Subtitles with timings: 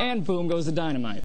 [0.00, 1.24] And boom goes the dynamite.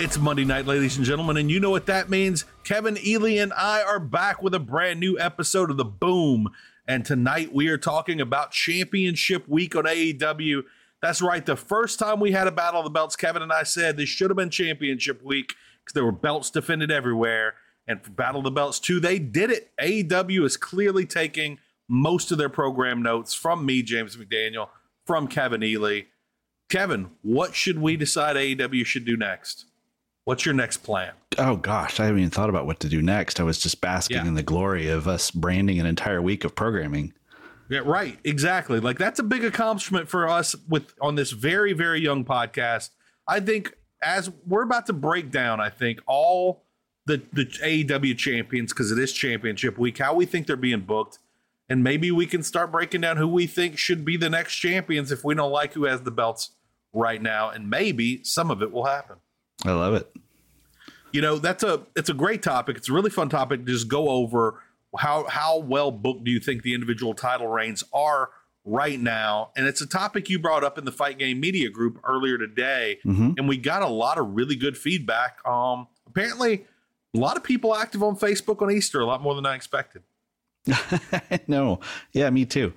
[0.00, 2.44] It's Monday night, ladies and gentlemen, and you know what that means.
[2.64, 6.48] Kevin Ely and I are back with a brand new episode of The Boom.
[6.88, 10.62] And tonight we are talking about Championship Week on AEW.
[11.00, 13.62] That's right, the first time we had a Battle of the Belts, Kevin and I
[13.62, 15.54] said this should have been Championship Week
[15.84, 17.54] because there were belts defended everywhere.
[17.86, 19.70] And for Battle of the Belts 2, they did it.
[19.80, 21.58] AEW is clearly taking
[21.88, 24.68] most of their program notes from me, James McDaniel,
[25.06, 26.02] from Kevin Ely.
[26.68, 29.66] Kevin, what should we decide AEW should do next?
[30.24, 31.12] What's your next plan?
[31.38, 33.40] Oh gosh, I haven't even thought about what to do next.
[33.40, 34.26] I was just basking yeah.
[34.26, 37.12] in the glory of us branding an entire week of programming.
[37.68, 38.18] Yeah, right.
[38.24, 38.80] Exactly.
[38.80, 42.90] Like that's a big accomplishment for us with on this very, very young podcast.
[43.26, 46.64] I think as we're about to break down, I think all
[47.06, 51.18] the the AEW champions because it is championship week, how we think they're being booked,
[51.72, 55.10] and maybe we can start breaking down who we think should be the next champions
[55.10, 56.50] if we don't like who has the belts
[56.92, 59.16] right now, and maybe some of it will happen.
[59.64, 60.14] I love it.
[61.12, 62.76] You know, that's a it's a great topic.
[62.76, 64.60] It's a really fun topic to just go over
[64.98, 68.28] how how well booked do you think the individual title reigns are
[68.66, 69.50] right now?
[69.56, 72.98] And it's a topic you brought up in the Fight Game Media Group earlier today,
[73.02, 73.30] mm-hmm.
[73.38, 75.38] and we got a lot of really good feedback.
[75.48, 76.66] Um, apparently,
[77.14, 80.02] a lot of people active on Facebook on Easter, a lot more than I expected.
[81.46, 81.80] no,
[82.12, 82.72] yeah, me too.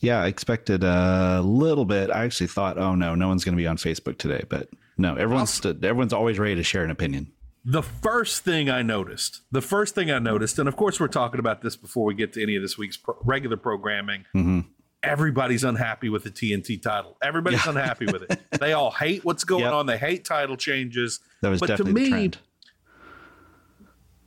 [0.00, 2.10] Yeah, I expected a little bit.
[2.10, 4.68] I actually thought, oh no, no one's going to be on Facebook today, but
[4.98, 7.32] no, everyone's everyone's always ready to share an opinion.
[7.64, 11.40] The first thing I noticed, the first thing I noticed, and of course we're talking
[11.40, 14.26] about this before we get to any of this week's pro- regular programming.
[14.34, 14.60] Mm-hmm.
[15.02, 17.16] Everybody's unhappy with the TNT title.
[17.22, 17.72] Everybody's yeah.
[17.72, 18.40] unhappy with it.
[18.60, 19.72] They all hate what's going yep.
[19.72, 19.86] on.
[19.86, 21.20] They hate title changes.
[21.40, 22.38] That was but definitely to me, the trend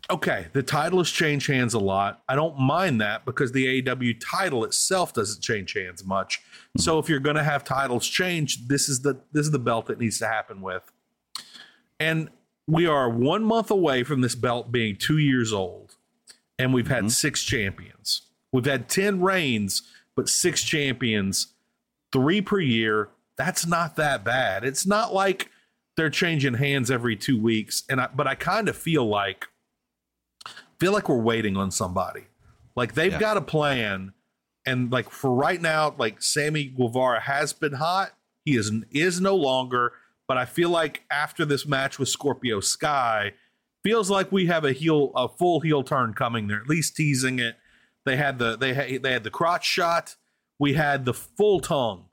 [0.09, 2.21] okay, the title has changed hands a lot.
[2.27, 6.39] I don't mind that because the AEW title itself doesn't change hands much.
[6.39, 6.81] Mm-hmm.
[6.81, 9.87] So if you're going to have titles change, this is the this is the belt
[9.87, 10.83] that needs to happen with.
[11.99, 12.29] And
[12.67, 15.95] we are one month away from this belt being two years old,
[16.57, 17.09] and we've had mm-hmm.
[17.09, 18.21] six champions.
[18.51, 19.81] We've had ten reigns,
[20.15, 21.47] but six champions,
[22.11, 23.09] three per year.
[23.35, 24.63] That's not that bad.
[24.63, 25.51] It's not like
[25.95, 29.47] they're changing hands every two weeks, and I, but I kind of feel like
[30.79, 32.25] feel like we're waiting on somebody.
[32.75, 33.19] Like they've yeah.
[33.19, 34.13] got a plan,
[34.65, 38.11] and like for right now, like Sammy Guevara has been hot.
[38.45, 39.93] He is is no longer.
[40.27, 43.33] But I feel like after this match with Scorpio Sky,
[43.83, 46.47] feels like we have a heel, a full heel turn coming.
[46.47, 47.55] They're at least teasing it.
[48.05, 50.15] They had the they had they had the crotch shot.
[50.59, 52.05] We had the full tongue,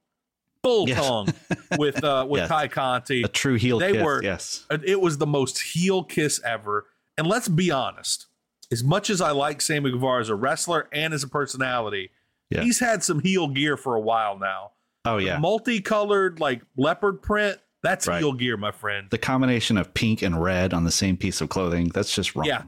[0.62, 1.05] full yes.
[1.05, 1.28] tongue
[1.78, 2.49] with uh with yes.
[2.49, 3.22] Tay Conti.
[3.22, 3.78] A true heel.
[3.78, 4.67] They kiss, were yes.
[4.70, 6.87] It was the most heel kiss ever.
[7.17, 8.26] And let's be honest,
[8.72, 12.11] as much as I like Sammy Guevara as a wrestler and as a personality,
[12.50, 12.62] Yeah.
[12.62, 14.72] He's had some heel gear for a while now.
[15.05, 15.38] Oh yeah.
[15.38, 17.58] Multicolored like leopard print.
[17.82, 18.19] That's Right.
[18.19, 19.08] heel gear, my friend.
[19.11, 22.46] the combination of pink and red on the same piece of clothing, that's just wrong.
[22.46, 22.62] Yeah.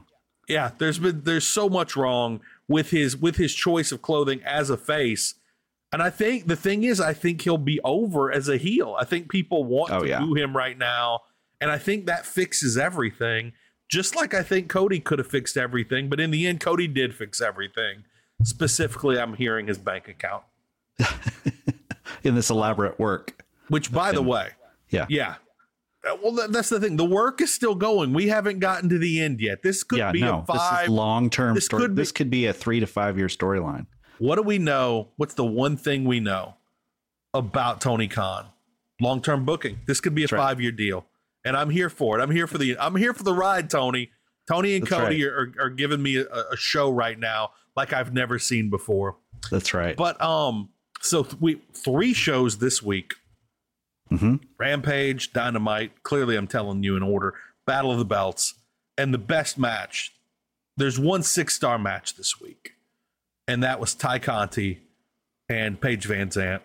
[0.47, 0.71] Yeah.
[0.77, 4.77] There's been there's so much wrong with his with his choice of clothing as a
[4.77, 5.35] face.
[5.93, 8.95] And I think the thing is, I think he'll be over as a heel.
[8.99, 10.19] I think people want Oh, to yeah.
[10.19, 11.21] boo him right now.
[11.61, 13.53] And I think that fixes everything.
[13.89, 17.15] Just like I think Cody could have fixed everything, but in the end, Cody did
[17.15, 18.03] fix everything.
[18.43, 20.43] Specifically, I'm hearing his bank account.
[22.23, 23.43] In this elaborate work.
[23.69, 24.49] Which, by the way,
[24.89, 25.05] Yeah.
[25.09, 25.35] yeah.
[26.07, 26.97] Uh, Well, that, that's the thing.
[26.97, 28.13] The work is still going.
[28.13, 29.61] We haven't gotten to the end yet.
[29.63, 30.39] This could yeah, be no.
[30.39, 30.79] a five.
[30.79, 31.83] This is long term this story.
[31.83, 33.87] could be- this could be a three to five year storyline.
[34.19, 35.09] What do we know?
[35.17, 36.55] What's the one thing we know
[37.33, 38.47] about Tony Khan?
[38.99, 39.79] Long term booking.
[39.85, 41.05] This could be a five year deal,
[41.47, 42.21] and I'm here for it.
[42.21, 42.77] I'm here for the.
[42.77, 44.11] I'm here for the ride, Tony.
[44.49, 45.31] Tony and That's Cody right.
[45.33, 49.17] are, are giving me a, a show right now like I've never seen before.
[49.51, 49.95] That's right.
[49.95, 50.69] But um,
[51.01, 53.13] so th- we three shows this week.
[54.11, 54.39] Mhm.
[54.57, 56.03] Rampage, Dynamite.
[56.03, 57.33] Clearly, I'm telling you in order.
[57.65, 58.53] Battle of the Belts,
[58.97, 60.13] and the best match.
[60.77, 62.71] There's one six star match this week,
[63.47, 64.79] and that was Tay Conti
[65.49, 66.61] and Paige VanZant.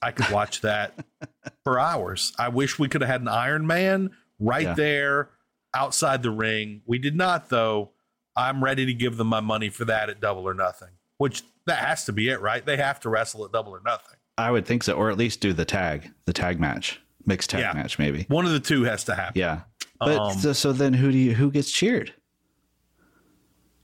[0.00, 0.94] I could watch that
[1.64, 2.32] for hours.
[2.38, 4.74] I wish we could have had an Iron Man right Yeah.
[4.74, 5.30] there
[5.74, 6.82] outside the ring.
[6.86, 7.90] We did not, though.
[8.36, 11.78] I'm ready to give them my money for that at Double or Nothing, which that
[11.78, 12.64] has to be it, right?
[12.64, 14.16] They have to wrestle at Double or Nothing.
[14.38, 17.60] I would think so, or at least do the tag, the tag match, mixed tag
[17.60, 17.72] Yeah.
[17.72, 18.26] match, maybe.
[18.28, 19.38] One of the two has to happen.
[19.40, 19.60] Yeah.
[19.98, 22.12] But Um, so, so then who do you who gets cheered?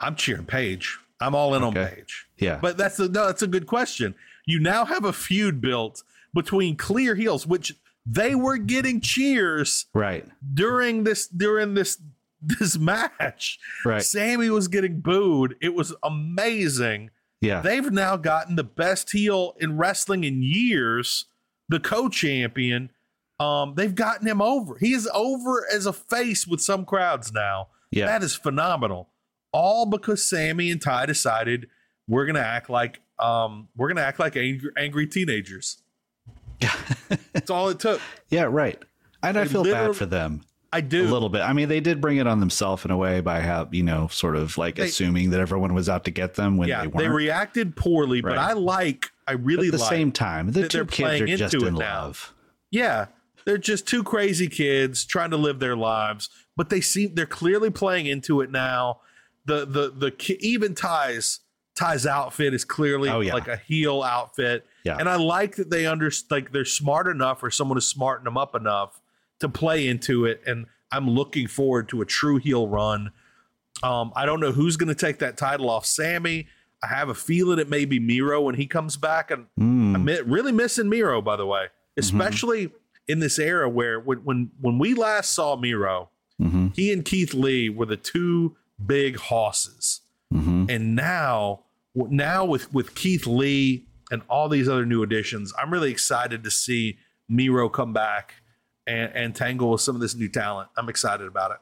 [0.00, 0.98] I'm cheering Paige.
[1.20, 1.94] I'm all in on Okay.
[1.96, 2.26] Paige.
[2.38, 2.58] Yeah.
[2.60, 4.14] But that's a, no, that's a good question.
[4.44, 6.02] You now have a feud built
[6.34, 7.72] between clear heels, which
[8.04, 10.26] they were getting cheers right.
[10.54, 11.98] during this during this
[12.40, 13.58] this match.
[13.84, 14.02] Right.
[14.02, 15.56] Sammy was getting booed.
[15.60, 17.10] It was amazing.
[17.40, 17.60] Yeah.
[17.60, 21.26] They've now gotten the best heel in wrestling in years,
[21.68, 22.90] the co-champion.
[23.40, 24.76] Um, they've gotten him over.
[24.78, 27.68] He is over as a face with some crowds now.
[27.90, 28.06] Yeah.
[28.06, 29.08] That is phenomenal.
[29.52, 31.68] All because Sammy and Tay decided
[32.08, 35.81] we're gonna act like um we're gonna act like angry, angry teenagers.
[37.32, 38.00] That's all it took.
[38.30, 38.82] yeah, right.
[39.22, 40.42] And I They feel bad for them
[40.72, 41.02] I do.
[41.04, 41.42] a little bit.
[41.42, 44.08] I mean, they did bring it on themselves in a way by how, you know,
[44.08, 46.86] sort of like They- assuming that everyone was out to get them when yeah, they
[46.88, 46.98] weren't.
[46.98, 49.10] They reacted poorly, but I like.
[49.28, 49.88] I But really at the like.
[49.90, 52.02] same time, the two kids are just in it now.
[52.04, 52.34] love.
[52.70, 53.06] Yeah,
[53.44, 57.70] they're just two crazy kids trying to live their lives, but they seem they're clearly
[57.70, 59.00] playing into it now.
[59.44, 61.40] The the the even ties
[61.74, 63.34] ties outfit is clearly Oh, yeah.
[63.34, 64.66] like a heel outfit.
[64.84, 64.96] Yeah.
[64.98, 68.36] And I like that they under like they're smart enough or someone is smarting them
[68.36, 69.00] up enough
[69.40, 70.42] to play into it.
[70.46, 73.10] And I'm looking forward to a true heel run.
[73.82, 76.46] Um, I don't know who's going to take that title off Sammy.
[76.82, 79.94] I have a feeling it may be Miro when he comes back, and Mm.
[79.94, 82.00] I'm really missing Miro, by the way, Mm-hmm.
[82.00, 82.70] especially
[83.08, 87.34] in this era where when when when we last saw Miro, hmm he and Keith
[87.34, 90.00] Lee were the two big hosses,
[90.32, 91.60] hmm and now
[91.94, 96.50] now with with Keith Lee and all these other new additions, I'm really excited to
[96.50, 96.98] see
[97.28, 98.34] Miro come back
[98.86, 100.68] and and tangle with some of this new talent.
[100.76, 101.58] I'm excited about it.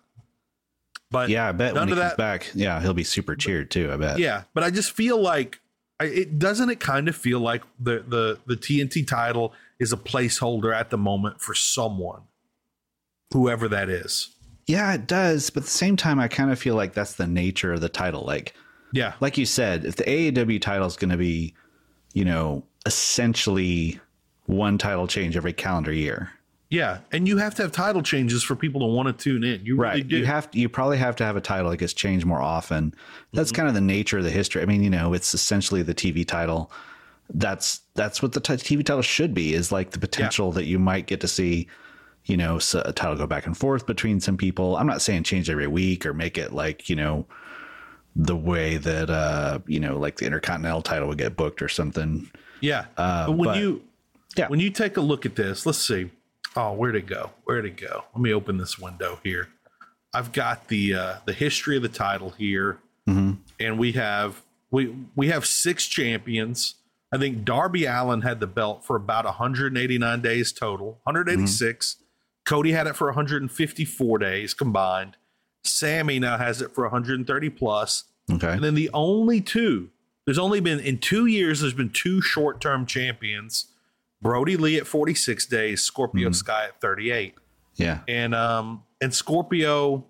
[1.10, 3.90] But Yeah, I bet when he comes that- back, yeah, he'll be super cheered too.
[3.92, 4.18] I bet.
[4.18, 5.60] yeah, but I just feel like
[5.98, 6.70] I, it doesn't.
[6.70, 10.96] It kind of feel like the the the TNT title is a placeholder at the
[10.98, 12.22] moment for someone,
[13.32, 14.30] whoever that is.
[14.66, 15.50] Yeah, it does.
[15.50, 17.88] But at the same time, I kind of feel like that's the nature of the
[17.88, 18.24] title.
[18.24, 18.54] Like,
[18.92, 21.54] Yeah, like you said, if the AEW title is going to be,
[22.12, 24.00] you know, essentially
[24.46, 26.30] one title change every calendar year,
[26.70, 29.66] yeah, and you have to have title changes for people to want to tune in.
[29.66, 30.08] You really right?
[30.08, 30.18] do.
[30.18, 32.94] You have to, you probably have to have a title that gets changed more often.
[33.32, 33.56] That's mm-hmm.
[33.56, 34.62] kind of the nature of the history.
[34.62, 36.70] I mean, you know, it's essentially the TV title.
[37.28, 39.52] That's that's what the t- TV title should be.
[39.52, 41.66] Is like the potential that you might get to see.
[42.26, 44.76] You know, a title go back and forth between some people.
[44.76, 47.26] I'm not saying change every week or make it like you know
[48.16, 52.30] the way that uh you know like the intercontinental title would get booked or something
[52.62, 53.82] yeah, Uh, but when but- you
[54.36, 54.48] Yeah.
[54.48, 56.10] when you take a look at this, let's see.
[56.56, 57.30] Oh, where'd it go?
[57.44, 58.04] Where'd it go?
[58.14, 59.48] Let me open this window here.
[60.12, 63.38] I've got the uh, the history of the title here, and
[63.78, 66.74] we have we we have six champions.
[67.12, 71.96] I think Darby Allin had the belt for about 189 days total, 186.
[72.44, 75.16] Cody had it for 154 days combined.
[75.64, 78.04] Sammy now has it for 130 plus.
[78.32, 79.90] okay And then the only two,
[80.24, 83.66] there's only been in two years, there's been two short term champions
[84.22, 87.34] Brodie Lee at 46 days, Scorpio Sky at 38.
[87.76, 90.04] yeah And um and Scorpio,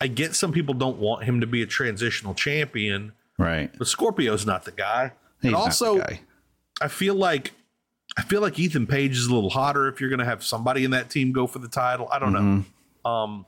[0.00, 4.46] I get some people don't want him to be a transitional champion, right but Scorpio's
[4.46, 5.12] not the guy.
[5.40, 6.20] He's and not the also, guy.
[6.82, 7.52] I feel like
[8.16, 10.84] I feel like Ethan Page is a little hotter if you're going to have somebody
[10.84, 12.08] in that team go for the title.
[12.10, 13.10] I don't know.
[13.10, 13.46] Um,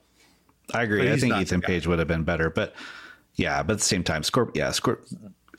[0.72, 1.10] I agree.
[1.10, 1.60] I think Ethan.
[1.60, 2.74] Page would have been better, but
[3.34, 4.98] yeah, but at the same time, Scorp, yeah, Scorp,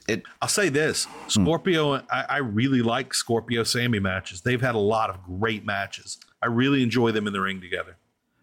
[0.07, 1.95] it, I'll say this: Scorpio.
[2.11, 4.41] I, I really like Scorpio Sammy matches.
[4.41, 6.17] They've had a lot of great matches.
[6.41, 7.97] I really enjoy them in the ring together.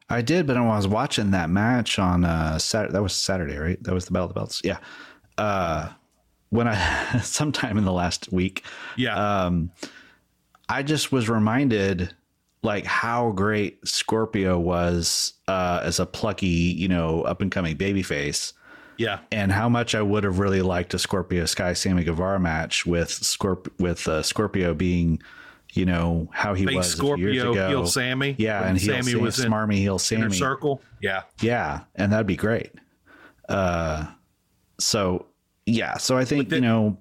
[0.09, 3.57] I did, but when I was watching that match on uh Saturday, that was Saturday,
[3.57, 3.83] right?
[3.83, 4.61] That was the Battle of the Belts.
[4.65, 4.79] Yeah.
[5.39, 5.91] Uh,
[6.51, 8.65] when I sometime in the last week,
[8.97, 9.71] Yeah, um,
[10.69, 12.15] I just was reminded
[12.63, 18.53] like how great Scorpio was uh, as a plucky, you know, up and coming babyface,
[18.99, 22.85] yeah, and how much I would have really liked a Scorpio Sky Sammy Guevara match
[22.85, 25.23] with Scorp with uh, Scorpio being,
[25.73, 27.69] you know, how he Fake was a few years Scorpio ago.
[27.69, 28.35] heel Sammy.
[28.39, 30.37] Yeah, and heel Sammy Sam- was in smarmy heel inner Sammy.
[30.37, 30.83] circle.
[31.01, 32.73] Yeah, Yeah, and that'd be great.
[33.49, 34.07] Uh,
[34.79, 35.27] so
[35.67, 36.99] yeah, so I think the- you know,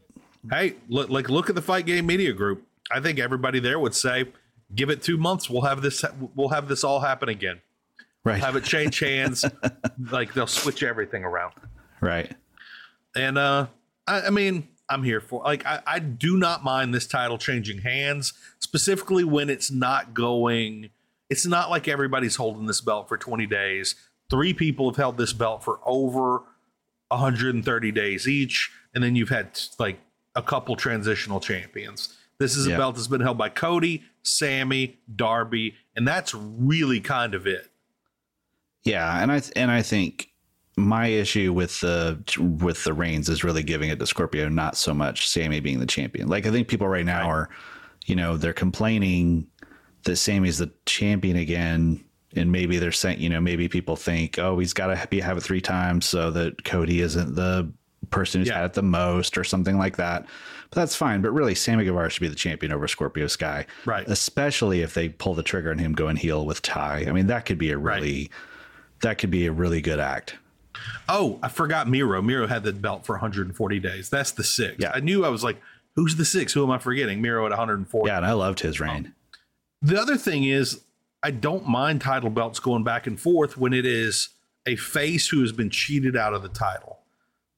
[0.49, 2.65] Hey, look, like look at the Fight Game Media Group.
[2.89, 4.25] I think everybody there would say,
[4.73, 6.03] "Give it two months, we'll have this.
[6.35, 7.61] We'll have this all happen again.
[8.23, 9.45] right, Have it change hands.
[10.11, 11.53] like they'll switch everything around."
[12.01, 12.33] right,
[13.15, 13.67] And uh,
[14.07, 17.79] I, I mean, I'm here for like I, I do not mind this title changing
[17.79, 20.89] hands, specifically when it's not going.
[21.29, 23.93] It's not like everybody's holding this belt for 20 days.
[24.31, 26.41] Three people have held this belt for over
[27.09, 29.99] 130 days each, and then you've had like
[30.35, 32.15] a couple transitional champions.
[32.39, 37.33] This is a belt that's been held by Cody, Sammy, Darby, and that's really kind
[37.33, 37.69] of it.
[38.83, 40.29] yeah, and I and I think
[40.77, 42.21] my issue with the
[42.61, 45.85] with the reigns is really giving it to Scorpio, not so much Sammy being the
[45.85, 46.27] champion.
[46.29, 47.29] Like I think people right now Right.
[47.29, 47.49] are,
[48.05, 49.47] you know, they're complaining
[50.03, 52.03] that Sammy's the champion again.
[52.35, 55.37] And maybe they're saying, you know, maybe people think, oh, he's got to be have
[55.37, 57.73] it three times so that Cody isn't the
[58.11, 58.57] person who's Yeah.
[58.59, 60.27] had it the most or something like that.
[60.71, 61.21] But that's fine.
[61.21, 64.07] But really, Sammy Guevara should be the champion over Scorpio Sky, Right.
[64.07, 67.07] Especially if they pull the trigger on him going heel with Tay.
[67.07, 67.95] I mean, that could be a Right.
[68.01, 68.29] really,
[69.01, 70.35] that could be a really good act.
[71.09, 72.21] Oh, I forgot Miro.
[72.21, 74.09] Miro had the belt for 140 days.
[74.09, 74.75] That's the six.
[74.79, 74.91] Yeah.
[74.93, 75.59] I knew I was like,
[75.95, 76.53] who's the six?
[76.53, 77.21] Who am I forgetting?
[77.21, 78.07] Miro at 140.
[78.07, 79.07] Yeah, and I loved his reign.
[79.07, 79.13] Um,
[79.81, 80.81] the other thing is,
[81.23, 84.29] I don't mind title belts going back and forth when it is
[84.65, 86.98] a face who has been cheated out of the title.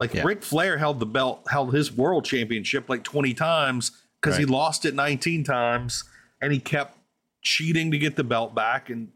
[0.02, 0.24] Like Yeah.
[0.26, 4.84] Ric Flair held the belt, held his world championship like 20 times because he lost
[4.84, 6.04] it 19 times
[6.42, 6.98] and he kept
[7.44, 8.90] cheating to get the belt back.
[8.90, 9.10] And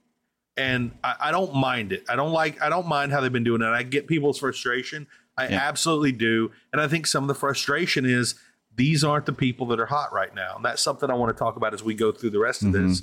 [0.57, 2.05] and I, I don't mind it.
[2.07, 3.65] I don't like I don't mind how they've been doing it.
[3.65, 5.07] I get people's frustration.
[5.37, 5.67] I Yeah.
[5.67, 6.51] absolutely do.
[6.71, 8.35] And I think some of the frustration is
[8.75, 10.55] these aren't the people that are hot right now.
[10.55, 12.71] And that's something I want to talk about as we go through the rest of
[12.71, 13.01] this.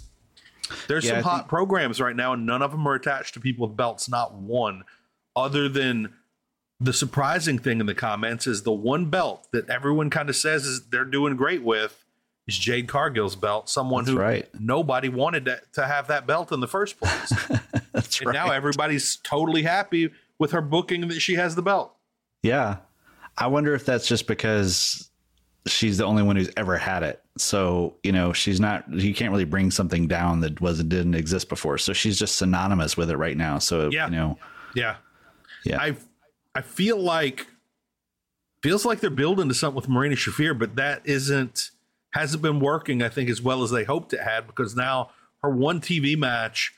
[0.87, 1.15] There's Mm-hmm.
[1.17, 3.41] Yeah, some I hot think- programs right now, and none of them are attached to
[3.41, 4.85] people with belts, not one.
[5.35, 6.15] Other than
[6.83, 10.65] the surprising thing in the comments is the one belt that everyone kind of says
[10.67, 12.05] is they're doing great with
[12.49, 14.49] is Jade Cargill's belt, someone That's who right.
[14.59, 17.33] nobody wanted to, to have that belt in the first place.
[17.93, 18.35] That's and right.
[18.35, 21.95] now everybody's totally happy with her booking that she has the belt.
[22.43, 22.79] yeah.
[23.39, 25.09] I wonder if that's just because
[25.67, 27.23] she's the only one who's ever had it.
[27.39, 31.49] So, you know, she's not, you can't really bring something down that wasn't, didn't exist
[31.49, 31.79] before.
[31.79, 33.59] So she's just synonymous with it right now.
[33.59, 34.05] So, Yeah.
[34.05, 34.39] you know,
[34.75, 34.97] Yeah.
[35.65, 35.81] Yeah.
[35.81, 35.97] I
[36.55, 37.47] I feel like
[38.63, 41.71] feels like they're building to something with Marina Shafir, but that isn't
[42.13, 45.11] hasn't been working, I think, as well as they hoped it had, because now
[45.43, 46.75] her one TV match,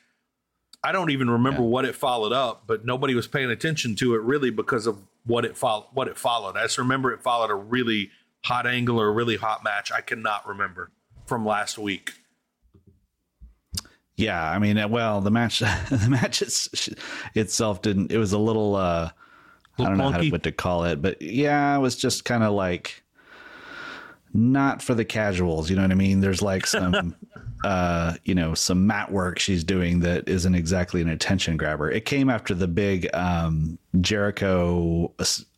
[0.84, 1.68] I don't even remember Yeah.
[1.68, 5.44] what it followed up, but nobody was paying attention to it really because of what
[5.44, 6.56] it followed what it followed.
[6.56, 8.10] I just remember it followed a really
[8.44, 9.90] hot angle or a really hot match.
[9.90, 10.90] I cannot remember
[11.26, 12.12] from last week.
[14.16, 15.58] yeah, I mean, well, the match,
[15.90, 16.88] the match it's,
[17.34, 19.10] itself didn't, it was a little, uh,
[19.78, 22.42] I don't know how to, what to call it, but yeah, it was just kind
[22.44, 23.02] of like
[24.32, 25.70] not for the casuals.
[25.70, 26.20] You know what I mean?
[26.20, 27.14] There's like some,
[27.64, 31.90] uh, you know, some mat work she's doing that isn't exactly an attention grabber.
[31.90, 35.12] It came after the big um, Jericho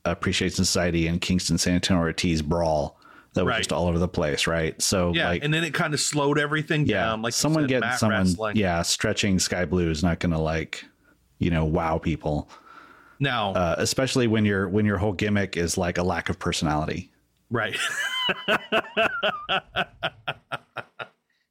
[0.05, 2.99] Appreciation Society and Kingston Santana Ortiz brawl
[3.35, 3.59] that was Right.
[3.59, 4.81] just all over the place, right?
[4.81, 7.23] So Yeah, like, and then it kind of slowed everything yeah, down.
[7.23, 8.57] Like someone said, getting someone, wrestling.
[8.57, 10.85] yeah, stretching Skye Blue is not going to like,
[11.39, 12.49] you know, wow people,
[13.19, 17.11] Now, uh, especially when your when your whole gimmick is like a lack of personality.
[17.51, 17.77] Right.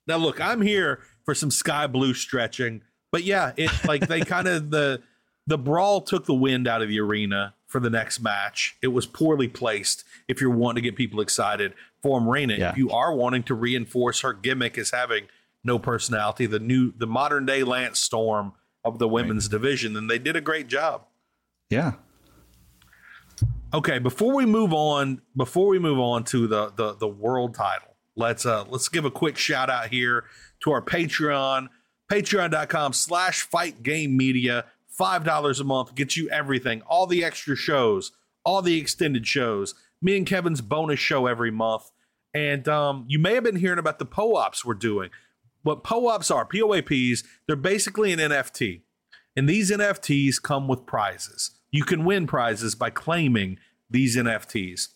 [0.07, 2.81] now look, I'm here for some Skye Blue stretching,
[3.11, 5.01] but yeah, it's like they kind of the
[5.47, 8.77] the brawl took the wind out of the arena for the next match.
[8.81, 12.55] It was poorly placed if you're wanting to get people excited for Marina.
[12.55, 12.71] Yeah.
[12.71, 15.27] If you are wanting to reinforce her gimmick as having
[15.63, 18.53] no personality, the new the modern day Lance Storm
[18.83, 21.05] of the women's division, then they did a great job.
[21.69, 21.93] Yeah,
[23.75, 27.97] Okay, before we move on, before we move on to the the the world title,
[28.15, 30.23] let's uh let's give a quick shout out here
[30.61, 31.67] to our Patreon,
[32.09, 34.63] patreon.com slash fight game media.
[34.87, 38.13] Five dollars a month gets you everything, all the extra shows,
[38.45, 41.91] all the extended shows, me and Kevin's bonus show every month.
[42.33, 45.09] And um, you may have been hearing about the POAPs we're doing.
[45.63, 48.83] What POAPs are, POAPs, they're basically an NFT.
[49.35, 51.51] And these NFTs come with prizes.
[51.71, 54.89] You can win prizes by claiming these NFTs.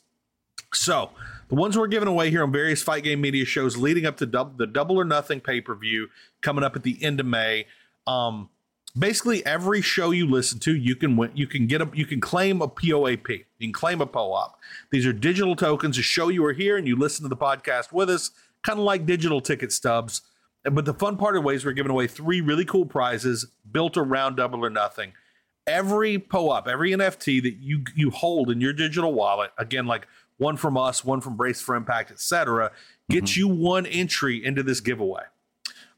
[0.74, 1.10] So,
[1.50, 4.25] the ones we're giving away here on various fight game media shows leading up to
[4.25, 6.10] dub- the Double or Nothing pay per view
[6.41, 7.65] coming up at the end of May.
[8.05, 8.50] Um,
[8.98, 11.31] basically, every show you listen to, you can win.
[11.34, 11.89] You can get a.
[11.93, 13.29] You can claim a POAP.
[13.29, 14.55] You can claim a POAP.
[14.91, 17.91] These are digital tokens to show you are here and you listen to the podcast
[17.91, 18.29] with us,
[18.63, 20.22] kind of like digital ticket stubs.
[20.63, 24.35] But the fun part of ways we're giving away three really cool prizes built around
[24.35, 25.13] Double or Nothing
[25.69, 30.57] every POAP, every NFT that you you hold in your digital wallet, again, like one
[30.57, 32.71] from us, one from Brace for Impact, etc.,
[33.09, 33.39] gets mm-hmm.
[33.39, 35.23] you one entry into this giveaway.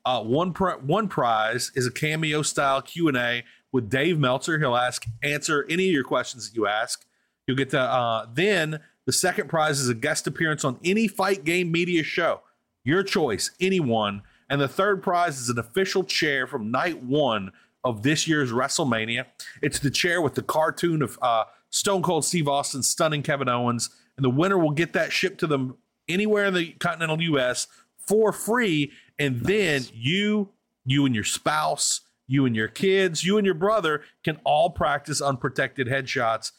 [0.04, 4.60] Uh, one pr- one prize is a cameo style Q and A with Dave Meltzer.
[4.60, 7.06] He'll ask answer any of your questions that you ask.
[7.48, 11.44] You'll get to uh, then the second prize is a guest appearance on any fight
[11.44, 12.42] game media show,
[12.84, 14.24] your choice, anyone.
[14.52, 17.54] And the third prize is an official chair from night one
[17.86, 19.26] of this year's WrestleMania.
[19.62, 23.90] It's the chair with the cartoon of uh, Stone Cold Steve Austin stunning Kevin Owens,
[24.18, 25.78] and the winner will get that shipped to them
[26.10, 27.68] anywhere in the continental U.S.
[27.98, 28.92] for free.
[29.18, 29.48] And nice.
[29.48, 30.50] then you,
[30.86, 35.22] you and your spouse, you and your kids, you and your brother can all practice
[35.22, 36.52] unprotected headshots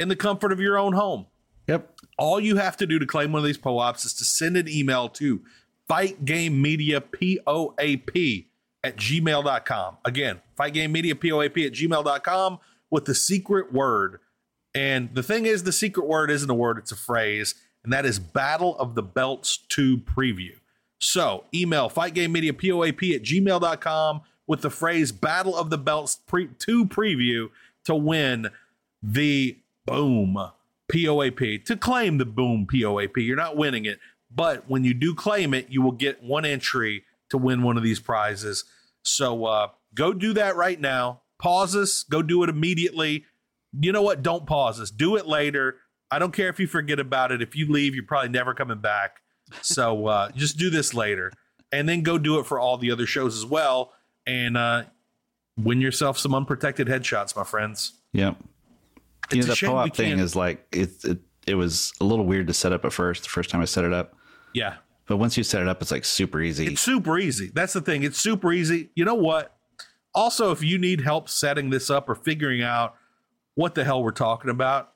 [0.00, 1.26] in the comfort of your own home.
[1.66, 2.00] Yep.
[2.18, 4.68] All you have to do to claim one of these POAPs is to send an
[4.68, 5.42] email to
[5.88, 8.46] Fight Game Media POAP
[8.84, 9.96] at gmail.com.
[10.04, 12.58] Again, fight game media POAP at gmail.com
[12.90, 14.20] with the secret word.
[14.74, 18.04] And the thing is, the secret word isn't a word, it's a phrase, and that
[18.04, 20.52] is Battle of the Belts 2 preview.
[21.00, 26.16] So email fight game media POAP at gmail.com with the phrase Battle of the Belts
[26.26, 27.50] pre- 2 preview
[27.84, 28.48] to win
[29.02, 30.36] the boom
[30.92, 33.16] POAP, to claim the boom POAP.
[33.16, 33.98] You're not winning it,
[34.34, 37.82] but when you do claim it, you will get one entry to win one of
[37.82, 38.64] these prizes.
[39.02, 41.22] So uh, go do that right now.
[41.38, 42.02] Pause us.
[42.04, 43.24] Go do it immediately.
[43.78, 44.22] You know what?
[44.22, 44.90] Don't pause us.
[44.90, 45.76] Do it later.
[46.10, 47.42] I don't care if you forget about it.
[47.42, 49.20] If you leave, you're probably never coming back.
[49.62, 51.32] So uh, just do this later,
[51.72, 53.92] and then go do it for all the other shows as well,
[54.26, 54.84] and uh,
[55.56, 57.94] win yourself some unprotected headshots, my friends.
[58.12, 58.36] Yep.
[59.32, 61.18] It's you know the POAP thing is like it, it.
[61.46, 63.24] It was a little weird to set up at first.
[63.24, 64.16] The first time I set it up.
[64.54, 64.76] Yeah.
[65.06, 66.66] But once you set it up, it's like super easy.
[66.66, 67.50] It's super easy.
[67.52, 68.02] That's the thing.
[68.02, 68.90] It's super easy.
[68.94, 69.54] You know what?
[70.14, 72.94] Also, if you need help setting this up or figuring out
[73.54, 74.92] what the hell we're talking about,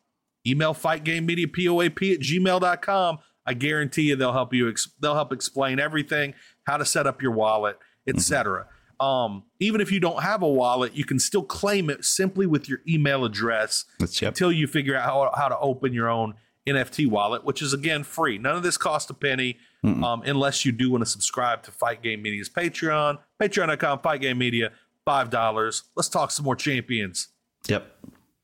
[0.46, 3.18] email fight game media POAP at gmail.com.
[3.44, 4.68] I guarantee you they'll help you.
[4.68, 8.62] Ex- they'll help explain everything, how to set up your wallet, etc.
[8.62, 9.06] Mm-hmm.
[9.06, 12.68] Um, even if you don't have a wallet, you can still claim it simply with
[12.68, 14.30] your email address yep.
[14.30, 16.34] until you figure out how, how to open your own
[16.68, 18.38] NFT wallet, which is again free.
[18.38, 22.02] None of this costs a penny um, unless you do want to subscribe to Fight
[22.02, 24.72] Game Media's Patreon, patreon.com, Fight Game Media,
[25.06, 25.82] $5.
[25.96, 27.28] Let's talk some more champions.
[27.68, 27.86] Yep.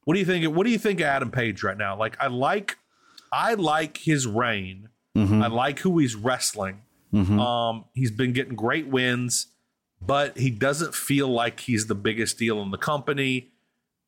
[0.04, 0.44] What do you think?
[0.54, 1.96] What do you think of Adam Page right now?
[1.96, 2.76] Like, I like,
[3.32, 4.88] I like his reign.
[5.16, 5.42] Mm-hmm.
[5.42, 6.82] I like who he's wrestling.
[7.12, 7.38] Mm-hmm.
[7.38, 9.48] Um, he's been getting great wins,
[10.00, 13.52] but he doesn't feel like he's the biggest deal in the company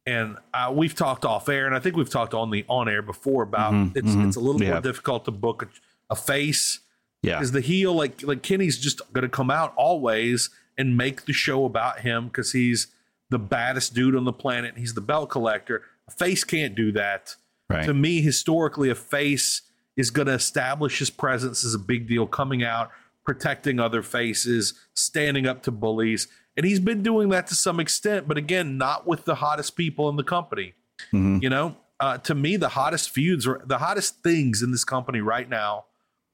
[0.06, 3.02] and uh, we've talked off air, and I think we've talked on the on air
[3.02, 4.72] before about mm-hmm, it's mm-hmm, it's a little yeah.
[4.72, 5.68] more difficult to book a,
[6.10, 6.80] a face.
[7.22, 11.24] Yeah, is the heel like like Kenny's just going to come out always and make
[11.24, 12.88] the show about him because he's
[13.30, 14.74] the baddest dude on the planet.
[14.76, 15.82] He's the belt collector.
[16.06, 17.34] A face can't do that.
[17.68, 17.84] Right.
[17.84, 19.62] To me, historically, a face
[19.96, 22.90] is going to establish his presence as a big deal, coming out,
[23.24, 28.26] protecting other faces, standing up to bullies and he's been doing that to some extent,
[28.26, 30.74] but again, not with the hottest people in the company.
[31.12, 31.38] Mm-hmm.
[31.42, 35.20] You know, uh, to me, the hottest feuds or the hottest things in this company
[35.20, 35.84] right now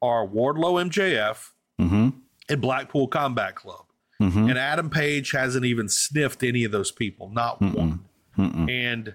[0.00, 2.08] are Wardlow MJF mm-hmm.
[2.48, 3.84] and Blackpool Combat Club.
[4.20, 4.50] Mm-hmm.
[4.50, 7.74] And Adam Page hasn't even sniffed any of those people, not Mm-mm.
[7.74, 8.04] one.
[8.38, 8.70] Mm-mm.
[8.70, 9.14] And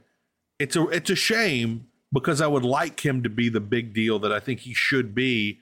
[0.59, 4.19] it's a it's a shame because I would like him to be the big deal
[4.19, 5.59] that I think he should be,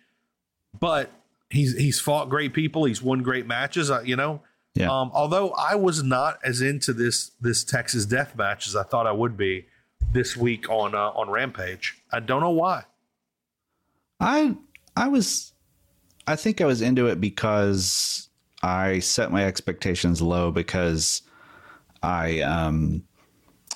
[0.78, 1.12] but
[1.50, 3.92] he's he's fought great people, he's won great matches.
[3.92, 4.42] Uh, you know,
[4.76, 4.92] yeah.
[4.92, 9.08] Um, although I was not as into this this Texas death match as I thought
[9.08, 9.66] I would be
[10.12, 11.98] this week on uh, on Rampage.
[12.12, 12.84] I don't know why.
[14.20, 14.56] I
[14.96, 15.54] I was
[16.28, 18.30] I think I was into it because
[18.62, 21.22] I set my expectations low because
[22.04, 23.04] I um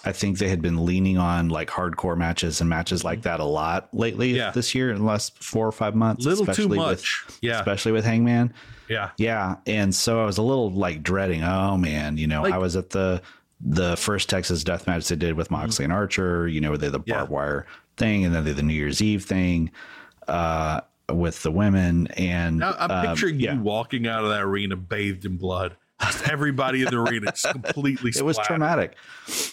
[0.05, 3.45] I think they had been leaning on like hardcore matches and matches like that a
[3.45, 4.31] lot lately.
[4.35, 4.51] Yeah.
[4.51, 6.25] this year in the last four or five months.
[6.25, 7.25] Little too much.
[7.25, 7.59] With, Yeah.
[7.59, 8.53] Especially with Hangman.
[8.89, 9.11] Yeah.
[9.17, 9.57] Yeah.
[9.67, 12.75] And so I was a little like dreading, oh man, you know, Like- I was
[12.75, 13.21] at the
[13.61, 16.93] the first Texas death match they did with Moxley and Archer, you know, they did
[16.93, 17.15] the Yeah.
[17.17, 17.65] barbed wire
[17.97, 19.71] thing and then they did the New Year's Eve thing
[20.27, 23.53] uh with the women and Now I'm um, picturing yeah.
[23.55, 25.75] you walking out of that arena bathed in blood.
[26.01, 28.95] Just everybody in the arena is completely it was traumatic.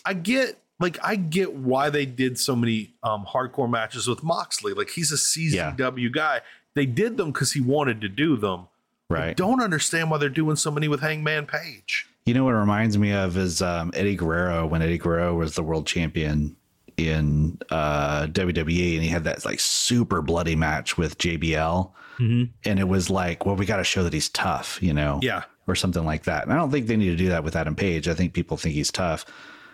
[0.05, 4.73] I get like I get why they did so many um hardcore matches with Moxley.
[4.75, 6.43] Like he's a CZW guy.
[6.75, 8.69] They did them because he wanted to do them.
[9.11, 9.37] I Right.
[9.37, 12.07] don't understand why they're doing so many with Hangman Page.
[12.25, 15.55] You know what it reminds me of is um, Eddie Guerrero when Eddie Guerrero was
[15.55, 16.57] the world champion
[16.97, 21.93] in uh, WWE and he had that like super bloody match with JBL.
[22.19, 25.21] And it was like, well, we got to show that he's tough, you know?
[25.23, 25.43] Yeah.
[25.69, 26.45] Or something like that.
[26.45, 28.09] And I don't think they need to do that with Adam Page.
[28.09, 29.25] I think people think he's tough.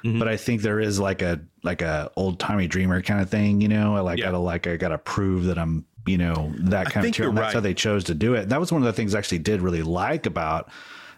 [0.05, 3.61] But I think there is like a like a old timey dreamer kind of thing,
[3.61, 3.95] you know.
[3.97, 4.25] I like Yeah.
[4.27, 7.55] gotta like I gotta prove that I'm, you know, that kind of you're And that's
[7.55, 8.49] how they chose to do it.
[8.49, 10.71] That was one of the things I actually did really like about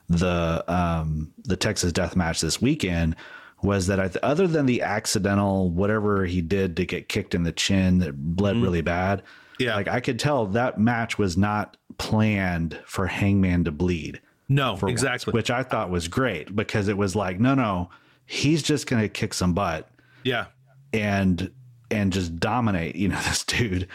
[0.08, 3.16] the um the Texas death match this weekend
[3.62, 7.44] was that I th- other than the accidental whatever he did to get kicked in
[7.44, 9.62] the chin that bled really bad Mm-hmm.
[9.62, 9.76] Yeah.
[9.76, 14.86] like I could tell that match was not planned for Hangman to bleed No, for
[14.86, 15.32] once, exactly.
[15.32, 17.88] which I thought was great because it was like no no
[18.26, 19.88] he's just gonna kick some butt
[20.24, 20.46] yeah.
[20.92, 21.50] and
[21.90, 23.86] and just dominate you know this dude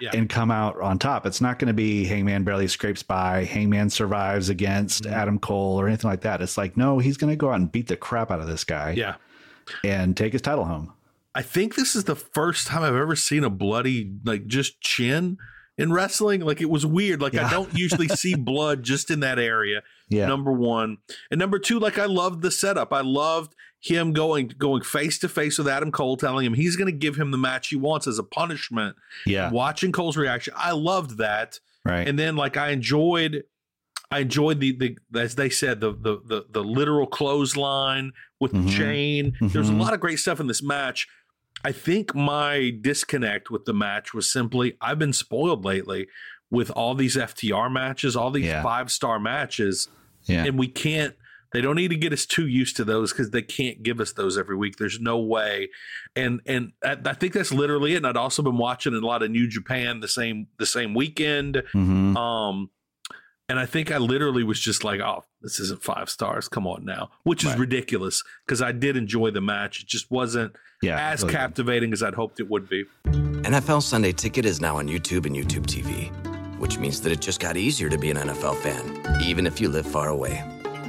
[0.00, 0.10] Yeah.
[0.14, 3.90] and come out on top it's not going to be hangman barely scrapes by hangman
[3.90, 5.14] survives against Mm-hmm.
[5.14, 7.70] adam cole or anything like that it's like no he's going to go out and
[7.72, 9.16] beat the crap out of this guy Yeah.
[9.84, 10.92] and take his title home
[11.34, 15.38] I think this is the first time I've ever seen a bloody like just chin
[15.76, 16.40] in wrestling.
[16.40, 17.22] Like it was weird.
[17.22, 19.82] Like I don't usually see blood just in that area.
[20.08, 20.26] Yeah.
[20.26, 20.96] Number one.
[21.30, 22.92] And number two, like I loved the setup.
[22.92, 26.90] I loved him going going face to face with Adam Cole, telling him he's gonna
[26.92, 28.96] give him the match he wants as a punishment.
[29.26, 30.54] yeah Watching Cole's reaction.
[30.56, 31.60] I loved that.
[31.84, 33.44] right And then like I enjoyed
[34.10, 38.58] I enjoyed the the as they said the the the, the literal clothesline with the
[38.58, 38.76] Mhm.
[38.76, 39.36] chain.
[39.40, 39.80] There's a Mhm.
[39.80, 41.06] lot of great stuff in this match.
[41.64, 46.08] I think my disconnect with the match was simply I've been spoiled lately
[46.50, 48.62] with all these FTR matches, all these Yeah.
[48.62, 49.88] five star matches,
[50.24, 51.14] yeah and we can't.
[51.52, 54.12] They don't need to get us too used to those because they can't give us
[54.12, 54.76] those every week.
[54.76, 55.68] There's no way,
[56.14, 57.98] and and I, I think that's literally it.
[57.98, 61.62] And I'd also been watching a lot of New Japan the same the same weekend.
[61.74, 62.16] Mhm.
[62.16, 62.70] Um,
[63.50, 66.48] and I think I literally was just like, oh, this isn't five stars.
[66.50, 67.60] Come on now, which is Right.
[67.60, 69.80] ridiculous because I did enjoy the match.
[69.80, 71.38] It just wasn't yeah as really good.
[71.38, 72.84] captivating as I'd hoped it would be.
[73.06, 76.10] NFL Sunday Ticket is now on YouTube and YouTube TV,
[76.58, 79.70] which means that it just got easier to be an NFL fan, even if you
[79.70, 80.44] live far away.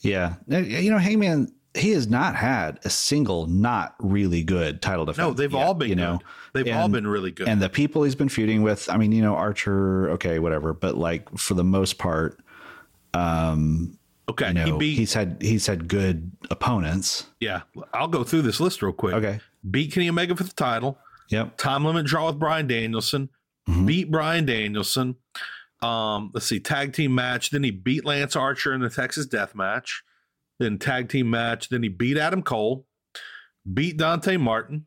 [0.00, 5.26] Yeah you know hangman he has not had a single not really good title defense
[5.28, 6.18] No, they've yet, all been you know
[6.52, 6.64] good.
[6.64, 7.46] They've all been really good.
[7.48, 10.96] and the people he's been feuding with i mean you know archer okay whatever but
[10.96, 12.40] like for the most part
[13.14, 14.94] um okay, you know he beat.
[14.98, 17.62] he's had he's had good opponents yeah,
[17.94, 19.14] I'll go through this list real quick.
[19.14, 19.40] Okay.
[19.70, 20.98] beat Kenny Omega for the title.
[21.28, 23.28] yep Time limit draw with Bryan Danielson.
[23.68, 23.86] Mm-hmm.
[23.86, 25.16] Beat Bryan Danielson.
[25.80, 27.50] Um, let's see, tag team match.
[27.50, 30.02] Then he beat Lance Archer in the Texas Death Match.
[30.58, 31.68] Then tag team match.
[31.68, 32.84] Then he beat Adam Cole.
[33.72, 34.86] Beat Dante Martin.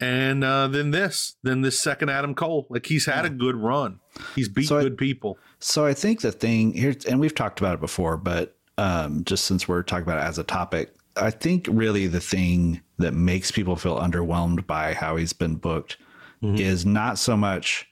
[0.00, 2.66] And uh, then this, then this second Adam Cole.
[2.70, 4.00] Like he's had a good run.
[4.34, 5.38] He's beat So I- good people.
[5.58, 9.44] So I think the thing here, and we've talked about it before, but um, just
[9.44, 13.50] since we're talking about it as a topic, I think really the thing that makes
[13.52, 15.98] people feel underwhelmed by how he's been booked
[16.42, 17.86] is not so much.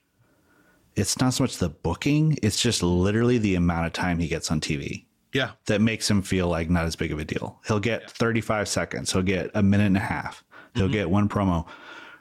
[0.97, 4.51] It's not so much the booking; it's just literally the amount of time he gets
[4.51, 5.53] on TV Yeah.
[5.67, 7.61] that makes him feel like not as big of a deal.
[7.67, 9.13] He'll get 35 seconds.
[9.13, 10.45] He'll get a minute and a half.
[10.75, 10.93] He'll mm-hmm.
[10.93, 11.67] get one promo.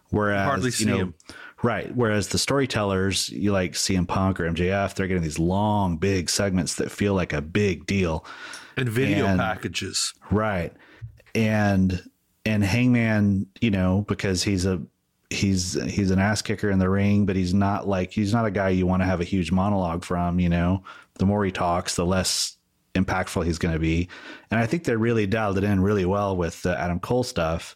[0.10, 1.14] Whereas, Hardly you know, him.
[1.62, 1.94] Right.
[1.96, 6.76] Whereas the storytellers, you like CM Punk or MJF, they're getting these long, big segments
[6.76, 8.26] that feel like a big deal.
[8.78, 10.14] And video And- packages.
[10.32, 10.74] Right.
[11.36, 12.02] And
[12.46, 14.82] and Hangman, you know, because he's a
[15.30, 18.52] he's he's an ass kicker in the ring, but he's not like he's not a
[18.52, 20.84] guy you want to have a huge monologue from, you know.
[21.16, 22.58] The more he talks, the less
[22.96, 24.10] impactful he's going to be.
[24.50, 27.76] And I think they really dialed it in really well with the Adam Cole stuff.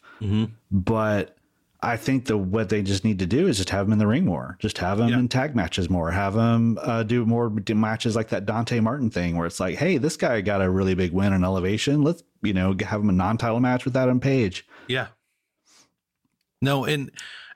[0.72, 1.36] But
[1.82, 4.08] I think the what they just need to do is just have him in the
[4.08, 4.56] ring more.
[4.60, 5.20] Just have him Yeah.
[5.20, 6.10] in tag matches more.
[6.12, 9.98] Have him uh, do more matches like that Dante Martin thing, where it's like, hey,
[9.98, 12.02] this guy got a really big win and elevation.
[12.02, 14.66] Let's you know have him a non-title match with Adam Page.
[14.88, 15.08] Yeah.
[16.62, 17.12] No, and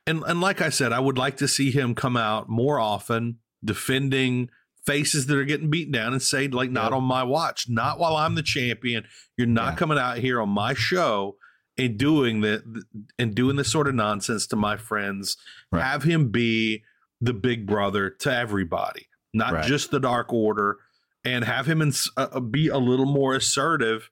[0.08, 3.38] and and like I said, I would like to see him come out more often
[3.64, 4.50] defending
[4.86, 8.16] faces that are getting beaten down and say like not on my watch, not while
[8.16, 9.04] I'm the champion.
[9.38, 9.76] You're not Yeah.
[9.76, 11.36] coming out here on my show
[11.78, 12.84] and doing the
[13.20, 15.38] and doing this sort of nonsense to my friends.
[15.72, 15.84] Right.
[15.84, 16.84] Have him be
[17.20, 19.66] the big brother to everybody, not Right.
[19.68, 20.78] just the Dark Order,
[21.26, 24.10] and have him ins- uh, be a little more assertive.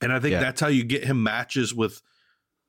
[0.00, 0.40] And I think Yeah.
[0.40, 2.00] that's how you get him matches with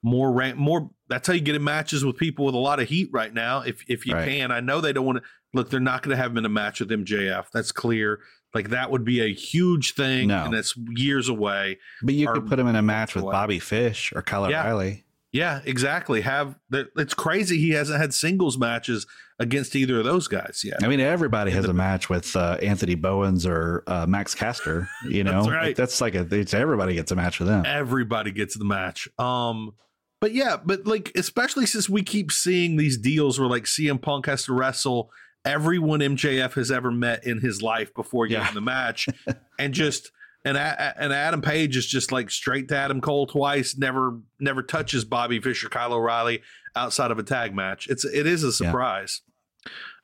[0.02, 2.88] more rank more that's how you get in matches with people with a lot of
[2.88, 4.28] heat right now if if you Right.
[4.30, 6.46] can i know they don't want to look they're not going to have him in
[6.46, 8.20] a match with mjf that's clear
[8.54, 10.46] like that would be a huge thing No.
[10.46, 13.34] and that's years away But you Or- could put him in a match with what?
[13.34, 14.62] Bobby Fish or Kyle Yeah.
[14.64, 15.04] O'Reilly.
[15.34, 19.06] yeah exactly have that it's crazy he hasn't had singles matches
[19.38, 22.96] against either of those guys yet I mean, everybody has a match with uh, Anthony
[22.96, 24.90] Bowens or uh, Max Caster.
[25.08, 25.76] You know, That's Like, right.
[25.78, 27.64] that's like a it's everybody gets a match with them.
[27.66, 29.08] everybody gets the match.
[29.18, 29.72] Um,
[30.22, 34.26] but yeah, but like especially since we keep seeing these deals where like CM Punk
[34.26, 35.10] has to wrestle
[35.46, 38.54] everyone MJF has ever met in his life before getting Yeah.
[38.54, 39.08] the match,
[39.60, 40.12] and just
[40.46, 45.06] and and Adam Page is just like straight to Adam Cole twice, never never touches
[45.06, 46.42] Bobby Fisher, Kyle O'Reilly
[46.76, 47.88] outside of a tag match.
[47.88, 49.22] It's it is a surprise.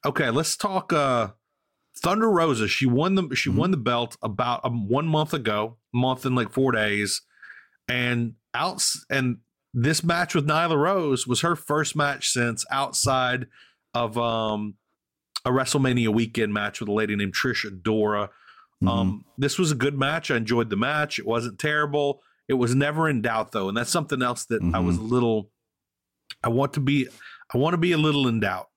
[0.05, 0.91] Okay, let's talk.
[0.93, 1.29] uh
[1.97, 6.25] Thunder Rosa, she won the she won the belt about um, one month ago, month
[6.25, 7.21] and like four days,
[7.87, 9.37] and outs and
[9.77, 13.47] this match with Nyla Rose was her first match since outside
[13.93, 14.75] of um
[15.45, 18.29] a WrestleMania weekend match with a lady named Trish Adora.
[18.87, 20.29] Um, this was a good match.
[20.31, 21.17] I enjoyed the match.
[21.19, 22.21] It wasn't terrible.
[22.47, 25.49] It was never in doubt though, and that's something else that I was a little.
[26.43, 27.07] I want to be.
[27.53, 28.67] I want to be a little in doubt,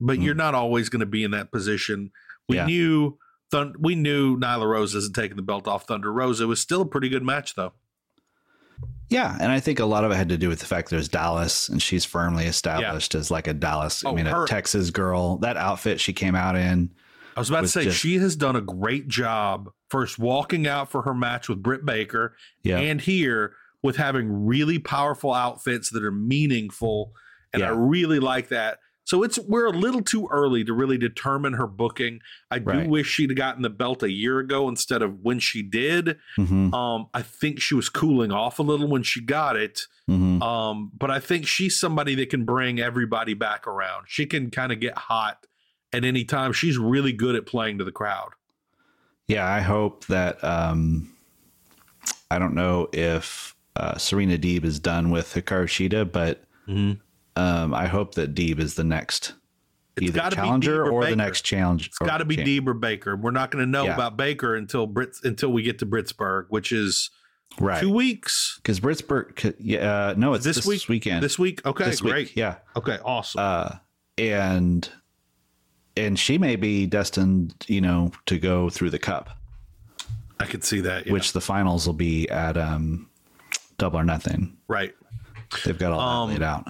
[0.00, 2.10] but you're not always going to be in that position.
[2.48, 2.66] We Yeah.
[2.66, 3.18] knew.
[3.50, 6.44] Thun- we knew Nyla Rose isn't taking the belt off Thunder Rosa.
[6.44, 7.72] It was still a pretty good match though.
[9.10, 10.96] Yeah, and I think a lot of it had to do with the fact that
[10.96, 14.04] there's Dallas, and she's firmly established as like a Dallas.
[14.04, 15.38] Oh, I Oh, mean, her- a Texas girl.
[15.38, 16.90] That outfit she came out in.
[17.36, 20.90] I was about to say just- she has done a great job first walking out
[20.90, 22.78] for her match with Britt Baker Yeah.
[22.78, 27.12] and here with having really powerful outfits that are meaningful
[27.54, 28.78] and I really like that.
[29.08, 32.20] So it's we're a little too early to really determine her booking.
[32.50, 32.86] I do Right.
[32.86, 36.18] wish she'd gotten the belt a year ago instead of when she did.
[36.36, 36.74] Mhm.
[36.74, 39.86] Um, I think she was cooling off a little when she got it.
[40.10, 40.42] Mhm.
[40.42, 44.04] Um, but I think she's somebody that can bring everybody back around.
[44.08, 45.46] She can kind of get hot
[45.90, 46.52] at any time.
[46.52, 48.32] She's really good at playing to the crowd.
[49.26, 50.44] Yeah, I hope that.
[50.44, 51.08] Um,
[52.30, 56.44] I don't know if uh, Serena Deeb is done with Hikaru Shida, but
[57.38, 59.34] um, I hope that Deeb is the next
[60.00, 61.86] either challenger or or the next challenge.
[61.88, 63.16] It's got to be Deeb or Baker.
[63.16, 63.94] We're not going to know Yeah.
[63.94, 67.10] about Baker until Brits until we get to Britsburg, which is
[67.60, 69.54] right two weeks because Britsburg.
[69.58, 70.88] Yeah, uh, no, it's this, this, week.
[70.88, 71.22] weekend.
[71.22, 72.36] This week, okay, This week, great.
[72.36, 72.56] yeah.
[72.76, 73.40] Okay, awesome.
[73.40, 73.68] uh,
[74.18, 74.88] and
[75.96, 79.30] and she may be destined, you know, to go through the cup,
[80.38, 81.06] I could see that.
[81.06, 81.12] Yeah.
[81.12, 83.08] which the finals will be at um,
[83.78, 84.56] Double or Nothing.
[84.68, 84.94] right.
[85.64, 86.68] They've got all Um, that laid out.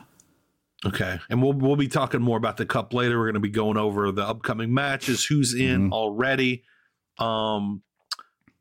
[0.87, 3.19] Okay, and we'll we'll be talking more about the cup later.
[3.19, 5.93] We're going to be going over the upcoming matches, who's in Mm-hmm.
[5.93, 6.63] already.
[7.19, 7.83] Um,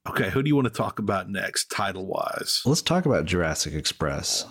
[0.09, 2.63] okay, who do you want to talk about next, title wise?
[2.65, 4.45] Let's talk about Jurassic Express.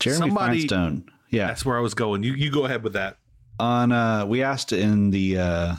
[0.00, 1.04] Jeremy Somebody- Feinstein.
[1.30, 2.22] Yeah, That's where I was going.
[2.24, 3.18] You you go ahead with that.
[3.60, 5.74] on uh we asked in the uh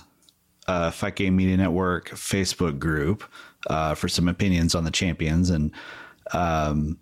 [0.67, 3.23] uh Fight Game Media Network Facebook group
[3.67, 5.71] uh for some opinions on the champions and
[6.34, 6.97] um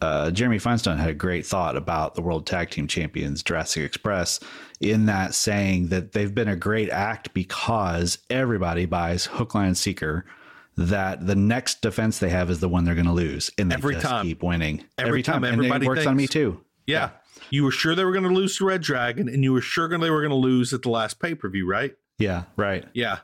[0.00, 4.40] uh Jeremy Feinstein had a great thought about the World Tag Team Champions Jurassic Express
[4.80, 9.78] in that saying that they've been a great act because everybody buys hook line and
[9.78, 10.24] seeker
[10.76, 13.74] that the next defense they have is the one they're going to lose and they
[13.74, 14.24] Every just time.
[14.24, 17.10] keep winning Every time, and everybody it works on me thinks- too Yeah.
[17.50, 19.88] You were sure they were going to lose to Red Dragon, and you were sure
[19.88, 21.94] they were going to lose at the last pay per view, right?
[22.18, 23.18] yeah right Yeah.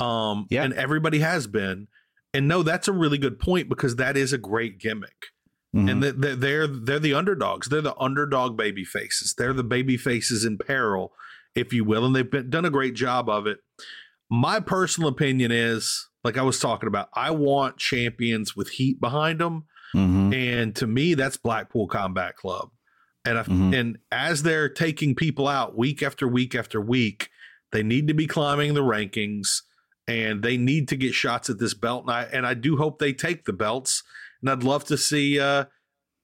[0.00, 0.64] Um, Yeah.
[0.64, 1.88] And everybody has been.
[2.32, 5.26] And no, that's a really good point because that is a great gimmick.
[5.74, 5.90] Mhm.
[5.90, 7.68] and th- th- they're they're the underdogs.
[7.68, 9.34] They're the underdog baby faces.
[9.36, 11.12] They're the baby faces in peril,
[11.54, 13.58] if you will, and they've been, done a great job of it.
[14.30, 19.40] My personal opinion is, like I was talking about, I want champions with heat behind
[19.40, 20.34] them, Mhm.
[20.34, 22.70] and to me, that's Blackpool Combat Club.
[23.24, 23.74] And if, Mhm.
[23.74, 27.30] and as they're taking people out week after week after week,
[27.72, 29.62] they need to be climbing the rankings,
[30.06, 32.04] and they need to get shots at this belt.
[32.04, 34.02] And I and I do hope they take the belts.
[34.44, 35.64] And I'd love to see, uh,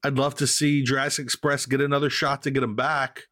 [0.05, 3.23] I'd love to see Jurassic Express get another shot to get them back.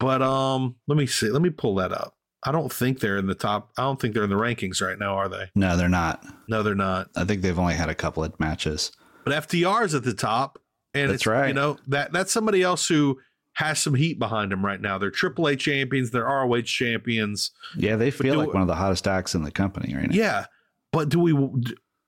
[0.00, 1.28] But um, let me see.
[1.28, 2.14] Let me pull that up.
[2.42, 3.70] I don't think they're in the top.
[3.76, 5.50] I don't think they're in the rankings right now, are they?
[5.54, 6.24] No, they're not.
[6.48, 7.08] No, they're not.
[7.16, 8.92] I think they've only had a couple of matches.
[9.24, 10.58] But FTR is at the top,
[10.94, 11.48] and That's it's, right.
[11.48, 13.18] You know that that's somebody else who
[13.54, 14.98] has some heat behind them right now.
[14.98, 16.10] They're AAA champions.
[16.10, 17.50] They're ROH champions.
[17.76, 20.14] Yeah, they feel do- like one of the hottest acts in the company right now.
[20.14, 20.46] Yeah,
[20.92, 21.32] but do we?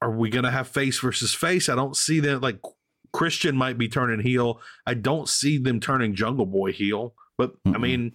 [0.03, 1.69] Are we going to have face versus face?
[1.69, 2.41] I don't see that.
[2.43, 2.61] Like
[3.13, 4.61] Christian might be turning heel.
[4.87, 7.15] I don't see them turning Jungle Boy heel.
[7.39, 7.81] But I Mm-mm.
[7.81, 8.13] mean,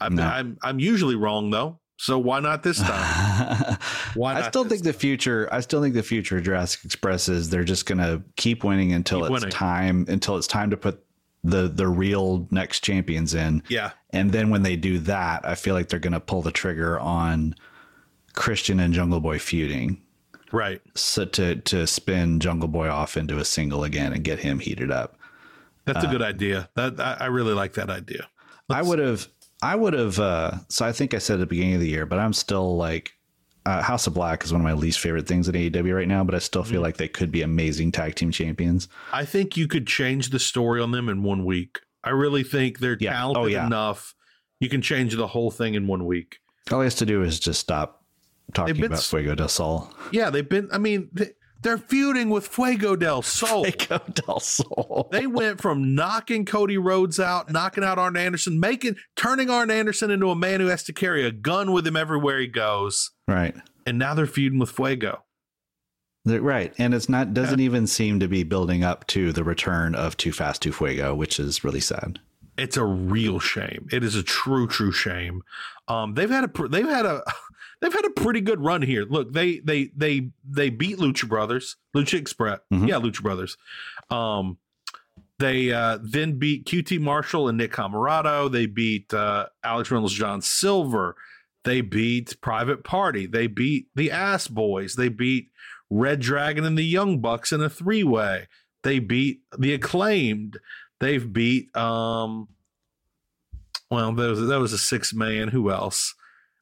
[0.00, 0.24] I'm, No.
[0.24, 1.78] I'm I'm usually wrong though.
[1.98, 3.76] So why not this time?
[4.14, 5.46] Why I still think the future.
[5.52, 9.18] I still think the future of Jurassic Express is they're just gonna keep winning until
[9.18, 9.50] Keep it's winning.
[9.50, 11.04] time until it's time to put
[11.44, 13.62] the the real next champions in.
[13.68, 13.90] Yeah.
[14.14, 17.54] And then when they do that, I feel like they're gonna pull the trigger on
[18.34, 20.00] Christian and Jungle Boy feuding.
[20.52, 20.80] Right.
[20.94, 24.90] So to to spin Jungle Boy off into a single again and get him heated
[24.90, 25.16] up.
[25.84, 26.68] That's a Uh, good idea.
[26.76, 28.28] That I, I really like that idea.
[28.68, 29.26] I would have,
[29.62, 30.18] I would have.
[30.18, 32.76] Uh, so I think I said at the beginning of the year, but I'm still
[32.76, 33.12] like,
[33.66, 36.22] uh, House of Black is one of my least favorite things in AEW right now.
[36.22, 38.86] But I still feel like they could be amazing tag team champions.
[39.12, 41.80] I think you could change the story on them in one week.
[42.04, 43.12] I really think they're Yeah.
[43.12, 43.66] talented Oh, yeah.
[43.66, 44.14] enough.
[44.60, 46.38] You can change the whole thing in one week.
[46.70, 47.99] All he has to do is just stop
[48.54, 49.92] talking been about Fuego del Sol.
[50.12, 50.68] Yeah, they've been.
[50.72, 51.30] I mean, they,
[51.62, 53.64] they're feuding with Fuego del Sol.
[53.64, 55.08] Fuego del Sol.
[55.12, 60.10] They went from knocking Cody Rhodes out, knocking out Arn Anderson, making turning Arn Anderson
[60.10, 63.54] into a man who has to carry a gun with him everywhere he goes, Right.
[63.86, 65.24] and now they're feuding with Fuego.
[66.24, 66.72] They're- right.
[66.78, 70.32] And it's not doesn't even seem to be building up to the return of Too
[70.32, 72.20] Fast Too Fuego, which is really sad.
[72.58, 73.88] It's a real shame.
[73.90, 75.42] It is a true, true shame.
[75.88, 77.22] Um, they've had a they've had a
[77.80, 79.04] they've had a pretty good run here.
[79.08, 82.88] Look, they they they they beat Lucha Brothers, Lucha Express, Mhm.
[82.88, 83.56] yeah, Lucha Brothers.
[84.10, 84.58] Um,
[85.38, 88.50] they uh, then beat QT Marshall and Nick Comoroto.
[88.50, 91.16] They beat uh, Alex Reynolds, John Silver.
[91.64, 93.26] They beat Private Party.
[93.26, 94.94] They beat the Ass Boys.
[94.94, 95.48] They beat
[95.90, 98.48] Red Dragon and the Young Bucks in a three way.
[98.82, 100.58] They beat the Acclaimed.
[101.00, 102.48] They've beat um.
[103.90, 105.48] Well, that was, that was a six man.
[105.48, 106.14] Who else?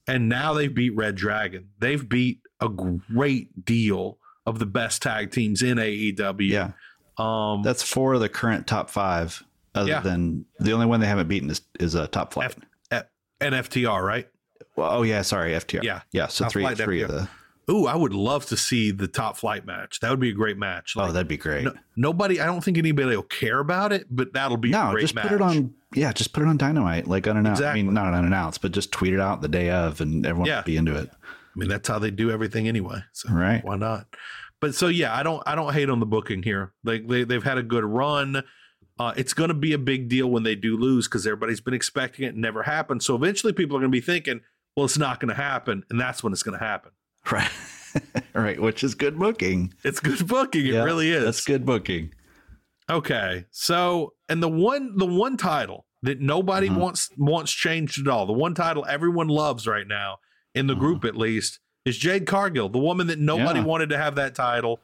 [0.08, 1.68] And now they've beat Red Dragon.
[1.78, 6.48] They've beat a great deal of the best tag teams in AEW.
[6.48, 6.70] Yeah.
[7.18, 9.44] Um, That's four of the current top five.
[9.74, 10.00] Other Yeah.
[10.00, 12.50] than the only one they haven't beaten is, is a top flight.
[12.50, 12.56] F,
[12.90, 13.04] F,
[13.40, 14.28] and FTR, right?
[14.76, 15.82] well, oh yeah, sorry, FTR.
[15.82, 16.00] Yeah.
[16.12, 16.26] yeah.
[16.28, 17.28] So Top three, Flight three of the.
[17.70, 20.00] Ooh, I would love to see the top flight match.
[20.00, 20.94] That would be a great match.
[20.96, 21.64] Oh, that'd be great.
[21.64, 24.90] no- nobody, I don't think anybody will care about it, but that'll be a No,
[24.92, 25.24] great just match.
[25.28, 25.74] put it on.
[25.94, 27.62] Yeah, just put it on Dynamite, like unannounced.
[27.62, 30.56] I mean, not unannounced, but just tweet it out the day of, and everyone Yeah.
[30.58, 31.10] will be into it.
[31.12, 33.02] I mean, that's how they do everything anyway.
[33.12, 33.62] So Right.
[33.64, 34.06] why not?
[34.60, 36.72] But so yeah, I don't I don't hate on the booking here.
[36.84, 38.42] Like they they've had a good run.
[38.98, 41.74] Uh, it's going to be a big deal when they do lose because everybody's been
[41.74, 43.00] expecting it and never happened.
[43.02, 44.40] So eventually, people are going to be thinking,
[44.76, 46.90] "Well, it's not going to happen," and that's when it's going to happen.
[47.30, 47.50] Right.
[48.34, 48.60] right.
[48.60, 49.72] Which is good booking.
[49.84, 50.66] It's good booking.
[50.66, 51.24] It Yeah, really is.
[51.24, 52.12] That's good booking.
[52.90, 53.44] Okay.
[53.50, 56.76] So, and the one the one title that nobody Mhm.
[56.76, 60.18] wants wants changed at all, the one title everyone loves right now
[60.54, 63.66] in the group at least is Jade Cargill, the woman that nobody Yeah.
[63.66, 64.80] wanted to have that title.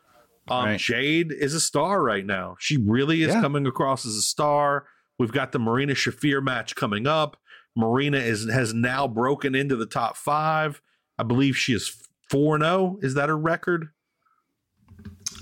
[0.48, 0.80] Um, Right.
[0.80, 2.56] Jade is a star right now.
[2.58, 3.40] She really is Yeah.
[3.40, 4.86] coming across as a star.
[5.18, 7.36] We've got the Marina Shafir match coming up.
[7.76, 10.82] Marina is has now broken into the top five.
[11.18, 11.88] I believe she is
[12.30, 12.98] four zero.
[13.02, 13.88] Is that a record?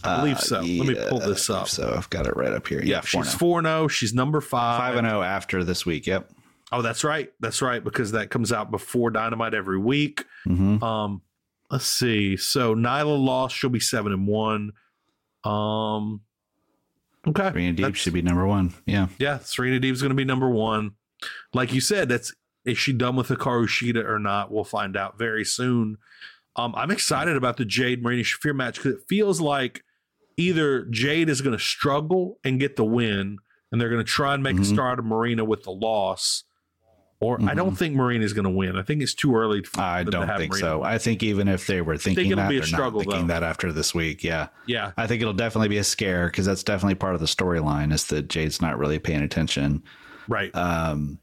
[0.05, 0.61] I believe so.
[0.61, 1.69] Let me pull this up.
[1.69, 2.81] So I've got it right up here.
[2.81, 3.89] Yeah, Yeah, four she's four zero.
[3.89, 4.79] She's number five.
[4.79, 6.07] five and zero after this week.
[6.07, 6.31] Yep.
[6.73, 7.31] Oh, that's right.
[7.41, 10.25] That's right because that comes out before Dynamite every week.
[10.49, 10.83] Mm-hmm.
[10.83, 11.23] Um,
[11.71, 12.37] let's see.
[12.37, 13.55] So Nyla lost.
[13.57, 14.73] She'll be seven and one.
[15.45, 16.23] Um,
[17.29, 17.51] okay.
[17.51, 18.73] Serena Deeb That's- should be number one.
[18.87, 19.09] Yeah.
[19.19, 20.93] Yeah, Serena Deeb's going to be number one.
[21.55, 22.33] Like you said, that's
[22.65, 24.51] is she done with Hikaru Shida or not?
[24.51, 25.99] We'll find out very soon.
[26.57, 29.83] Um, I'm excited about the Jade Marina Shafir match because it feels like
[30.37, 33.39] either Jade is going to struggle and get the win,
[33.71, 34.73] and they're going to try and make a Mhm.
[34.73, 36.45] star out of Marina with the loss,
[37.21, 38.77] Or I don't think Marina is going to win.
[38.77, 39.63] I think it's too early.
[39.63, 39.81] For Mm-hmm.
[39.81, 40.83] I don't think Marina so.
[40.83, 43.27] I think even if they were thinking it'll that, be a they're struggle, not thinking
[43.29, 43.35] though.
[43.35, 44.25] that after this week.
[44.25, 44.49] Yeah.
[44.67, 44.91] Yeah.
[44.97, 48.07] I think it'll definitely be a scare because that's definitely part of the storyline is
[48.09, 49.85] that Jade's not really paying attention.
[50.27, 50.51] Right.
[50.57, 51.21] Um,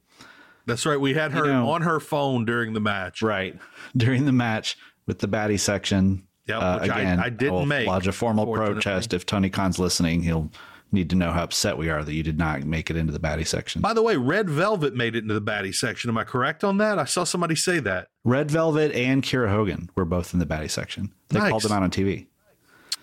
[0.65, 1.01] That's right.
[1.01, 3.21] We had her you know- on her phone during the match.
[3.21, 3.59] right.
[3.97, 4.77] During the match
[5.09, 6.25] with the baddie section.
[6.45, 9.13] Yeah, uh, which I- again, I didn't will make, Lodge a formal protest.
[9.13, 10.49] If Tony Khan's listening, he'll
[10.91, 13.19] need to know how upset we are that you did not make it into the
[13.19, 13.81] baddie section.
[13.81, 16.09] By the way, Red Velvet made it into the baddie section.
[16.09, 16.97] Am I correct on that?
[16.97, 18.07] I saw somebody say that.
[18.23, 21.11] Red Velvet and Kiera Hogan were both in the baddie section.
[21.27, 21.49] They Nice.
[21.51, 22.27] called them out on TV.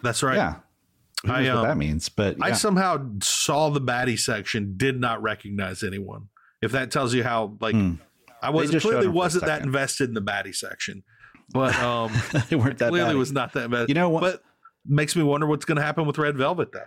[0.02, 0.36] That's right.
[0.36, 0.56] Yeah.
[1.24, 2.08] Who I, knows what um, that means?
[2.08, 6.28] But I somehow saw the baddie section, did not recognize anyone.
[6.62, 7.76] If that tells you how, like,
[8.42, 11.02] I was clearly them for a wasn't that invested in the baddie section,
[11.50, 12.12] but um,
[12.50, 13.18] they weren't that clearly baddie.
[13.18, 13.88] was not that bad.
[13.88, 14.42] You know what- But
[14.86, 16.72] makes me wonder what's going to happen with Red Velvet.
[16.72, 16.80] Though,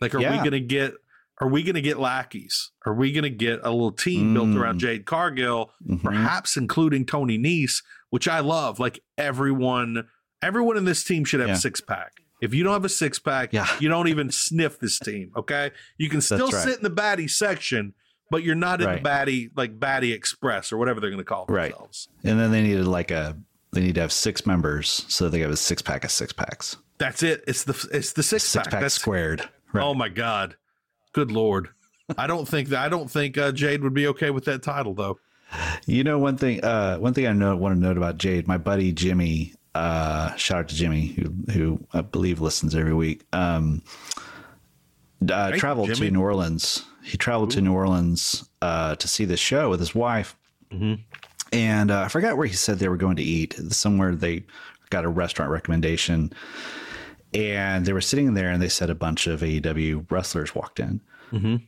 [0.00, 0.94] like, are we going to get?
[1.40, 2.70] Are we going to get lackeys?
[2.86, 4.60] Are we going to get a little team built Mm.
[4.60, 6.02] around Jade Cargill, Mhm.
[6.02, 8.78] perhaps including Tony Nese, which I love?
[8.78, 10.06] Like everyone,
[10.40, 11.54] everyone in this team should have Yeah.
[11.56, 12.12] a six pack.
[12.40, 13.66] If you don't have a six pack, Yeah.
[13.80, 15.32] you don't even sniff this team.
[15.36, 16.62] Okay, you can still right.
[16.62, 17.94] sit in the baddie section,
[18.32, 19.02] but you're not in Right.
[19.04, 21.70] the baddie like baddie express or whatever they're going to call Right.
[21.70, 22.08] themselves.
[22.24, 23.36] And then they needed like a
[23.72, 26.76] they need to have six members, so they have a six pack of six packs.
[26.98, 27.44] That's it.
[27.46, 28.72] It's the it's the six, Six pack.
[28.72, 29.48] pack That's squared.
[29.72, 29.84] Right.
[29.84, 30.56] Oh my god,
[31.12, 31.68] good lord.
[32.18, 34.92] I don't think that I don't think uh, Jade would be okay with that title
[34.94, 35.18] though.
[35.86, 36.62] You know one thing.
[36.64, 38.48] Uh, one thing I know want to note about Jade.
[38.48, 39.54] My buddy Jimmy.
[39.74, 43.24] Uh, shout out to Jimmy, who who I believe listens every week.
[43.32, 43.82] Um,
[45.30, 46.08] uh, traveled Jimmy.
[46.08, 46.84] to New Orleans.
[47.02, 50.36] He traveled to New Orleans uh, to see this show with his wife,
[51.52, 53.54] and uh, I forgot where he said they were going to eat.
[53.70, 54.44] Somewhere they
[54.90, 56.32] got a restaurant recommendation,
[57.34, 61.00] and they were sitting there, and they said a bunch of AEW wrestlers walked in,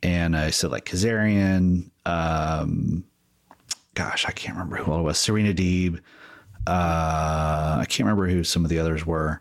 [0.02, 3.04] and I said like Kazarian, um,
[3.94, 5.18] gosh, I can't remember who all it was.
[5.18, 6.00] Serena Deeb.
[6.66, 9.40] Uh, I can't remember who some of the others were.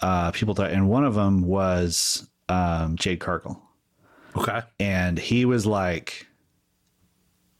[0.00, 3.62] Uh, people thought, and one of them was um, Jade Cargill,
[4.36, 4.60] Okay.
[4.78, 6.26] and he was like,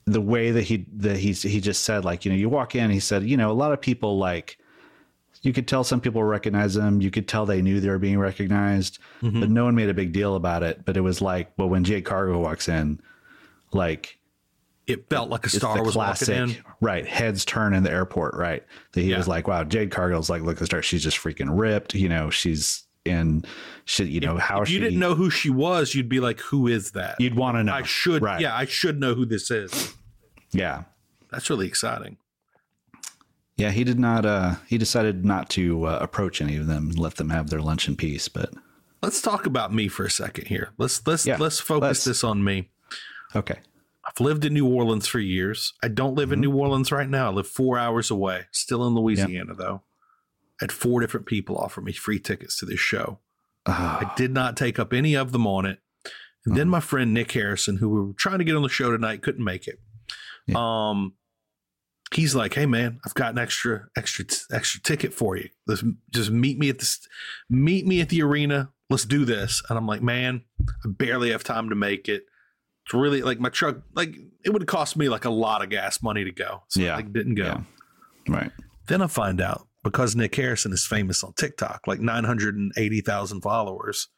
[0.07, 2.91] the way that he that he he just said like you know you walk in
[2.91, 4.59] he said you know a lot of people like
[5.43, 8.19] you could tell some people recognize them you could tell they knew they were being
[8.19, 9.53] recognized but mm-hmm.
[9.55, 12.05] no one made a big deal about it but it was like but when Jade
[12.05, 13.01] Cargill walks in
[13.73, 14.19] like
[14.89, 16.65] It felt like a star was classic, walking in.
[16.81, 17.07] right?
[17.07, 18.65] Heads turn in the airport, right?
[18.93, 19.19] That he Yeah.
[19.19, 20.83] was like, "Wow, Jade Cargill's like, look at the star.
[20.83, 21.95] She's just freaking ripped.
[21.95, 23.45] You know, she's in
[23.85, 24.09] shit.
[24.09, 24.75] You know how if she?
[24.75, 27.65] you didn't know who she was, you'd be like, "Who is that?" you'd want to
[27.65, 27.73] know.
[27.73, 28.41] I should, right?
[28.41, 29.95] yeah, I should know who this is.
[30.53, 30.85] yeah,
[31.31, 32.17] That's really exciting.
[33.57, 33.71] yeah.
[33.71, 34.25] He did not.
[34.27, 37.61] uh He decided not to uh, approach any of them, and let them have their
[37.61, 38.29] lunch in peace.
[38.29, 38.53] But
[39.03, 40.71] Let's talk about me for a second here.
[40.77, 42.05] Let's let's Yeah, let's focus let's.
[42.05, 42.69] this on me.
[43.35, 43.61] okay,
[44.05, 45.73] I've lived in New Orleans for years.
[45.83, 46.35] I don't live Mm-hmm.
[46.35, 47.31] in New Orleans right now.
[47.31, 49.83] I live four hours away, still in Louisiana though.
[50.61, 53.19] Had four different people offer me free tickets to this show.
[53.67, 55.79] Ah, I did not take up any of them on it.
[56.45, 56.55] And Mm-hmm.
[56.59, 59.21] then my friend Nick Harrison, who we were trying to get on the show tonight,
[59.23, 59.79] couldn't make it.
[60.57, 61.13] Um,
[62.15, 65.49] he's like, "Hey man, I've got an extra, extra, extra ticket for you.
[65.67, 66.99] Let's just meet me at this,
[67.51, 68.71] meet me at the arena.
[68.89, 70.43] Let's do this." And I'm like, "Man,
[70.85, 72.25] I barely have time to make it.
[72.87, 73.83] It's really like my truck.
[73.95, 76.63] Like it would cost me like a lot of gas money to go.
[76.69, 76.95] So Yeah.
[76.95, 78.35] I like, didn't go." Yeah.
[78.35, 78.53] right.
[78.89, 84.09] Then I find out because Nick Harrison is famous on TikTok, like 980,000 followers,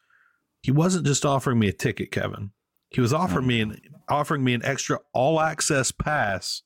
[0.62, 2.50] he wasn't just offering me a ticket, Kevin.
[2.90, 6.62] He was offering me an offering me an extra all access pass,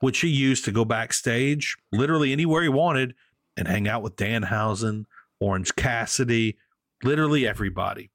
[0.00, 3.14] which he used to go backstage literally anywhere he wanted
[3.56, 5.04] and hang out with Dan Danhausen,
[5.40, 6.58] Orange Cassidy,
[7.02, 8.10] literally everybody.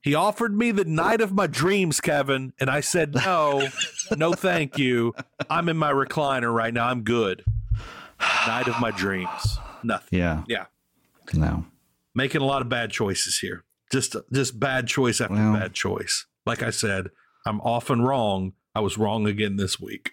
[0.00, 3.68] He offered me the night of my dreams, Kevin, and I said no,
[4.16, 5.14] no, thank you.
[5.48, 6.88] I'm in my recliner right now.
[6.88, 7.44] I'm good.
[8.46, 9.58] Night of my dreams.
[9.82, 10.18] Nothing.
[10.18, 10.44] Yeah.
[10.48, 10.66] Yeah.
[11.34, 11.66] No.
[12.14, 13.64] Making a lot of bad choices here.
[13.90, 16.26] Just just bad choice after Well- bad choice.
[16.46, 17.08] Like I said,
[17.46, 18.52] I'm often wrong.
[18.74, 20.12] I was wrong again this week.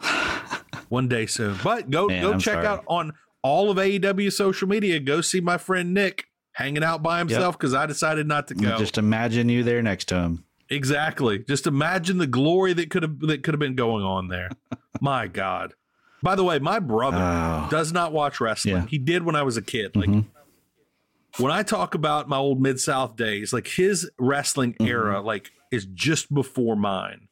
[0.88, 1.56] One day soon.
[1.62, 2.66] But go Man, go I'm check sorry.
[2.66, 4.98] out on all of AEW social media.
[5.00, 8.76] Go see my friend Nick hanging out by himself because I decided not to go.
[8.78, 10.44] Just imagine you there next to him.
[10.68, 11.40] Exactly.
[11.48, 14.50] Just imagine the glory that could have that could have been going on there.
[15.00, 15.74] my God.
[16.22, 17.68] By the way, my brother Oh.
[17.70, 18.74] does not watch wrestling.
[18.76, 18.86] Yeah.
[18.86, 19.96] He did when I was a kid.
[19.96, 21.42] Like mm-hmm.
[21.42, 24.86] when I talk about my old Mid South days, like his wrestling mm-hmm.
[24.86, 27.28] era, like is just before mine.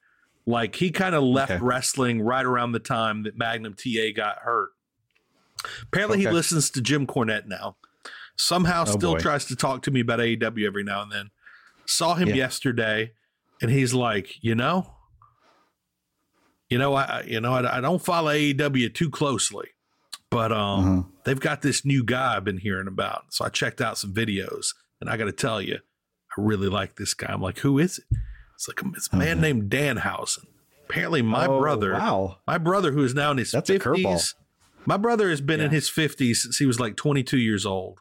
[0.47, 1.63] Like he kind of left Okay.
[1.63, 4.71] wrestling right around the time that Magnum TA got hurt.
[5.83, 7.77] Apparently, he listens to Jim Cornette now.
[8.37, 9.19] Somehow, Oh, still boy.
[9.19, 11.31] tries to talk to me about AEW every now and then.
[11.87, 12.37] Saw him Yeah.
[12.37, 13.13] yesterday,
[13.61, 14.95] and he's like, you know,
[16.71, 19.69] you know, I you know I, I don't follow AEW too closely,
[20.31, 21.03] but um, Uh-huh.
[21.25, 23.25] they've got this new guy I've been hearing about.
[23.31, 26.97] So I checked out some videos, and I got to tell you, I really like
[26.97, 27.33] this guy.
[27.33, 28.05] I'm like, who is it?
[28.55, 30.47] It's like a, it's a man named Danhausen.
[30.89, 32.39] Apparently, my Oh, brother, wow.
[32.47, 33.95] my brother who is now in his That's a curveball.
[34.15, 34.35] fifties.
[34.87, 37.99] My brother has been in his fifties since he was like 22 years old.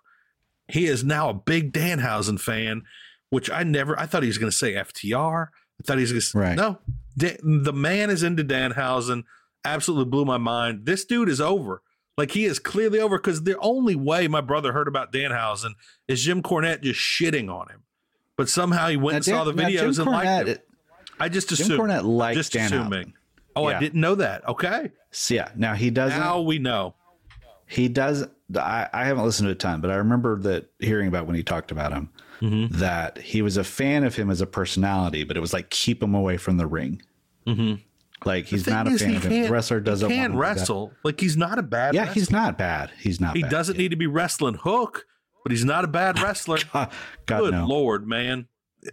[0.70, 2.84] He is now a big Danhausen fan,
[3.30, 3.99] which I never.
[3.99, 5.47] I thought he was going to say FTR.
[5.49, 6.55] I thought he was going to Right.
[6.57, 6.80] no.
[7.18, 9.24] The man is into Danhausen.
[9.65, 10.86] Absolutely blew my mind.
[10.86, 11.82] This dude is over.
[12.18, 15.72] Like he is clearly over because the only way my brother heard about Danhausen
[16.07, 17.84] is Jim Cornette just shitting on him.
[18.38, 20.68] But somehow he went Now, and saw the Dan- videos and liked Cornette- it.
[21.20, 21.70] I just assumed.
[21.72, 21.80] Jim.
[21.80, 22.65] Cornette liked just Danhausen.
[22.82, 23.13] assuming.
[23.55, 24.47] Oh, I didn't know that.
[24.47, 24.91] Okay.
[25.11, 25.49] So, yeah.
[25.55, 26.20] Now he doesn't.
[26.20, 26.93] Now we know.
[27.65, 28.24] he does
[28.55, 31.43] I, I haven't listened to a ton but i remember that hearing about when he
[31.43, 32.09] talked about him
[32.39, 32.78] Mm-hmm.
[32.78, 36.01] that he was a fan of him as a personality but it was like keep
[36.03, 37.01] him away from the ring
[37.48, 37.76] Mm-hmm.
[38.28, 40.43] like he's not a fan of him the wrestler doesn't He want can't him to
[40.45, 40.60] that.
[40.60, 40.93] wrestle.
[41.04, 41.93] Like he's not a bad.
[41.93, 42.14] yeah wrestler.
[42.16, 43.52] he's not bad he's not He bad.
[43.52, 45.06] doesn't need to be wrestling hook,
[45.43, 46.58] but he's not a bad wrestler.
[46.74, 46.91] God,
[47.26, 47.66] God, Good no.
[47.68, 48.48] lord, man.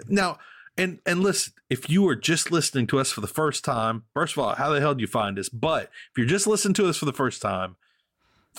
[0.08, 0.38] Now,
[0.76, 4.36] and and listen, if you are just listening to us for the first time, first
[4.36, 5.48] of all, how the hell do you find us?
[5.48, 7.76] But if you're just listening to us for the first time,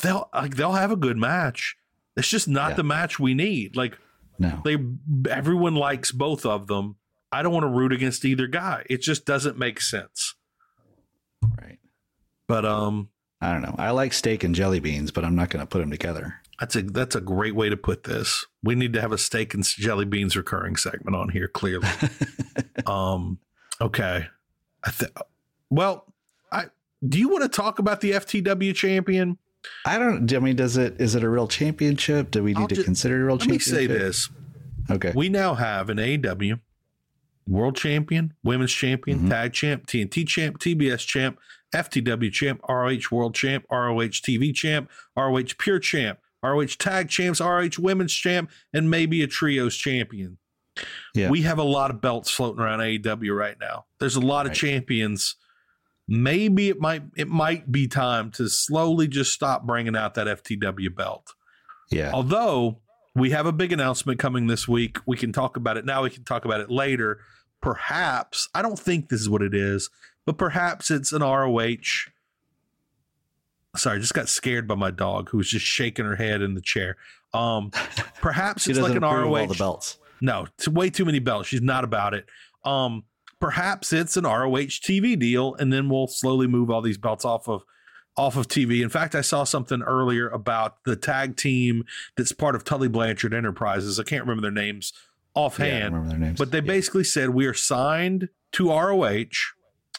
[0.01, 1.75] they'll like they'll have a good match.
[2.17, 2.75] It's just not Yeah.
[2.77, 3.75] the match we need.
[3.75, 3.97] Like
[4.39, 4.77] no they
[5.29, 6.95] everyone likes both of them.
[7.35, 8.85] I don't want to root against either guy.
[8.89, 10.35] It just doesn't make sense.
[11.59, 11.79] right
[12.47, 13.09] But um
[13.41, 15.79] i don't know i like steak and jelly beans but i'm not going to put
[15.79, 18.45] them together That's a that's a great way to put this.
[18.63, 21.49] We need to have a steak and jelly beans recurring segment on here.
[21.49, 21.87] Clearly,
[22.85, 23.39] um,
[23.81, 24.27] okay.
[24.85, 25.11] I th-
[25.69, 26.13] well,
[26.53, 26.67] I
[27.05, 29.37] do you want to talk about the FTW champion?
[29.85, 32.67] i don't i mean does it is it a real championship do we need I'll
[32.67, 33.73] to consider it a real championship?
[33.73, 34.29] Let me say this:
[34.91, 36.59] okay we now have an AEW
[37.47, 39.29] world champion, women's champion, Mm-hmm.
[39.29, 41.39] tag champ, TNT champ, TBS champ,
[41.73, 47.77] FTW champ, ROH world champ, ROH TV champ, ROH pure champ, ROH tag champs, ROH
[47.79, 50.37] women's champ, and maybe a trios champion.
[51.13, 53.85] yeah We have a lot of belts floating around AEW right now.
[53.99, 55.35] There's a lot of champions.
[56.07, 60.95] Maybe it might it might be time to slowly just stop bringing out that FTW
[60.95, 61.33] belt.
[61.91, 62.81] yeah Although
[63.15, 66.03] we have a big announcement coming this week, we can talk about it now.
[66.03, 67.21] We can talk about it later.
[67.61, 69.89] Perhaps I don't think this is what it is,
[70.25, 72.09] but perhaps it's an ROH.
[73.75, 76.53] Sorry, I just got scared by my dog who was just shaking her head in
[76.53, 76.95] the chair.
[77.33, 77.71] Um,
[78.21, 79.35] perhaps it's like an ROH.
[79.35, 81.49] all the belts No, it's way too many belts.
[81.49, 82.25] She's not about it.
[82.63, 83.03] Um,
[83.39, 87.47] perhaps it's an ROH TV deal, and then we'll slowly move all these belts off
[87.49, 87.63] of
[88.17, 88.81] off of TV.
[88.81, 91.83] In fact, I saw something earlier about the tag team
[92.15, 93.99] that's part of Tully Blanchard Enterprises.
[93.99, 94.93] I can't remember their names
[95.35, 96.61] yeah, I offhand, remember their names but they Yeah.
[96.61, 99.53] basically said we are signed to ROH,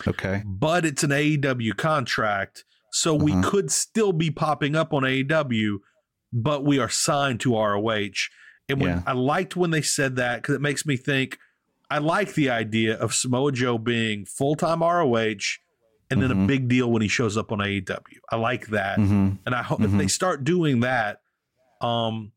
[0.06, 3.50] okay but it's an AEW contract, so we Uh-huh.
[3.50, 5.78] could still be popping up on AEW,
[6.32, 8.28] but we are signed to ROH.
[8.68, 9.02] And when Yeah.
[9.06, 11.38] I liked when they said that because it makes me think
[11.88, 15.58] I like the idea of Samoa Joe being full time ROH
[16.10, 16.46] and then a Mhm.
[16.48, 18.18] big deal when he shows up on AEW.
[18.30, 21.20] I like that, hmm and I hope if they start doing that,
[21.80, 22.32] um,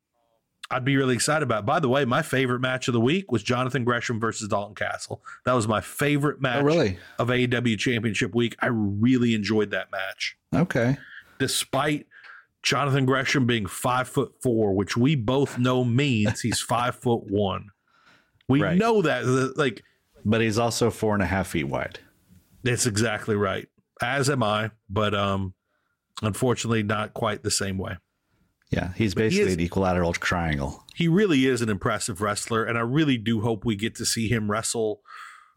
[0.71, 1.59] I'd be really excited about.
[1.59, 1.65] It.
[1.65, 5.23] By the way, my favorite match of the week was Jonathan Gresham versus Dalton Castle.
[5.45, 8.55] That was my favorite match oh really of AEW Championship Week.
[8.59, 10.97] I really enjoyed that match, okay
[11.39, 12.05] despite
[12.61, 17.69] Jonathan Gresham being five foot four, which we both know means he's five foot one.
[18.49, 18.77] We Right.
[18.77, 19.83] know that, like,
[20.25, 21.99] but he's also four and a half feet wide
[22.63, 23.67] that's exactly right.
[24.01, 25.53] As am I, but um,
[26.21, 27.97] unfortunately, not quite the same way.
[28.71, 30.83] Yeah, he's But he basically is- an equilateral triangle.
[30.95, 34.27] He really is an impressive wrestler, and I really do hope we get to see
[34.27, 35.01] him wrestle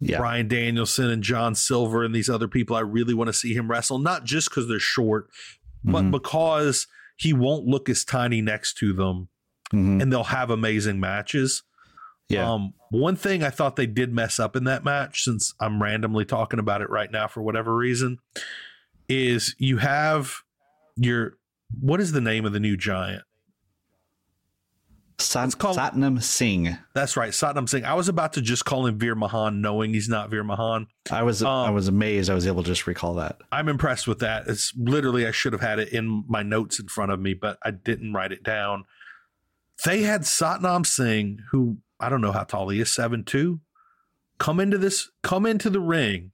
[0.04, 2.74] Yeah, Bryan Danielson and John Silver and these other people.
[2.74, 5.28] I really want to see him wrestle, not just because they're short,
[5.84, 6.10] but Mhm.
[6.10, 9.28] because he won't look as tiny next to them
[9.72, 10.02] Mhm.
[10.02, 11.62] and they'll have amazing matches.
[12.28, 15.80] yeah, Um, one thing I thought they did mess up in that match, since I'm
[15.82, 18.18] randomly talking about it right now for whatever reason,
[19.08, 20.42] is you have
[20.96, 21.36] your
[21.80, 23.22] what is the name of the new giant?
[25.18, 26.76] Sat- call- Satnam Singh.
[26.94, 27.84] That's right, Satnam Singh.
[27.84, 30.86] I was about to just call him Veer Mahaan, knowing he's not Veer Mahaan.
[31.12, 32.28] I was I Um, was amazed.
[32.28, 33.40] I was able to just recall that.
[33.52, 34.48] I'm impressed with that.
[34.48, 37.58] It's literally I should have had it in my notes in front of me, but
[37.62, 38.84] I didn't write it down.
[39.84, 43.60] They had Satnam Singh, who I don't know how tall he is, seven two,
[44.38, 46.32] come into this, come into the ring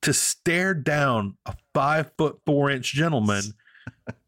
[0.00, 3.42] to stare down a five foot four inch gentleman.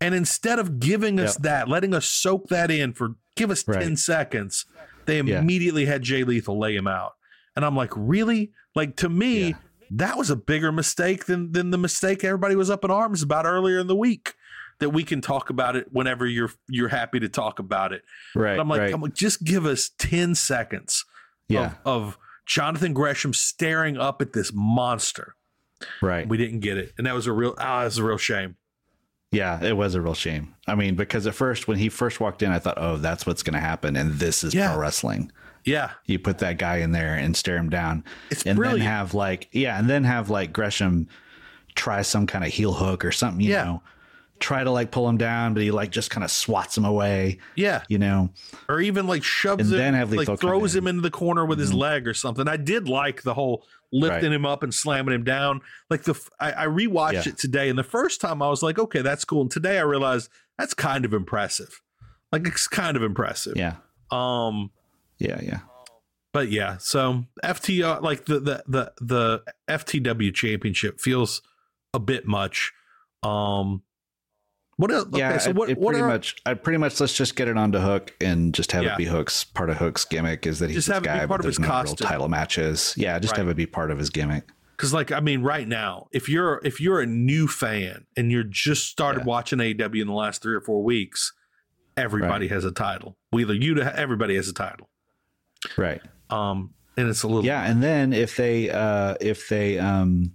[0.00, 1.42] And instead of giving us Yep.
[1.42, 3.80] that, letting us soak that in for give us Right.
[3.82, 4.64] 10 seconds,
[5.06, 5.40] they Yeah.
[5.40, 7.12] immediately had Jay Lethal lay him out.
[7.54, 8.52] And I'm like, really?
[8.74, 9.54] Like to me, Yeah.
[9.92, 13.46] that was a bigger mistake than than the mistake everybody was up in arms about
[13.46, 14.34] earlier in the week.
[14.78, 18.02] That we can talk about it whenever you're you're happy to talk about it.
[18.34, 18.56] Right.
[18.56, 18.92] But I'm like, right.
[18.92, 21.04] I'm like, just give us 10 seconds
[21.48, 21.76] yeah.
[21.86, 25.34] of, of Jonathan Gresham staring up at this monster.
[26.02, 26.28] right.
[26.28, 26.92] We didn't get it.
[26.98, 28.56] And that was a real ah, that was a real shame.
[29.32, 30.54] Yeah, it was a real shame.
[30.66, 33.42] I mean, because at first, when he first walked in, I thought, oh, that's what's
[33.42, 33.96] going to happen.
[33.96, 34.72] And this is Yeah.
[34.72, 35.32] pro wrestling.
[35.64, 35.90] Yeah.
[36.06, 38.04] You put that guy in there and stare him down.
[38.30, 38.80] It's and brilliant.
[38.80, 41.08] then have like, yeah, and then have like Gresham
[41.74, 43.64] try some kind of heel hook or something, you Yeah.
[43.64, 43.82] know,
[44.38, 47.38] try to like pull him down, but he like just kind of swats him away,
[47.56, 47.82] Yeah.
[47.88, 48.30] you know.
[48.68, 50.82] Or even like shoves And him, then have like Lethal throws in.
[50.82, 50.86] Mm-hmm.
[50.86, 52.46] him into the corner with his leg or something.
[52.46, 54.36] I did like the whole lifting Right.
[54.36, 55.60] him up and slamming him down.
[55.90, 57.28] Like the I rewatched Yeah.
[57.32, 59.42] it today, and the first time I was like, okay, that's cool.
[59.42, 60.28] And today I realized
[60.58, 61.80] that's kind of impressive.
[62.32, 63.54] Like it's kind of impressive.
[63.56, 63.76] Yeah.
[64.10, 64.70] Um,
[65.18, 65.40] Yeah.
[65.42, 65.60] Yeah.
[66.32, 71.40] but yeah, so FTR like the the the the FTW championship feels
[71.94, 72.72] a bit much.
[73.22, 73.82] Um,
[74.76, 75.08] what else?
[75.12, 75.30] Yeah.
[75.30, 77.56] okay, so what it what pretty are much, I pretty much, let's just get it
[77.56, 78.94] onto Hook and just have Yeah.
[78.94, 81.42] it be Hook's part of Hook's gimmick is that he's Just this it guy, but
[81.42, 82.94] there's no real title matches.
[82.96, 83.18] Yeah.
[83.18, 83.38] Just Right.
[83.38, 84.44] have it be part of his gimmick.
[84.76, 88.44] because like I mean, right now, if you're if you're a new fan and you're
[88.44, 89.24] just started Yeah.
[89.26, 91.32] watching AEW in the last three or four weeks,
[91.96, 93.16] everybody has a title.
[93.30, 94.90] Whether you to everybody has a title.
[95.78, 96.02] Right.
[96.28, 100.32] Um, and it's a little Yeah, and then if they uh if they um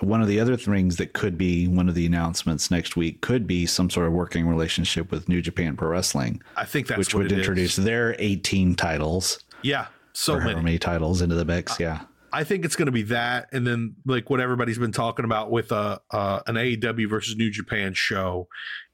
[0.00, 3.46] one of the other things that could be one of the announcements next week could
[3.46, 7.14] be some sort of working relationship with New Japan Pro Wrestling, I think that's which
[7.14, 7.38] what would it is.
[7.40, 10.60] introduce their 18 titles Yeah, so many.
[10.62, 11.80] many titles into the mix.
[11.80, 12.02] Yeah.
[12.32, 15.50] I think it's going to be that, and then like what everybody's been talking about
[15.50, 18.48] with a uh, an AEW versus New Japan show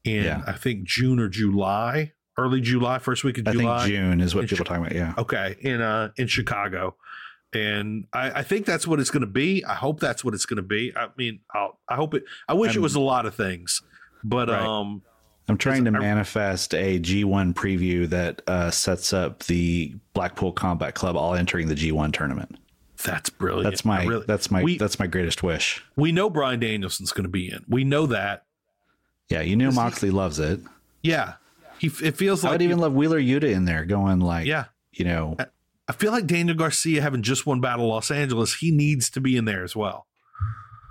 [0.04, 0.42] in Yeah.
[0.46, 3.78] I think June or July, early July, first week of I July.
[3.80, 4.94] think June is what in people are talking about.
[4.94, 5.14] Yeah.
[5.18, 6.94] Okay, in uh in Chicago,
[7.54, 9.64] and I, I think that's what it's going to be.
[9.64, 10.92] I hope that's what it's going to be.
[10.96, 12.24] I mean, I'll, I hope it.
[12.48, 13.80] I wish it was a lot of things,
[14.22, 14.60] but Right.
[14.60, 15.02] um,
[15.48, 20.94] I'm trying to I- manifest a G1 preview that uh, sets up the Blackpool Combat
[20.94, 22.56] Club all entering the G1 tournament.
[23.04, 23.64] that's brilliant.
[23.64, 25.84] That's my really- that's my we that's my greatest wish.
[25.96, 27.64] we know Bryan Danielson's going to be in.
[27.68, 28.44] We know that.
[29.28, 30.60] Yeah, you knew Moxley loves it.
[31.02, 31.34] Yeah,
[31.78, 31.88] he.
[32.02, 34.64] It feels I like I would even love Wheeler Yuta in there going like, Yeah.
[34.92, 35.36] you know,
[35.88, 39.36] I feel like Daniel Garcia having just won Battle Los Angeles, he needs to be
[39.36, 40.06] in there as well.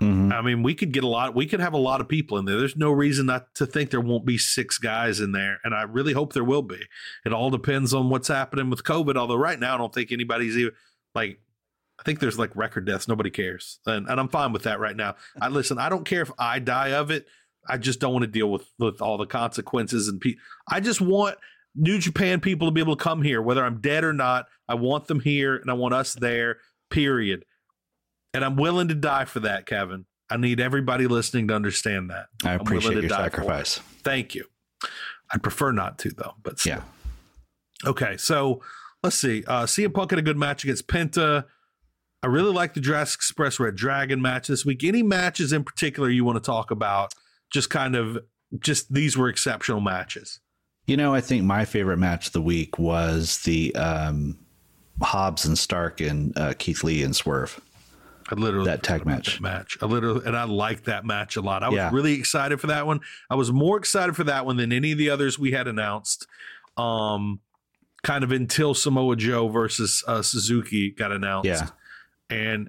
[0.00, 0.32] mhm.
[0.32, 1.34] I mean, we could get a lot.
[1.34, 2.58] We could have a lot of people in there.
[2.58, 5.82] There's no reason not to think there won't be six guys in there, and I
[5.82, 6.80] really hope there will be.
[7.24, 9.16] It all depends on what's happening with COVID.
[9.16, 10.72] Although right now, I don't think anybody's even
[11.14, 11.40] like.
[11.98, 13.06] I think there's like record deaths.
[13.06, 15.14] Nobody cares, and, and I'm fine with that right now.
[15.40, 15.78] I listen.
[15.78, 17.26] I don't care if I die of it.
[17.68, 20.34] I just don't want to deal with with all the consequences and pe-
[20.70, 21.36] I just want
[21.74, 24.46] New Japan people to be able to come here, whether I'm dead or not.
[24.68, 26.58] I want them here, and I want us there.
[26.90, 27.44] Period.
[28.32, 30.06] And I'm willing to die for that, Kevin.
[30.30, 32.26] I need everybody listening to understand that.
[32.44, 33.78] I appreciate your sacrifice.
[34.02, 34.46] Thank you.
[35.32, 36.78] I'd prefer not to though, but still.
[36.78, 37.88] Yeah.
[37.90, 38.62] Okay, so
[39.02, 39.44] let's see.
[39.46, 41.44] Uh CM Punk had a good match against Penta.
[42.22, 44.82] I really like the Jurassic Express Red Dragon match this week.
[44.82, 47.12] Any matches in particular you want to talk about?
[47.52, 48.18] Just kind of
[48.60, 50.40] just these were exceptional matches.
[50.86, 54.38] You know, I think my favorite match of the week was the um,
[55.00, 57.58] Hobbs and Stark and uh, Keith Lee and Swerve.
[58.30, 59.34] I literally That tag match.
[59.34, 59.78] that match.
[59.82, 61.62] I literally and I liked that match a lot.
[61.62, 61.90] I was Yeah.
[61.92, 63.00] really excited for that one.
[63.30, 66.26] I was more excited for that one than any of the others we had announced.
[66.76, 67.40] Um,
[68.02, 71.46] kind of until Samoa Joe versus uh, Suzuki got announced.
[71.48, 71.66] Yeah.
[72.30, 72.68] and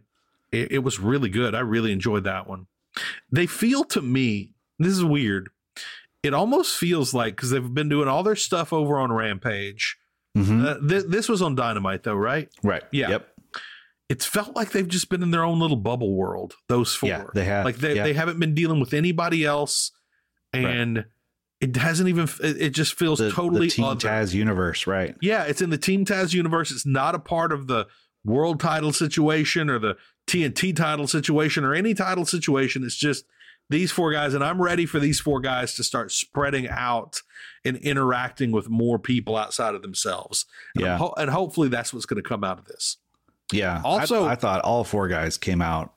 [0.52, 1.54] it, it was really good.
[1.56, 2.68] I really enjoyed that one.
[3.32, 5.50] They feel to me, this is weird.
[6.26, 9.98] It almost feels like because they've been doing all their stuff over on Rampage.
[10.38, 10.66] Mhm.
[10.66, 12.50] Uh, th- this was on Dynamite though, right?
[12.64, 12.84] Right.
[12.92, 13.10] Yeah.
[13.10, 13.28] Yep.
[14.10, 16.56] It's felt like they've just been in their own little bubble world.
[16.70, 17.66] Those four, Yeah, they have.
[17.66, 18.04] Like they Yeah.
[18.04, 19.92] they haven't been dealing with anybody else,
[20.54, 21.06] and
[21.62, 22.28] it hasn't even.
[22.44, 24.08] It, it just feels The, totally the Team other.
[24.08, 25.16] Taz universe, right?
[25.22, 26.72] Yeah, it's in the Team Taz universe.
[26.72, 27.88] It's not a part of the
[28.24, 29.96] world title situation or the
[30.28, 32.84] TNT title situation or any title situation.
[32.84, 33.26] It's just
[33.70, 37.22] these four guys, and I'm ready for these four guys to start spreading out
[37.64, 40.46] and interacting with more people outside of themselves.
[40.76, 40.98] And, Yeah.
[40.98, 42.98] ho- and hopefully that's what's going to come out of this.
[43.52, 43.82] Yeah.
[43.84, 45.94] Also- I, I thought all four guys came out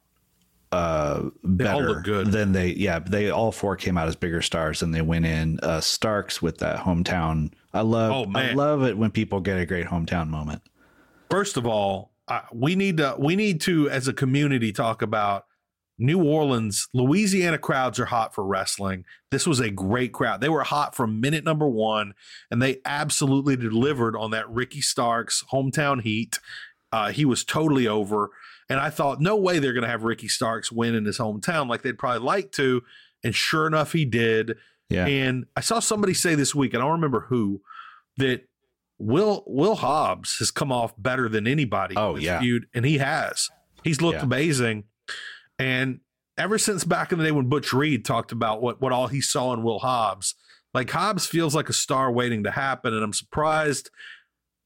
[0.71, 5.01] uh better than they yeah they all four came out as bigger stars than they
[5.01, 8.51] went in uh starks with that hometown i love Oh, man.
[8.51, 10.61] i love it when people get a great hometown moment
[11.31, 15.47] First of all, uh, we need to we need to as a community talk about
[15.99, 19.05] New Orleans, Louisiana crowds are hot for wrestling.
[19.31, 20.41] This was a great crowd.
[20.41, 22.15] They were hot from minute number 1
[22.51, 26.39] and they absolutely delivered on that Ricky Starks hometown heat.
[26.93, 28.31] Uh, he was totally over.
[28.71, 31.69] And I thought, no way they're going to have Ricky Starks win in his hometown
[31.69, 32.83] like they'd probably like to.
[33.25, 34.57] And sure enough, he did.
[34.91, 35.07] Yeah.
[35.07, 37.61] And I saw somebody say this week, and I don't remember who,
[38.19, 38.47] that
[38.99, 41.95] Will Will Hobbs has come off better than anybody.
[41.97, 42.41] Oh, yeah.
[42.41, 43.49] feud, and he has.
[43.85, 44.25] He's looked Yeah.
[44.25, 44.85] amazing.
[45.59, 46.01] And
[46.37, 49.21] ever since back in the day when Butch Reed talked about what what all he
[49.21, 50.35] saw in Will Hobbs,
[50.75, 53.91] like Hobbs feels like a star waiting to happen, and I'm surprised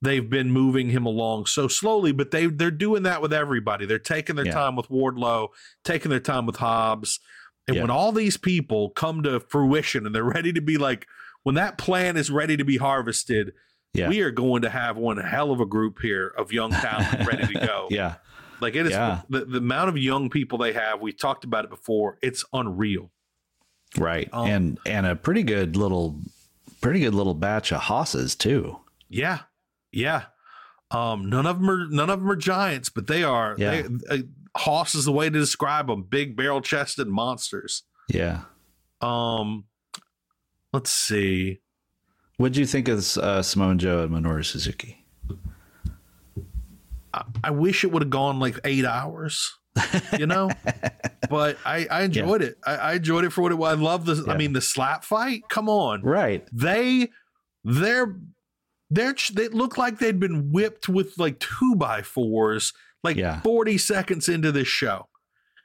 [0.01, 2.13] they've been moving him along so slowly.
[2.13, 3.87] But they they're doing that with everybody.
[3.87, 4.53] They're taking their Yeah.
[4.55, 5.49] time with Wardlow,
[5.85, 7.21] taking their time with Hobbs,
[7.67, 7.83] and Yeah.
[7.83, 11.07] when all these people come to fruition and they're ready to be like,
[11.45, 13.53] when that plan is ready to be harvested,
[13.95, 14.09] Yeah.
[14.09, 17.47] we are going to have one hell of a group here of young talent ready
[17.55, 17.87] to go.
[17.91, 18.17] yeah.
[18.63, 19.23] Like it is Yeah.
[19.29, 21.01] the, the amount of young people they have.
[21.01, 22.19] We talked about it before.
[22.23, 23.11] It's unreal.
[23.99, 24.29] Right.
[24.33, 26.19] Um, and and a pretty good little
[26.81, 28.79] pretty good little batch of hosses too.
[29.09, 29.41] Yeah,
[29.91, 30.25] yeah.
[30.91, 33.55] Um, none of them are none of them are giants, but they are.
[33.59, 33.83] Yeah.
[33.83, 34.23] They, uh,
[34.57, 36.03] Hoss is the way to describe them.
[36.03, 37.85] Big barrel chested monsters.
[38.09, 38.43] Yeah.
[39.01, 39.65] Um,
[40.75, 41.61] let's see.
[42.37, 45.02] What do you think of uh, Samoa Joe and Minoru Suzuki?
[47.15, 49.53] I, I wish it would have gone like eight hours.
[50.19, 50.51] You know,
[51.31, 52.59] but I, I enjoyed it.
[52.67, 53.73] I, I enjoyed it for what it was.
[53.79, 54.25] I love the.
[54.31, 55.43] I mean, the slap fight.
[55.49, 56.47] Come on, Right.
[56.53, 57.09] they
[57.65, 58.17] they're
[58.91, 63.41] they're they look like they'd been whipped with like two by fours like Yeah.
[63.41, 65.09] 40 seconds into this show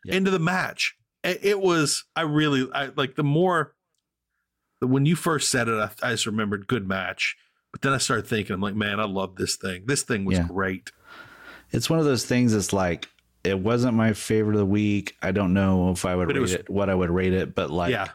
[0.06, 0.16] Yeah.
[0.16, 3.74] into the match it, it was i really i like the more
[4.80, 7.36] when you first said it I, I just remembered good match
[7.74, 10.38] but then i started thinking i'm like man i love this thing this thing was
[10.38, 10.48] Yeah.
[10.48, 10.92] great
[11.72, 13.08] It's one of those things that's like
[13.44, 15.16] it wasn't my favorite of the week.
[15.22, 17.34] I don't know if I would But it rate was- it what I would rate
[17.34, 18.08] it, but like yeah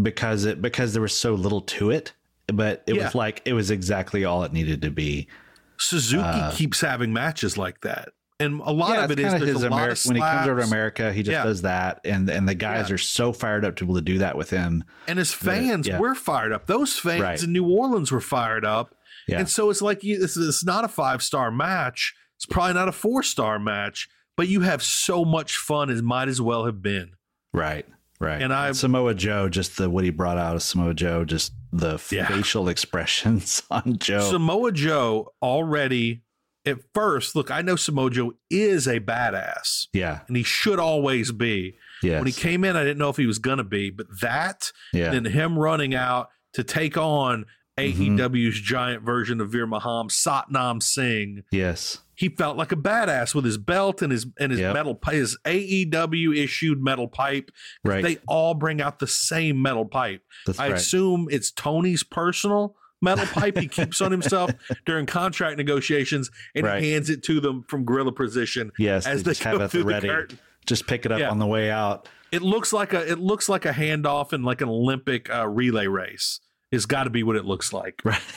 [0.00, 2.12] because it because there was so little to it,
[2.48, 3.04] but it Yeah.
[3.04, 5.28] was like it was exactly all it needed to be.
[5.76, 9.72] suzuki keeps having matches like that and a lot Uh, Yeah, of it's is lot
[9.72, 10.66] Ameri- when he comes over to.
[10.66, 13.86] America, he just does that, and and the guys are so fired up to be
[13.86, 14.84] able to do that with him.
[15.08, 15.98] And his fans, yeah.
[15.98, 16.66] we're fired up.
[16.66, 17.42] Those fans Right.
[17.42, 18.94] in New Orleans were fired up.
[19.28, 22.14] And so it's like you, it's, it's not a five star match.
[22.44, 25.88] It's probably not a four star match, but you have so much fun.
[25.88, 27.12] as might as well have been.
[27.54, 27.86] Right,
[28.20, 28.42] right.
[28.42, 31.98] And I- Samoa Joe, just the what he brought out of Samoa Joe, just the
[32.10, 32.26] Yeah.
[32.28, 34.20] facial expressions on Joe.
[34.30, 36.20] Samoa Joe already
[36.66, 41.30] at first, look, I know Samoa Joe is a badass yeah, and he should always
[41.32, 41.76] be.
[42.02, 44.70] yes, When he came in, I didn't know if he was to be, but that,
[44.92, 45.10] Yeah.
[45.10, 47.44] then him running out to take on
[47.76, 48.16] Mm-hmm.
[48.18, 51.42] AEW's giant version of Veer Mahaan, Satnam Singh.
[51.50, 54.74] yes, he felt like a badass with his belt and his and his Yep.
[54.74, 57.50] metal his AEW issued metal pipe.
[57.84, 58.04] Right.
[58.04, 60.22] They all bring out the same metal pipe.
[60.46, 60.76] That's I right.
[60.76, 64.52] assume it's Tony's personal metal pipe he keeps on himself
[64.86, 66.82] during contract negotiations and Right.
[66.82, 68.70] hands it to them from gorilla position.
[68.78, 69.06] yes.
[69.06, 70.08] as they they just go through the the ready.
[70.08, 70.38] curtain.
[70.66, 71.30] Just pick it up Yeah.
[71.30, 72.08] on the way out.
[72.30, 75.86] It looks like a it looks like a handoff in like an Olympic uh, relay
[75.88, 76.40] race.
[76.74, 78.00] It's got to be what it looks like.
[78.04, 78.20] Right.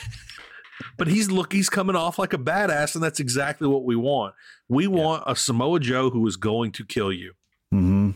[0.96, 4.34] But he's look, he's coming off like a badass, and that's exactly what we want.
[4.68, 7.32] We want a Samoa Joe who is going to kill you.
[7.74, 8.10] Mm-hmm.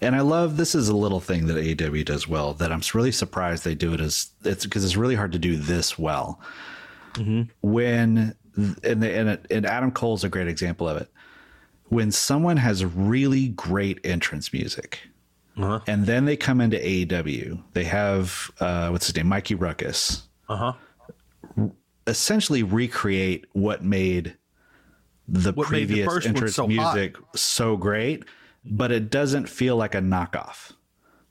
[0.00, 3.12] And I love this is a little thing that AEW does well that I'm really
[3.12, 6.40] surprised they do it as it's because it's really hard to do this well.
[7.62, 11.10] When and, the, and it- and Adam Cole's a great example of it.
[11.88, 15.00] When someone has really great entrance music,
[15.58, 15.80] Uh-huh.
[15.86, 20.56] and then they come into AEW, they have uh, what's his name, Mikey Rukus, Uh
[20.56, 21.68] huh.
[22.06, 24.36] essentially recreate what made
[25.28, 26.94] the What made the previous entrance so hot.
[26.94, 28.24] music so great,
[28.64, 30.72] but it doesn't feel like a knockoff.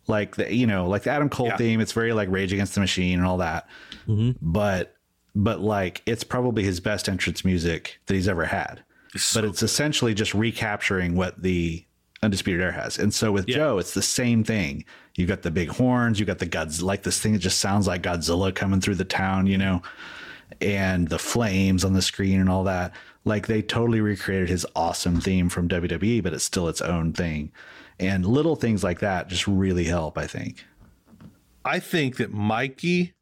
[0.07, 1.57] Like the you know, like the Adam Cole Yeah.
[1.57, 3.67] theme, it's very like Rage Against the Machine and all that.
[4.07, 4.31] Mm-hmm.
[4.41, 4.95] But
[5.33, 8.83] but like it's probably his best entrance music that he's ever had.
[9.15, 11.85] so but it's essentially just recapturing what the
[12.23, 12.97] Undisputed Era has.
[12.97, 13.55] And so with Yeah.
[13.57, 14.85] Joe, it's the same thing.
[15.15, 17.87] You got the big horns, you got the gods like this thing that just sounds
[17.87, 19.81] like Godzilla coming through the town, you know,
[20.61, 22.93] and the flames on the screen and all that.
[23.25, 27.51] Like they totally recreated his awesome theme from WWE, but it's still its own thing.
[27.99, 30.65] And little things like that just really help, I think.
[31.63, 33.13] I think that Mikey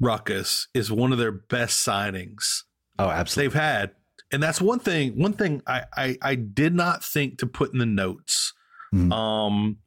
[0.00, 2.62] Rukus is one of their best signings
[2.98, 3.48] Oh, absolutely.
[3.48, 3.90] they've had.
[4.34, 7.78] And that's one thing, one thing I, I, I did not think to put in
[7.78, 8.52] the notes
[8.92, 9.12] Mhm.
[9.12, 9.78] um,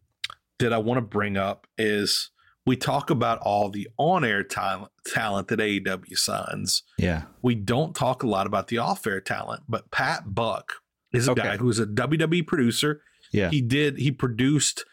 [0.59, 2.31] that I want to bring up is
[2.65, 6.83] we talk about all the on-air talent, talent that AEW signs.
[6.97, 7.23] Yeah.
[7.41, 10.75] We don't talk a lot about the off-air talent, but Pat Buck
[11.13, 11.43] is a Okay.
[11.43, 13.01] guy who's a WWE producer.
[13.31, 13.49] Yeah.
[13.49, 13.97] He did.
[13.99, 14.83] He produced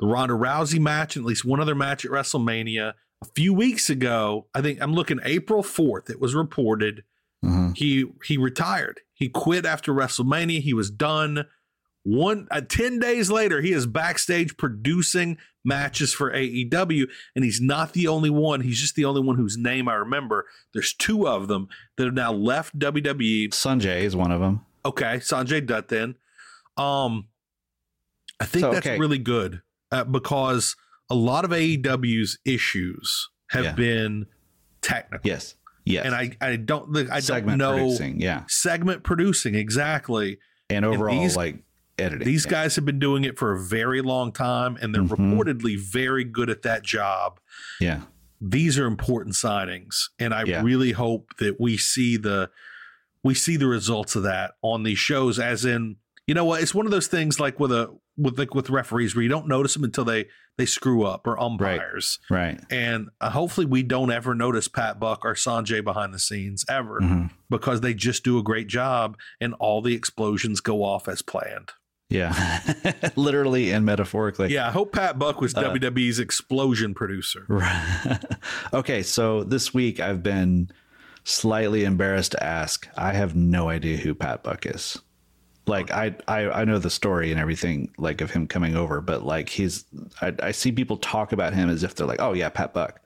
[0.00, 2.92] the Ronda Rousey match and at least one other match at WrestleMania
[3.22, 4.48] a few weeks ago.
[4.54, 6.10] I think I'm looking April 4th.
[6.10, 7.04] It was reported
[7.44, 7.76] Mhm.
[7.76, 9.00] he he retired.
[9.14, 10.60] He He quit after WrestleMania.
[10.60, 11.46] He was done.
[12.04, 17.92] One uh, 10 days later, he is backstage producing matches for AEW, and he's not
[17.92, 18.62] the only one.
[18.62, 20.46] He's just the only one whose name I remember.
[20.74, 23.50] There's two of them that have now left WWE.
[23.50, 24.62] Sanjay is one of them.
[24.84, 26.16] Okay, Sanjay Dutt then.
[26.76, 27.28] Um,
[28.40, 28.98] I think So, that's okay.
[28.98, 29.62] really good
[29.92, 30.74] uh, because
[31.08, 33.72] a lot of AEW's issues have Yeah.
[33.74, 34.26] been
[34.80, 35.28] technical.
[35.28, 35.54] Yes.
[35.84, 36.04] Yes.
[36.06, 38.44] And I, I don't look I Segment don't know producing, yeah.
[38.48, 40.38] segment producing exactly.
[40.70, 41.62] and overall these- like
[41.98, 42.26] editing.
[42.26, 42.50] These yeah.
[42.52, 45.34] guys have been doing it for a very long time and they're Mhm.
[45.36, 47.38] reportedly very good at that job.
[47.80, 48.02] Yeah.
[48.40, 50.62] These are important signings and I Yeah.
[50.62, 52.50] really hope that we see the
[53.24, 56.74] we see the results of that on these shows as in you know what it's
[56.74, 59.74] one of those things like with a with like with referees where you don't notice
[59.74, 60.26] them until they
[60.58, 62.18] they screw up or umpires.
[62.28, 62.60] Right.
[62.70, 67.00] And uh, hopefully, we don't ever notice Pat Buck or Sanjay behind the scenes ever
[67.00, 67.30] Mhm.
[67.48, 71.72] because they just do a great job and all the explosions go off as planned.
[72.10, 72.60] Yeah.
[73.16, 74.52] Literally and metaphorically.
[74.52, 77.46] Yeah, I hope Pat Buck was Uh, WWE's explosion producer.
[77.48, 78.18] Right.
[78.74, 80.70] okay, so this week I've been
[81.24, 82.86] slightly embarrassed to ask.
[82.98, 84.98] I have no idea who Pat Buck is.
[85.66, 89.24] Like I, I, I know the story and everything, like of him coming over, but
[89.24, 89.84] like he's,
[90.20, 93.00] I, I see people talk about him as if they're like, oh yeah, Pat Buck,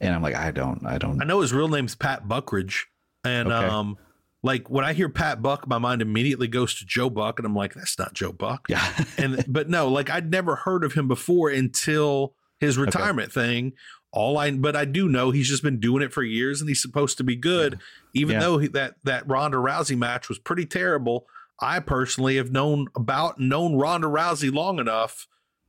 [0.00, 1.20] and I'm like, I don't, I don't.
[1.20, 2.86] I know his real name's Pat Buckridge.
[3.22, 3.66] And Okay.
[3.66, 3.98] um,
[4.42, 7.54] like when I hear Pat Buck, my mind immediately goes to Joe Buck, and I'm
[7.54, 8.66] like, that's not Joe Buck.
[8.68, 8.84] Yeah.
[9.18, 13.72] and but no, like I'd never heard of him before until his retirement thing.
[14.10, 16.80] All I but I do know he's just been doing it for years and he's
[16.80, 17.78] supposed to be good,
[18.14, 18.40] even Yeah.
[18.40, 21.26] though he, that that Ronda Rousey match was pretty terrible.
[21.60, 25.26] I personally have known about known Ronda Rousey long enough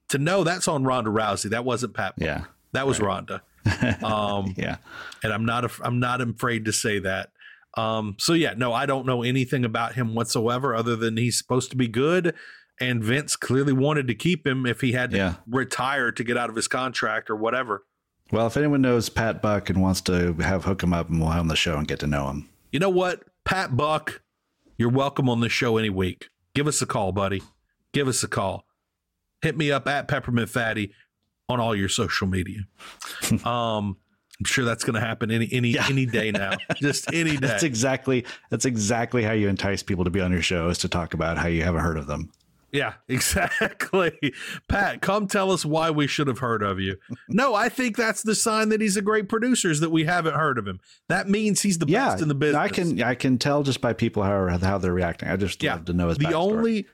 [0.09, 1.49] to know that's on Ronda Rousey.
[1.49, 2.15] That wasn't Pat.
[2.17, 2.25] Buck.
[2.25, 2.43] Yeah.
[2.73, 3.41] That was Ronda.
[4.03, 4.77] Um, yeah.
[5.23, 7.31] and I'm not I'm not afraid to say that.
[7.75, 11.71] Um, so yeah, no, I don't know anything about him whatsoever, other than he's supposed
[11.71, 12.35] to be good,
[12.79, 15.33] and Vince clearly wanted to keep him if he had to Yeah.
[15.47, 17.83] retire to get out of his contract or whatever.
[18.31, 21.29] Well, if anyone knows Pat Buck and wants to have hook him up and we'll
[21.29, 22.47] have him on the show and get to know him.
[22.71, 24.21] You know what, Pat Buck,
[24.77, 26.29] you're welcome on the show any week.
[26.53, 27.41] Give us a call, buddy.
[27.93, 28.65] Give us a call.
[29.41, 30.91] Hit me up at Peppermint Fatty
[31.47, 32.61] on all your social media.
[33.45, 33.97] um,
[34.39, 36.53] I'm sure that's going to happen any any any day now.
[36.75, 37.47] Just any day.
[37.47, 40.89] That's exactly that's exactly how you entice people to be on your show is to
[40.89, 42.31] talk about how you haven't heard of them.
[42.75, 44.33] Yeah, exactly.
[44.67, 46.97] Pat, come tell us why we should have heard of you.
[47.29, 50.33] No, I think that's the sign that he's a great producer is that we haven't
[50.33, 50.81] heard of him.
[51.07, 52.59] That means he's the Yeah, best in the business.
[52.59, 55.29] I can I can tell just by people how how they're reacting.
[55.29, 56.35] I just love to know his the backstory.
[56.35, 56.85] only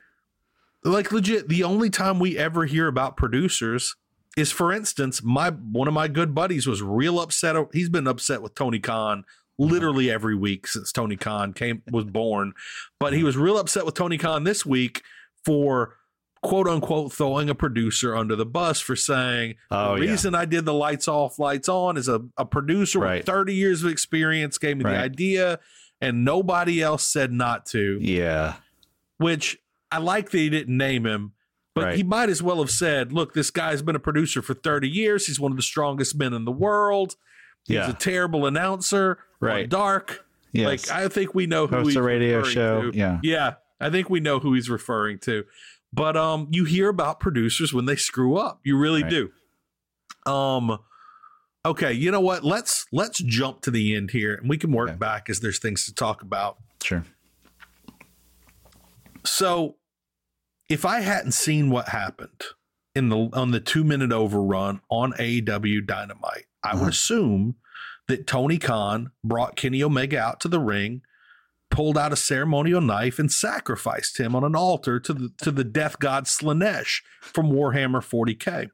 [0.84, 3.96] like legit the only time we ever hear about producers
[4.36, 8.42] is for instance my one of my good buddies was real upset he's been upset
[8.42, 9.72] with tony khan mm-hmm.
[9.72, 12.52] literally every week since tony khan came was born
[12.98, 13.26] but he mm-hmm.
[13.26, 15.02] was real upset with tony khan this week
[15.44, 15.96] for
[16.42, 20.10] quote unquote throwing a producer under the bus for saying Oh, the yeah.
[20.10, 23.18] reason i did the lights off lights on is a, a producer Right.
[23.18, 24.94] with 30 years of experience gave me Right.
[24.94, 25.60] the idea
[26.00, 28.54] and nobody else said not to yeah
[29.18, 29.58] which
[29.92, 31.32] I like that he didn't name him,
[31.74, 31.96] but Right.
[31.96, 35.26] he might as well have said, look, this guy's been a producer for 30 years.
[35.26, 37.16] He's one of the strongest men in the world.
[37.66, 37.90] He's Yeah.
[37.90, 39.18] a terrible announcer.
[39.38, 39.68] Right.
[39.68, 40.24] Dark.
[40.52, 40.88] Yes.
[40.88, 42.96] Like, I think we know who Hosts he's a radio show, to.
[42.98, 43.20] yeah.
[43.22, 43.54] Yeah.
[43.82, 45.44] I think we know who he's referring to.
[45.92, 48.60] But um, you hear about producers when they screw up.
[48.64, 49.10] You really Right.
[50.24, 50.30] do.
[50.30, 50.78] Um,
[51.66, 52.44] okay, you know what?
[52.44, 55.84] Let's let's jump to the end here and we can work back as there's things
[55.86, 56.58] to talk about.
[56.82, 57.04] sure
[59.24, 59.76] So,
[60.68, 62.42] if I hadn't seen what happened
[62.94, 67.56] in the on the two minute overrun on AEW Dynamite, I would assume
[68.08, 71.02] that Tony Khan brought Kenny Omega out to the ring,
[71.72, 75.64] pulled out a ceremonial knife, and sacrificed him on an altar to the to the
[75.64, 78.68] death god Slaanesh from Warhammer 40k.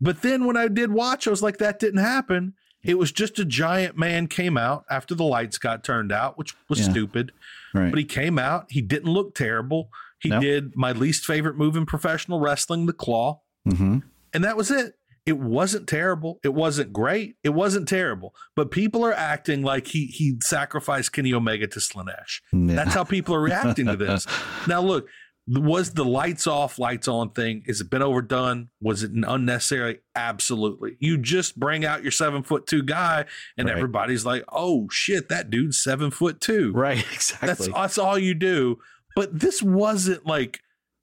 [0.00, 2.54] but then when I did watch, I was like, that didn't happen.
[2.82, 6.54] It was just a giant man came out after the lights got turned out, which
[6.68, 6.90] was Yeah.
[6.90, 7.32] stupid.
[7.74, 8.66] right But he came out.
[8.70, 9.90] He didn't look terrible.
[10.18, 10.40] He No.
[10.40, 13.42] did my least favorite move in professional wrestling, the claw.
[13.68, 13.98] mm-hmm.
[14.32, 14.94] And that was it.
[15.26, 16.40] It wasn't terrible.
[16.42, 17.36] It wasn't great.
[17.44, 18.34] It wasn't terrible.
[18.56, 22.40] But people are acting like he he sacrificed Kenny Omega to Slaanesh.
[22.52, 22.74] Yeah.
[22.74, 24.26] That's how people are reacting to this.
[24.66, 25.08] Now look,
[25.46, 27.62] was the lights off, lights on thing?
[27.66, 28.68] Has it been overdone?
[28.80, 29.98] Was it unnecessary?
[30.14, 30.96] Absolutely.
[31.00, 33.24] You just bring out your seven foot two guy,
[33.58, 33.76] and Right.
[33.76, 36.72] everybody's like, "Oh shit, that dude's seven foot two.
[36.72, 38.78] right That's exactly that's all you do.
[39.16, 40.60] But this wasn't like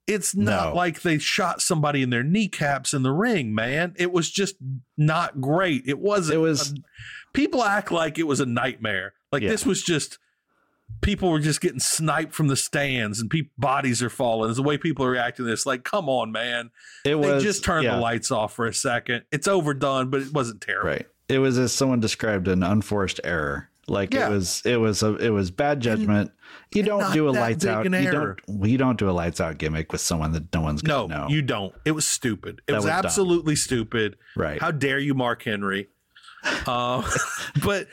[0.08, 0.76] it's not No.
[0.76, 3.93] like they shot somebody in their kneecaps in the ring, man.
[3.97, 4.55] It was just
[4.97, 5.84] not great.
[5.86, 6.36] It wasn't.
[6.36, 6.76] It was- a-
[7.34, 9.14] people act like it was a nightmare.
[9.32, 9.49] Like Yeah.
[9.49, 10.18] this was just
[11.01, 14.49] people were just getting sniped from the stands and pe- bodies are falling.
[14.49, 15.66] It's the way people are reacting to this.
[15.66, 16.68] Like, come on, man.
[17.03, 17.95] It they was just turned yeah.
[17.95, 19.24] the lights off for a second.
[19.32, 20.89] It's overdone, but it wasn't terrible.
[20.91, 21.05] Right.
[21.28, 23.70] It was as someone described an unforced error.
[23.88, 24.28] Like Yeah.
[24.28, 26.32] it was it was a it was bad judgment.
[26.74, 28.36] You don't do a lights out you error.
[28.48, 31.22] don't you don't do a lights out gimmick with someone that no one's No, gonna
[31.24, 31.30] know.
[31.34, 31.74] you don't.
[31.86, 32.62] It was stupid.
[32.68, 33.06] It was, was dumb.
[33.06, 34.18] absolutely stupid.
[34.36, 34.60] Right.
[34.62, 35.88] How dare you, Mark Henry?
[36.66, 37.10] Uh,
[37.64, 37.88] but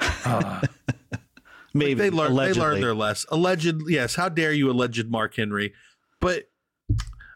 [0.00, 0.62] uh,
[1.74, 2.60] Maybe they learned they allegedly.
[2.62, 3.24] learned their less.
[3.30, 4.14] Alleged, yes.
[4.14, 5.72] How dare you, alleged Mark Henry?
[6.20, 6.50] But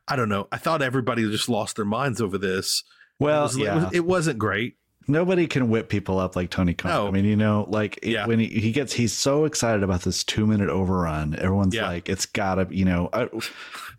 [0.08, 0.46] I don't know.
[0.52, 2.84] I thought everybody just lost their minds over this.
[3.18, 3.72] Well, it, was, yeah.
[3.72, 4.76] it, was, it wasn't great.
[5.08, 6.90] Nobody can whip people up like Tony Khan.
[6.90, 7.06] No.
[7.08, 8.26] I mean, you know, like Yeah.
[8.26, 11.36] when he, he gets, he's so excited about this two minute overrun.
[11.38, 11.86] Everyone's Yeah.
[11.88, 13.26] like, it's gotta, you know, uh,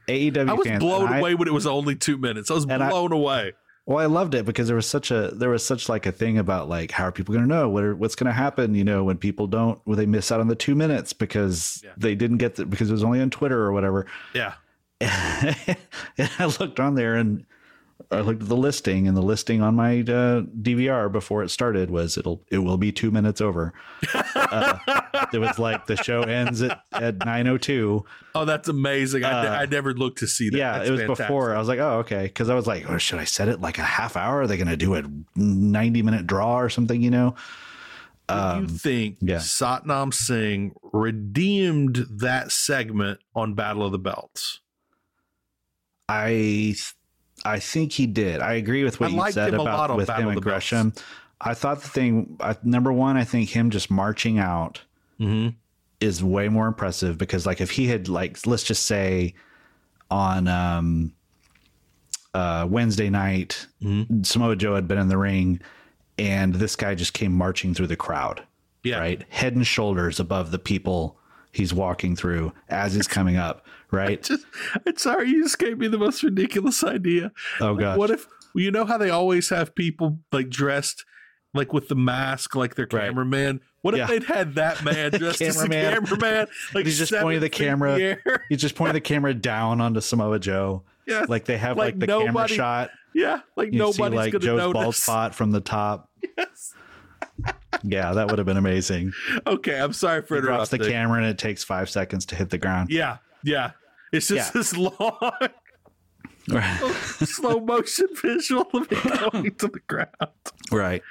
[0.07, 0.79] AEW I was fans.
[0.83, 2.51] blown and I- away when it was only two minutes.
[2.51, 3.53] I was And I- blown away.
[3.85, 6.37] Well, I loved it because there was such a there was such like a thing
[6.37, 8.75] about like how are people going to know what are, what's going to happen?
[8.75, 11.91] You know, when people don't when they miss out on the two minutes because Yeah.
[11.95, 14.05] they didn't get the because it was only on Twitter or whatever.
[14.33, 14.55] Yeah.
[15.01, 17.45] and I looked on there and
[18.11, 21.89] I looked at the listing, and the listing on my uh, DVR before it started
[21.89, 23.73] was it'll it will be two minutes over.
[24.35, 24.77] uh,
[25.33, 28.05] it was like the show ends at at nine oh two.
[28.35, 29.23] Oh, that's amazing.
[29.25, 30.57] I, Uh, I never looked to see that.
[30.57, 31.27] Yeah, That's it was fantastic.
[31.27, 31.55] before.
[31.55, 32.23] I was like, oh, okay.
[32.23, 34.41] Because I was like, oh, should I set it like a half hour?
[34.41, 35.03] Are they going to do a
[35.35, 37.35] 90 minute draw or something, you know?
[38.29, 39.37] Do Um, you think yeah.
[39.37, 44.59] Satnam Singh redeemed that segment on Battle of the Belts?
[46.09, 46.75] I
[47.45, 48.41] I think he did.
[48.41, 50.41] I agree with what I you said him a lot about with Battle him and.
[50.41, 50.93] Gresham.
[51.39, 54.81] I thought the thing, I, number one, I think him just marching out
[55.19, 55.49] Mm-hmm.
[55.99, 59.33] is way more impressive because, like, if he had, like, let's just say
[60.11, 61.13] on um,
[62.33, 64.23] uh, Wednesday night, Mm-hmm.
[64.23, 65.59] Samoa Joe had been in the ring
[66.19, 68.43] and this guy just came marching through the crowd.
[68.83, 68.99] Yeah.
[68.99, 69.23] right?
[69.29, 71.19] Head and shoulders above the people
[71.51, 74.21] he's walking through as he's coming up, right?
[74.23, 74.45] Just,
[74.85, 77.31] I'm sorry, you just gave me the most ridiculous idea.
[77.59, 81.05] Oh, god, What if you know how they always have people like dressed
[81.53, 83.07] like with the mask, like their Right.
[83.09, 83.61] cameraman?
[83.81, 84.07] What if Yeah.
[84.07, 86.05] they'd had that man dressed as a Cameraman.
[86.07, 86.47] cameraman?
[86.73, 87.97] Like He's just pointing the camera.
[87.99, 88.21] air?
[88.49, 90.83] He's just pointing the camera down onto Samoa Joe.
[91.07, 92.89] Yeah, Like they have Like like, the camera shot.
[93.15, 94.73] yeah, like You see like gonna Joe's notice.
[94.73, 96.09] bald spot from the top.
[96.37, 96.73] Yes.
[97.83, 99.13] Yeah, that would have been amazing.
[99.45, 102.49] Okay, I'm sorry for He drops the camera and it takes five seconds to hit
[102.49, 102.89] the ground.
[102.89, 103.71] Yeah, yeah.
[104.11, 104.59] It's just Yeah.
[104.59, 105.31] this long
[107.25, 110.09] slow motion visual of it going to the ground.
[110.71, 111.01] right.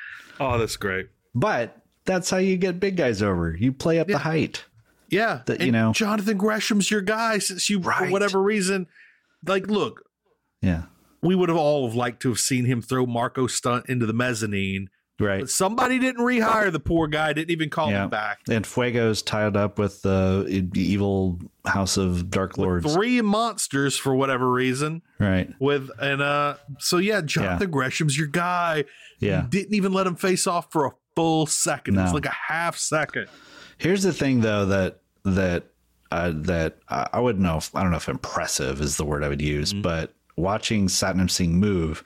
[0.41, 1.09] Oh, that's great.
[1.35, 3.55] But that's how you get big guys over.
[3.59, 4.65] You play up the height.
[5.09, 8.87] Yeah, That, you know- Jonathan Gresham's your guy since you for whatever reason.
[9.47, 10.03] Like, look,
[10.63, 10.85] Yeah.
[11.23, 14.13] we would have all have liked to have seen him throw Marko Stunt into the
[14.13, 14.89] mezzanine,
[15.19, 15.41] Right.
[15.41, 17.33] but somebody didn't rehire the poor guy.
[17.33, 18.05] Didn't even call Yeah.
[18.05, 18.41] him back.
[18.51, 20.45] And Fuego's tied up with the
[20.75, 22.93] evil House of Dark Lords.
[22.93, 25.03] Three monsters for whatever reason.
[25.19, 25.51] Right.
[25.59, 28.85] With and uh, so yeah, Jonathan Gresham's your guy.
[29.19, 29.43] Yeah.
[29.45, 31.99] You didn't even let him face off for a full second.
[31.99, 33.29] It was like a half second.
[33.79, 35.65] Here's the thing, though that that
[36.13, 37.57] uh, that I, I wouldn't know.
[37.57, 39.83] If, I don't know if impressive is the word I would use, Mm-hmm.
[39.83, 42.05] but watching Satnam Singh move,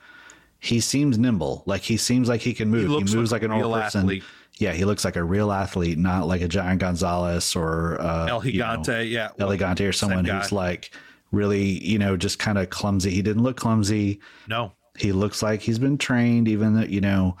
[0.61, 1.63] he seems nimble.
[1.65, 2.83] Like he seems like he can move.
[2.83, 4.01] He, looks moves like like, an old person.
[4.01, 4.23] athlete.
[4.59, 8.45] Yeah, he looks like a real athlete, not like a Giant Gonzalez or uh, El
[8.45, 10.91] you know, Gigante, yeah, El Gigante or someone who's like
[11.31, 13.09] really, you know, just kind of clumsy.
[13.09, 14.19] He didn't look clumsy.
[14.47, 17.37] No, He looks like he's been trained, even though you know.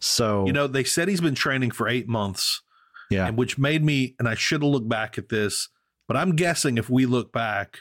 [0.00, 2.62] So you know they said he's been training for eight months.
[3.10, 5.68] yeah, and which made me and I should have looked back at this,
[6.08, 7.78] but I'm guessing if we look back,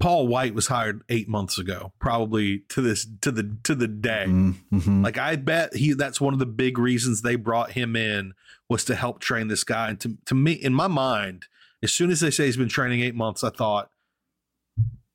[0.00, 4.24] Paul White was hired eight months ago, probably to this to the to the day.
[4.26, 5.04] Mhm.
[5.04, 8.34] Like I bet he that's one of the big reasons they brought him in
[8.68, 9.90] was to help train this guy.
[9.90, 11.46] And to to me, in my mind,
[11.82, 13.90] as soon as they say he's been training eight months, I thought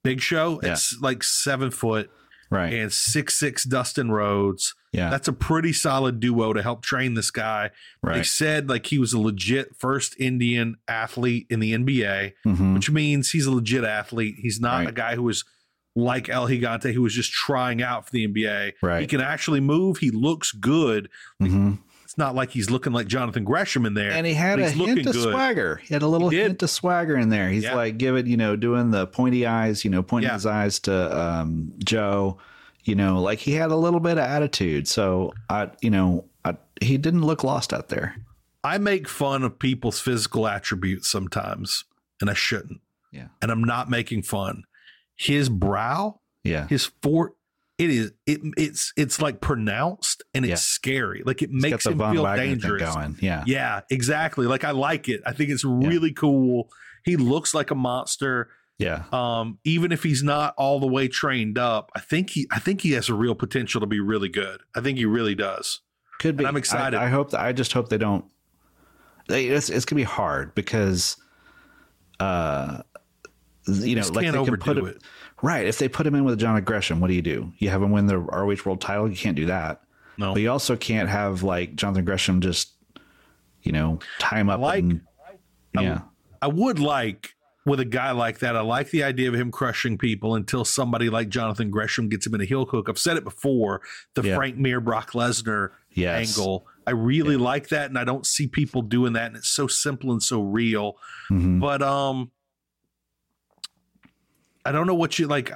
[0.03, 0.71] Big Show, Yeah.
[0.73, 2.09] it's like seven foot
[2.51, 2.71] right.
[2.73, 4.75] and six six Dustin Rhodes.
[4.93, 7.71] yeah, That's a pretty solid duo to help train this guy.
[8.03, 8.25] They right.
[8.25, 12.73] said like he was a legit first Indian athlete in the NBA, Mhm.
[12.75, 14.35] which means he's a legit athlete.
[14.37, 14.89] He's not Right.
[14.89, 15.43] a guy who was
[15.95, 18.73] like El Gigante who was just trying out for the NBA.
[18.81, 19.01] Right.
[19.01, 19.97] He can actually move.
[19.97, 21.09] He looks good.
[21.41, 21.79] Mhm.
[22.11, 24.11] It's not like he's looking like Jonathan Gresham in there.
[24.11, 25.31] and he had a he's hint of good.
[25.31, 25.77] swagger.
[25.77, 27.47] He had a little hint of swagger in there.
[27.47, 27.75] He's Yeah.
[27.75, 30.33] like giving, you know, doing the pointy eyes, you know, pointing Yeah.
[30.33, 32.37] his eyes to um, Joe.
[32.83, 34.89] You know, like he had a little bit of attitude.
[34.89, 38.17] So I, you know, I, he didn't look lost out there.
[38.61, 41.85] I make fun of people's physical attributes sometimes,
[42.19, 42.81] and I shouldn't.
[43.13, 43.27] Yeah.
[43.41, 44.63] And I'm not making fun.
[45.15, 47.35] His brow Yeah, his four
[47.81, 50.55] it is it it's it's like pronounced and it's Yeah.
[50.57, 51.23] scary.
[51.25, 52.93] Like it makes him feel Wagner dangerous.
[52.95, 53.17] going.
[53.21, 53.43] Yeah.
[53.47, 54.45] Yeah, exactly.
[54.45, 55.21] Like I like it.
[55.25, 56.69] I think it's really cool.
[57.03, 58.49] He looks like a monster.
[58.77, 59.03] Yeah.
[59.11, 62.81] Um, even if he's not all the way trained up, I think he I think
[62.81, 64.61] he has a real potential to be really good.
[64.75, 65.81] I think he really does.
[66.19, 66.43] Could be.
[66.43, 66.97] And I'm excited.
[66.97, 68.25] I, I hope that I just hope they don't.
[69.27, 71.17] they- It's it's gonna be hard because,
[72.19, 72.81] uh,
[73.67, 75.03] you know, like can't they can put overdo it.
[75.41, 75.65] Right.
[75.65, 77.51] If they put him in with John Gresham, what do you do?
[77.57, 79.09] You have him win the ROH World Title.
[79.09, 79.81] You can't do that.
[80.17, 80.33] No.
[80.33, 82.73] But you also can't have like Jonathan Gresham just,
[83.63, 84.59] you know, tie him up.
[84.59, 85.01] like- and,
[85.73, 86.01] yeah.
[86.41, 87.33] I would like
[87.65, 88.55] with a guy like that.
[88.57, 92.33] I like the idea of him crushing people until somebody like Jonathan Gresham gets him
[92.35, 92.87] in a heel hook.
[92.89, 93.81] I've said it before.
[94.15, 94.35] The Yeah.
[94.35, 96.37] Frank Mir Brock Lesnar Yes.
[96.37, 96.65] angle.
[96.87, 99.27] I really like that, and I don't see people doing that.
[99.27, 100.97] And it's so simple and so real.
[101.29, 101.59] Mhm.
[101.61, 102.31] But um,
[104.65, 105.51] I don't know what you like.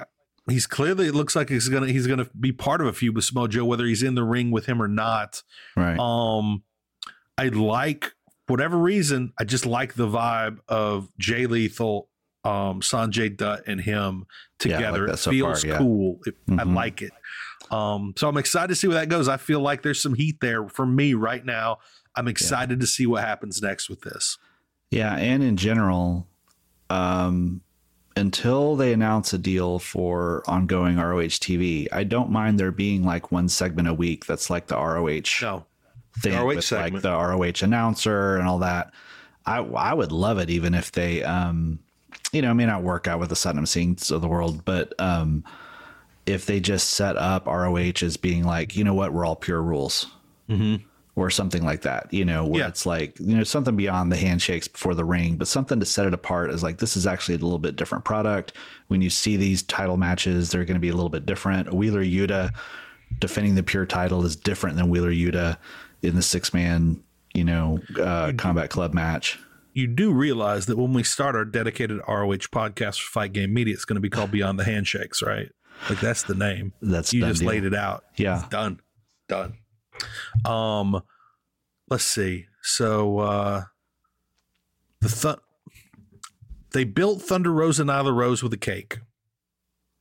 [0.48, 3.24] He's clearly it looks like he's gonna he's gonna be part of a feud with
[3.24, 5.42] Smojo, whether he's in the ring with him or not.
[5.76, 5.98] Right.
[5.98, 6.62] Um,
[7.36, 8.12] I like
[8.46, 9.32] whatever reason.
[9.38, 12.08] I just like the vibe of Jay Lethal,
[12.44, 14.26] um, Sanjay Dutt, and him
[14.64, 15.06] Yeah, like together.
[15.08, 15.78] it so feels far, yeah.
[15.78, 16.20] cool.
[16.26, 16.74] It, I Mhm.
[16.76, 17.12] like it.
[17.72, 19.26] Um, so I'm excited to see where that goes.
[19.26, 21.78] I feel like there's some heat there for me right now.
[22.14, 24.38] I'm excited to see what happens next with this.
[24.92, 26.28] Yeah, and in general,
[26.88, 27.62] um,
[28.16, 33.30] until they announce a deal for ongoing ROH TV, I don't mind there being like
[33.30, 35.66] one segment a week that's like the ROH No,
[36.18, 38.92] thing ROH with like the ROH announcer and all that.
[39.44, 41.78] I I would love it even if they, um,
[42.32, 44.92] you know, it may not work out with the Satnam Singhs of the world, but
[44.98, 45.44] um,
[46.24, 49.62] if they just set up ROH as being like, you know what, we're all pure
[49.62, 50.06] rules
[51.16, 52.68] or something like that, you know, where Yeah.
[52.68, 56.06] it's like, you know, something beyond the handshakes before the ring, but something to set
[56.06, 58.52] it apart is like, this is actually a little bit different product.
[58.88, 61.72] When you see these title matches, they're going to be a little bit different.
[61.72, 62.50] Wheeler Yuta
[63.18, 65.56] defending the pure title is different than Wheeler Yuta
[66.02, 67.02] in the six man,
[67.34, 69.38] you know, uh, combat club match.
[69.72, 73.74] you do realize that when we start our dedicated ROH podcast for Fight Game Media,
[73.74, 75.50] it's going to be called Beyond the Handshakes, right?
[75.90, 76.72] Like that's the name.
[76.80, 77.48] That's you just deal.
[77.48, 78.04] laid it out.
[78.16, 78.38] Yeah.
[78.40, 78.80] It's done,
[79.28, 79.54] done.
[80.44, 81.02] Um,
[81.88, 82.46] let's see.
[82.62, 83.64] So uh,
[85.00, 85.36] the th-
[86.72, 88.98] they built Thunder Rosa and Nyla Rose with a cake.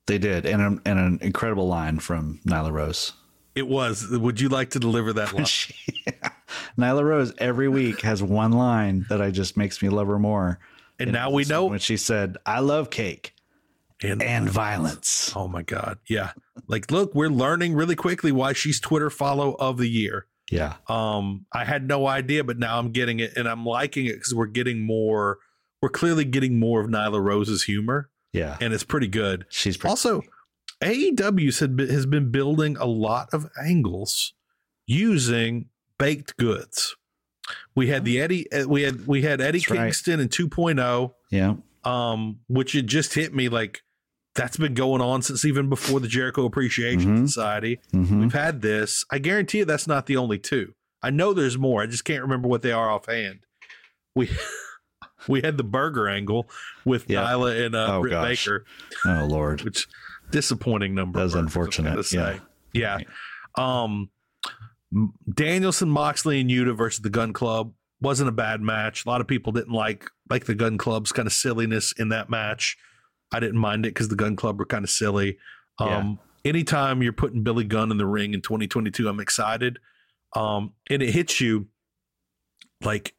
[0.08, 0.46] They did.
[0.46, 3.14] And, a, and an incredible line from Nyla Rose.
[3.56, 4.08] It was.
[4.10, 5.46] Would you like to deliver that line?
[6.78, 10.60] Nyla Rose every week has one line that I just makes me love her more.
[11.00, 13.35] And now we know when she said, "I love cake
[14.10, 16.00] and, and violence." Oh my God.
[16.08, 16.32] Yeah.
[16.68, 20.28] Like, look, we're learning really quickly why she's Twitter follow of the year.
[20.52, 24.14] Yeah, Um, I had no idea, but now I'm getting it and I'm liking it
[24.14, 25.40] because we're getting more,
[25.82, 28.58] we're clearly getting more of Nyla Rose's humor yeah.
[28.62, 29.46] and it's pretty good.
[29.50, 30.22] She's pretty, Also,
[30.84, 34.34] AEW had been, has been building a lot of angles
[34.86, 36.96] using baked goods.
[37.76, 39.80] We had the Eddie, uh, we had we had Eddie That's right.
[39.84, 43.82] Kingston in 2.0 yeah, um, which it just hit me like
[44.36, 47.28] that's been going on since even before the Jericho Appreciation Mhm.
[47.28, 47.80] Society.
[47.94, 48.20] Mhm.
[48.22, 49.06] We've had this.
[49.10, 50.74] I guarantee you that's not the only two.
[51.02, 51.82] I know there's more.
[51.82, 53.40] I just can't remember what they are offhand.
[54.16, 54.30] We
[55.28, 56.50] we had the burger angle
[56.84, 57.24] with Yeah.
[57.26, 58.46] Nyla and uh, Oh, Britt gosh.
[58.46, 58.66] Baker,
[59.06, 59.88] Oh Lord, which
[60.32, 61.20] disappointing number.
[61.20, 62.12] That's of burgers, I'm unfortunate.
[62.12, 62.40] Yeah.
[62.74, 63.00] yeah.
[63.58, 64.10] Um,
[65.34, 69.06] Danielson, Moxley, and Yuta versus the Gunn Club wasn't a bad match.
[69.06, 72.30] A lot of people didn't like like the Gunn Club's kind of silliness in that
[72.30, 72.78] match.
[73.36, 75.38] I didn't mind it because the Gunn Club were kind of silly.
[75.78, 79.78] Um, anytime you're putting Billy Gunn in the ring in 2022, I'm excited.
[80.36, 81.68] Um, and it hits you
[82.82, 83.14] like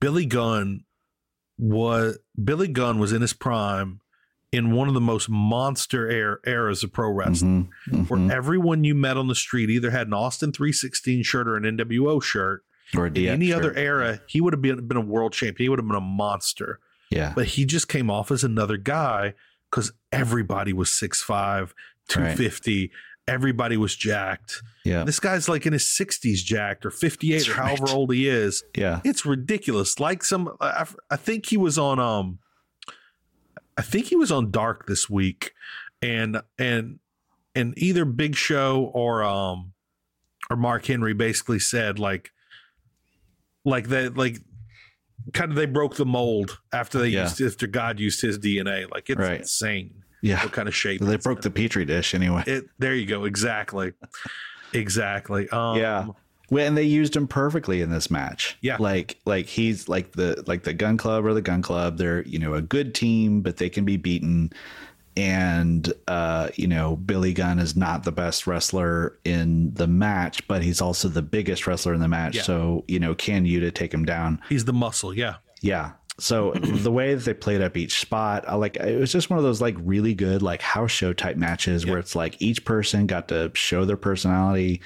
[0.00, 0.84] Billy Gunn
[1.58, 4.00] was Billy Gunn was in his prime
[4.52, 8.08] in one of the most monster era, eras of pro wrestling Mhm.
[8.08, 8.30] where Mhm.
[8.30, 12.20] everyone you met on the street either had an Austin 316 shirt or an NWO
[12.20, 12.64] shirt.
[12.96, 13.56] or In any shirt.
[13.58, 15.62] other era, he would have been, been a world champion.
[15.66, 16.80] He would have been a monster.
[17.10, 19.34] Yeah, But he just came off as another guy
[19.70, 21.72] because everybody was 6'5,
[22.08, 22.90] 250.
[23.26, 24.62] Everybody was jacked.
[24.84, 27.94] yeah, This guy's like in his 60s jacked or 58 That's or however right.
[27.94, 28.64] old he is.
[28.74, 29.00] yeah.
[29.04, 30.00] It's ridiculous.
[30.00, 32.38] Like some, I, I think he was on, um,
[33.76, 35.52] I think he was on Dark this week,
[36.02, 36.98] and and
[37.54, 39.72] and either Big Show or um
[40.50, 42.32] or Mark Henry basically said like
[43.64, 44.40] like that like
[45.32, 47.22] kind of they broke the mold after they Yeah.
[47.24, 48.90] used after God used his DNA.
[48.90, 49.40] Like it's Right.
[49.40, 49.90] insane
[50.22, 50.42] Yeah.
[50.42, 51.42] what kind of shape They broke in.
[51.42, 52.44] the petri dish anyway.
[52.46, 53.24] It, there you go.
[53.24, 53.92] Exactly.
[54.72, 55.48] Exactly.
[55.50, 56.06] Um, yeah.
[56.50, 58.56] Well, and they used him perfectly in this match.
[58.62, 58.76] Yeah.
[58.78, 61.98] Like like he's like the like the gunn club or the gunn club.
[61.98, 64.50] They're, you know, a good team, but they can be beaten.
[65.18, 70.62] And uh, you know Billy Gunn is not the best wrestler in the match, but
[70.62, 72.36] he's also the biggest wrestler in the match.
[72.36, 72.42] Yeah.
[72.42, 74.40] So you know, can Yuta take him down?
[74.48, 75.12] He's the muscle.
[75.12, 75.36] Yeah.
[75.60, 75.92] Yeah.
[76.20, 79.38] So the way that they played up each spot, I like it was just one
[79.38, 83.08] of those like really good like house show type matches where it's like each person
[83.08, 84.80] got to show their personality.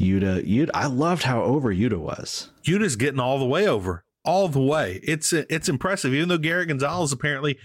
[0.00, 2.50] Yuta, Yuta, I loved how over Yuta was.
[2.64, 5.00] Yuta's getting all the way over, all the way.
[5.02, 6.14] It's it's impressive.
[6.14, 7.58] Even though Garrett Gonzalez apparently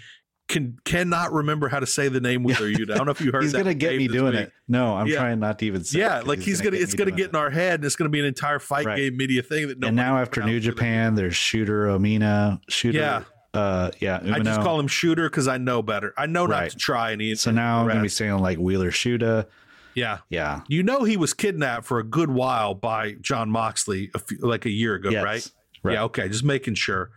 [0.49, 2.91] can cannot remember how to say the name Wheeler Yuta.
[2.94, 3.44] I don't know if you heard.
[3.44, 4.41] he's gonna get me doing week.
[4.41, 4.52] it.
[4.68, 5.18] No, I'm Yeah.
[5.18, 5.99] trying not to even say.
[5.99, 7.30] Yeah, it like he's gonna, it's gonna get it.
[7.30, 8.98] in our head, and it's gonna be an entire fight Right.
[8.98, 9.84] game media thing that.
[9.84, 12.98] and now after New Japan, there's Shota Umino, Shooter.
[12.99, 13.24] Yeah.
[13.53, 14.20] uh, yeah.
[14.24, 16.14] I just call him Shooter because I know better.
[16.18, 17.36] I know not to try any.
[17.36, 19.45] So now I'm gonna be saying like Wheeler Shooter.
[19.95, 20.20] yeah.
[20.30, 24.38] Yeah, You know he was kidnapped for a good while by Jon Moxley, a few,
[24.40, 25.24] like a year ago, Yes.
[25.24, 25.52] right?
[25.84, 25.94] Right.
[25.94, 26.03] Yeah.
[26.03, 26.28] Okay.
[26.30, 27.11] Just making sure.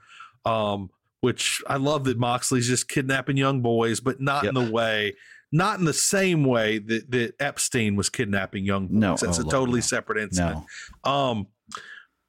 [0.45, 0.91] Um,
[1.21, 5.15] which I love that Moxley's just kidnapping young boys, but not in the way,
[5.53, 8.97] not in the same way that that Epstein was kidnapping young boys.
[8.97, 9.17] No.
[9.17, 9.87] That's Oh, a totally no.
[9.87, 10.65] separate incident.
[11.05, 11.47] no, Um,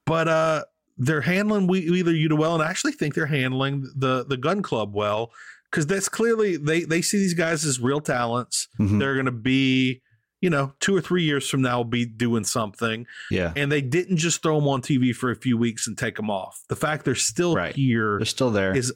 [0.06, 0.64] but uh,
[0.96, 4.94] they're handling Wheeler Yuta well, and I actually think they're handling the the gunn club
[4.94, 5.30] well
[5.70, 8.68] because that's clearly they they see these guys as real talents.
[8.80, 8.98] Mhm.
[8.98, 10.00] They're going to be,
[10.40, 14.18] you know, two or three years from now, be doing something, yeah, and they didn't
[14.18, 16.62] just throw them on TV for a few weeks and take them off.
[16.68, 17.74] The fact they're still Right.
[17.74, 18.76] here they're still there.
[18.76, 18.92] is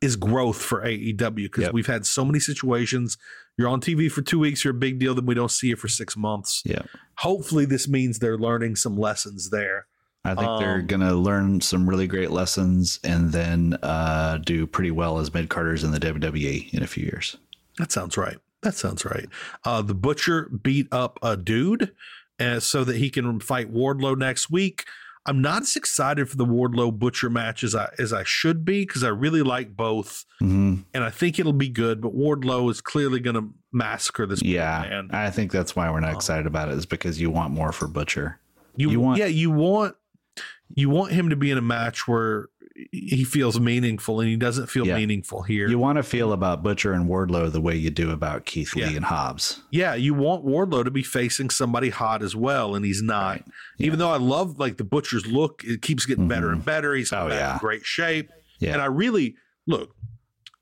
[0.00, 1.72] is growth for AEW because Yep.
[1.72, 3.16] we've had so many situations.
[3.56, 5.14] You're on TV for two weeks, you're a big deal.
[5.14, 6.60] Then we don't see you for six months.
[6.66, 6.82] yeah,
[7.18, 9.86] Hopefully, this means they're learning some lessons there.
[10.26, 14.90] I think they're Um, gonna learn some really great lessons and then uh, do pretty
[14.90, 17.36] well as mid carders in the WWE in a few years.
[17.78, 18.38] That sounds right.
[18.64, 19.26] That sounds right.
[19.64, 21.92] Uh, the Butcher beat up a dude
[22.40, 24.84] uh, so that he can fight Wardlow next week.
[25.26, 28.84] I'm not as excited for the Wardlow Butcher match as I as I should be
[28.84, 32.02] because I really like both, hmm and I think it'll be good.
[32.02, 34.42] But Wardlow is clearly going to massacre this.
[34.42, 35.08] Yeah, man.
[35.12, 37.86] I think that's why we're not excited about it is because you want more for
[37.88, 38.38] Butcher.
[38.76, 39.94] You, You want- yeah, you want
[40.74, 42.48] you want him to be in a match where
[42.90, 44.96] he feels meaningful, and he doesn't feel Yeah.
[44.96, 45.68] meaningful here.
[45.68, 48.88] You want to feel about Butcher and Wardlow the way you do about Keith Yeah.
[48.88, 49.62] Lee and Hobbs.
[49.70, 53.30] yeah, you want Wardlow to be facing somebody hot as well, and he's not.
[53.36, 53.44] Right.
[53.78, 56.94] Even though I love like the butcher's look, it keeps getting better and better.
[56.94, 57.52] He's Oh, yeah.
[57.54, 58.72] in great shape, Yeah.
[58.72, 59.36] and I really
[59.66, 59.94] look.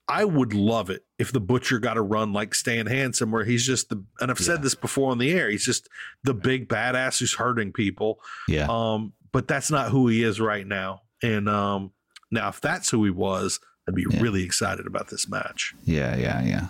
[0.07, 3.65] I would love it if the butcher got a run like Stan Hansen, where he's
[3.65, 4.03] just the.
[4.19, 5.49] And I've said this before on the air.
[5.49, 5.87] He's just
[6.23, 8.19] the big badass who's hurting people.
[8.47, 8.67] Yeah.
[8.69, 11.03] Um, but that's not who he is right now.
[11.23, 11.91] And um,
[12.33, 14.21] now if that's who he was, I'd be Yeah.
[14.21, 15.73] really excited about this match.
[15.83, 16.67] yeah, yeah, yeah.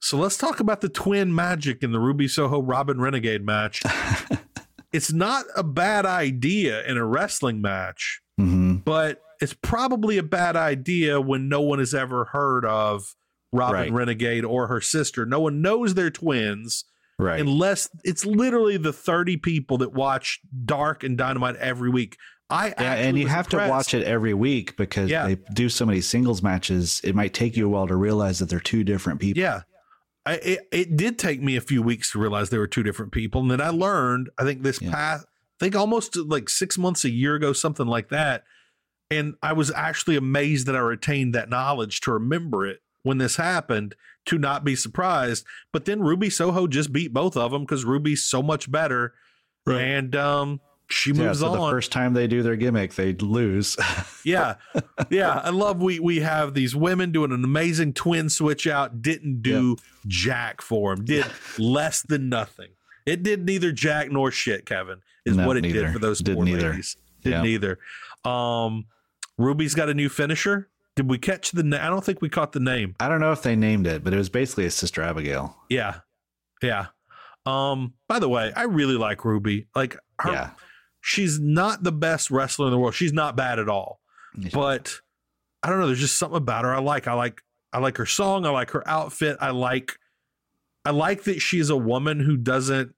[0.00, 3.82] So let's talk about the twin magic in the Ruby Soho Robyn Renegade match.
[4.92, 10.56] it's not a bad idea in a wrestling match, hmm but it's probably a bad
[10.56, 13.14] idea when no one has ever heard of
[13.52, 13.92] Robyn Right.
[13.92, 15.24] Renegade or her sister.
[15.26, 16.84] No one knows they're twins
[17.20, 17.40] Right.
[17.40, 22.16] unless it's literally the 30 people that watch Dark and Dynamite every week.
[22.50, 25.26] I yeah, and you was have to watch it every week because Yeah.
[25.26, 27.00] they do so many singles matches.
[27.04, 29.40] It might take you a while to realize that they're two different people.
[29.40, 29.62] Yeah.
[30.24, 33.12] I, it, it did take me a few weeks to realize they were two different
[33.12, 33.40] people.
[33.42, 34.90] And then I learned, I think this Yeah.
[34.90, 35.26] past,
[35.60, 38.44] I think almost like six months, a year ago, something like that.
[39.10, 43.36] And I was actually amazed that I retained that knowledge to remember it when this
[43.36, 43.94] happened,
[44.26, 45.46] to not be surprised.
[45.72, 49.14] But then Ruby Soho just beat both of them because Ruby's so much better.
[49.66, 49.80] Right.
[49.80, 50.60] And um,
[50.90, 53.76] she Yeah, moves so the first time they do their gimmick, they lose.
[54.24, 54.56] Yeah.
[55.10, 55.40] Yeah.
[55.42, 59.00] I love we we have these women doing an amazing twin switch out.
[59.00, 61.04] Didn't do jack for him.
[61.04, 61.24] Did
[61.58, 62.68] less than nothing.
[63.06, 65.84] It did neither jack nor shit, Kevin, is No, what it neither.
[65.84, 66.70] did for those Didn't poor either.
[66.70, 66.96] ladies.
[67.22, 67.50] Didn't Yeah.
[67.50, 67.78] either.
[68.24, 68.84] Um
[69.38, 70.68] Ruby's got a new finisher.
[70.96, 72.96] Did we catch the na- I don't think we caught the name.
[72.98, 75.56] I don't know if they named it, but it was basically a sister Abigail.
[75.70, 76.00] Yeah.
[76.60, 76.86] Yeah.
[77.46, 79.68] Um, by the way, I really like Ruby.
[79.76, 80.50] Like her Yeah.
[81.08, 82.94] She's not the best wrestler in the world.
[82.94, 84.00] She's not bad at all.
[84.52, 85.00] but
[85.62, 85.86] I don't know.
[85.86, 87.08] There's just something about her I like.
[87.08, 87.40] I like
[87.72, 88.44] I like her song.
[88.46, 89.36] I like her outfit.
[89.40, 89.98] I like
[90.84, 92.94] I like that she's a woman who doesn't.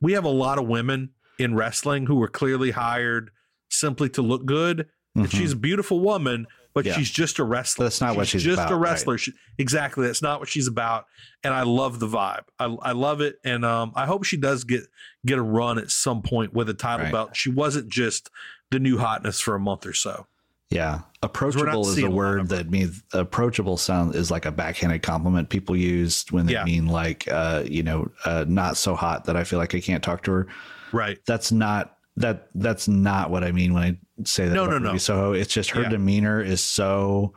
[0.00, 3.30] We have a lot of women in wrestling who were clearly hired
[3.70, 5.30] simply to look good, and Mhm.
[5.36, 6.46] she's a beautiful woman,
[6.76, 6.92] but Yeah.
[6.92, 7.86] she's just a wrestler.
[7.86, 8.90] That's not what she's just about, a right.
[8.90, 9.16] wrestler.
[9.16, 10.06] She, exactly.
[10.06, 11.06] That's not what she's about.
[11.42, 12.42] And I love the vibe.
[12.58, 14.82] I, I love it, and um, I hope she does get
[15.24, 17.12] get a run at some point with a title Right.
[17.12, 17.34] belt.
[17.34, 18.28] She wasn't just
[18.70, 20.26] the new hotness for a month or so.
[20.68, 21.00] Yeah.
[21.22, 25.48] Approachable is a a word of that means approachable sound is like a backhanded compliment
[25.48, 26.64] people use when they Yeah.
[26.64, 30.02] mean like uh, you know, uh, not so hot that I feel like I can't
[30.04, 30.46] talk to her.
[30.92, 31.18] Right.
[31.26, 34.96] That's not that that's not what I mean when I say that No, no, no.
[34.96, 35.32] Soho.
[35.32, 35.90] It's just her Yeah.
[35.90, 37.34] demeanor is so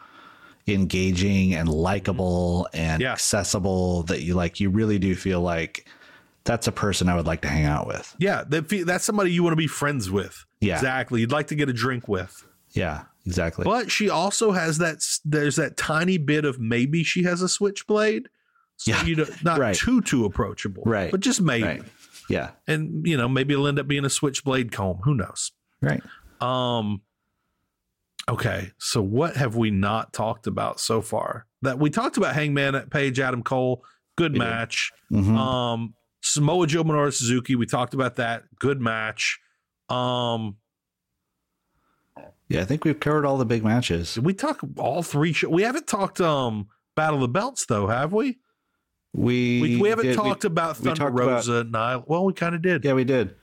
[0.68, 3.14] engaging and likable and Yeah.
[3.14, 5.88] accessible that you like you really do feel like
[6.46, 8.16] that's a person I would like to hang out with.
[8.18, 10.46] Yeah, that's somebody you want to be friends with.
[10.62, 10.76] Yeah.
[10.76, 11.22] exactly.
[11.22, 12.44] You'd like to get a drink with.
[12.72, 13.64] Yeah, exactly.
[13.66, 15.04] But she also has that.
[15.26, 18.30] There's that tiny bit of maybe she has a switchblade.
[18.78, 19.76] So Yeah, you know, not right.
[19.76, 20.84] too too approachable.
[20.86, 21.12] Right.
[21.12, 21.64] But just maybe.
[21.64, 21.82] Right.
[22.30, 22.52] Yeah.
[22.68, 24.98] And you know, maybe it'll end up being a switchblade comb.
[25.04, 25.52] Who knows?
[25.82, 26.02] Right.
[26.40, 27.02] Um.
[28.30, 31.48] Okay, so what have we not talked about so far?
[31.64, 33.84] That we talked about Hangman Adam Page, Adam Cole,
[34.18, 34.40] good did.
[34.40, 34.92] match.
[35.12, 35.36] Mhm.
[35.36, 39.40] Um, Samoa Joe, Minoru Suzuki, we talked about that, good match.
[39.90, 40.58] Um,
[42.50, 44.14] Yeah, I think we've covered all the big matches.
[44.16, 45.34] did we talk all three?
[45.34, 48.40] Show- we haven't talked um Battle of the Belts though, have we?
[49.14, 52.04] We We, we haven't did- talked about we Thunder talked about- Rosa and Nyla.
[52.08, 52.84] Well, we kind of did.
[52.86, 53.36] Yeah, we did.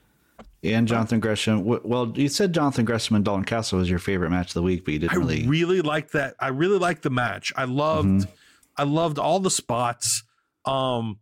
[0.63, 1.63] And Jonathan Gresham.
[1.65, 4.85] Well, you said Jonathan Gresham and Dalton Castle was your favorite match of the week,
[4.85, 5.47] but you didn't I really.
[5.47, 6.35] really liked that.
[6.39, 7.53] I really liked the match.
[7.55, 8.27] I loved Mhm.
[8.75, 10.23] I loved all the spots.
[10.65, 11.19] Um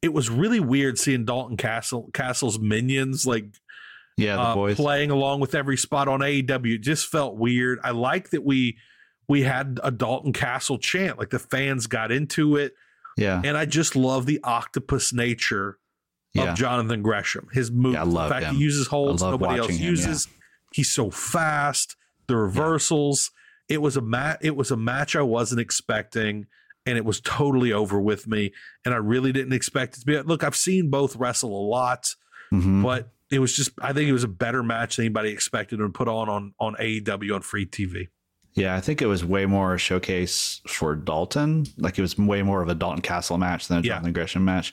[0.00, 3.44] it was really weird seeing Dalton Castle Castle's minions like
[4.16, 4.76] yeah, the uh, boys.
[4.76, 6.74] playing along with every spot on AEW.
[6.74, 7.78] It just felt weird.
[7.84, 8.78] I like that we
[9.28, 12.74] we had a Dalton Castle chant, like the fans got into it.
[13.16, 15.78] Yeah, And I just love the octopus nature
[16.34, 17.48] yeah, of Jonathan Gresham.
[17.52, 18.54] His move, Yeah, the fact him.
[18.56, 20.28] he uses holds nobody else him, uses.
[20.72, 21.96] He's so fast.
[22.26, 23.30] The reversals.
[23.68, 24.38] It was a mat.
[24.42, 26.46] It was a match I wasn't expecting,
[26.86, 28.52] and it was totally over with me.
[28.84, 30.18] And I really didn't expect it to be.
[30.22, 32.14] Look, I've seen both wrestle a lot,
[32.52, 32.82] Mhm.
[32.82, 33.70] but it was just.
[33.80, 36.74] I think it was a better match than anybody expected and put on on on
[36.78, 38.08] AEW on free TV.
[38.54, 38.74] Yeah.
[38.76, 41.66] I think it was way more a showcase for Dalton.
[41.78, 43.94] Like it was way more of a Dalton Castle match than a Yeah.
[43.94, 44.72] Jonathan Gresham match,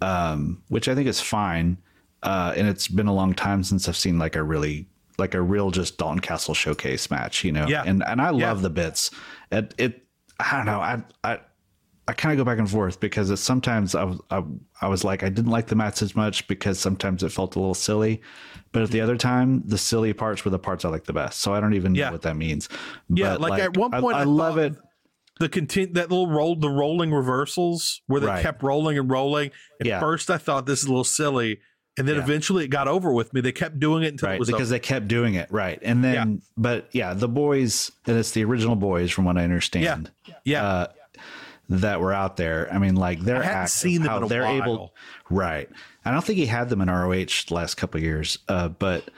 [0.00, 1.78] um, which I think is fine.
[2.22, 4.86] Uh, and it's been a long time since I've seen like a really
[5.18, 7.66] like a real just Dalton Castle showcase match, you know.
[7.68, 7.82] Yeah.
[7.86, 8.54] And and I love Yeah.
[8.62, 9.10] the bits.
[9.52, 10.06] It it
[10.40, 10.80] I don't know.
[10.80, 11.38] I I
[12.08, 14.42] I kind of go back and forth because it's sometimes I was I,
[14.80, 17.58] I was like I didn't like the match as much because sometimes it felt a
[17.60, 18.20] little silly,
[18.74, 21.40] but at the other time the silly parts were the parts I like the best.
[21.40, 22.06] So I don't even Yeah.
[22.06, 22.68] know what that means.
[23.08, 24.74] Yeah, But, like, at one point I, I love it.
[25.40, 28.42] The content that little roll, the rolling reversals where they Right.
[28.42, 29.50] kept rolling and rolling.
[29.80, 30.00] At Yeah.
[30.00, 31.58] first, I thought this is a little silly,
[31.98, 32.22] and then Yeah.
[32.22, 33.40] eventually it got over with me.
[33.40, 34.74] They kept doing it until it was because over.
[34.76, 38.76] they kept doing it right, and then but yeah, the boys and it's the original
[38.76, 40.10] boys from what I understand.
[40.44, 40.64] yeah.
[40.64, 40.86] uh,
[41.70, 42.68] that were out there.
[42.72, 44.62] I mean, like they're seen them how they're while.
[44.62, 44.94] able,
[45.30, 45.68] right?
[46.04, 49.10] I don't think he had them in ROH the last couple of years, uh, but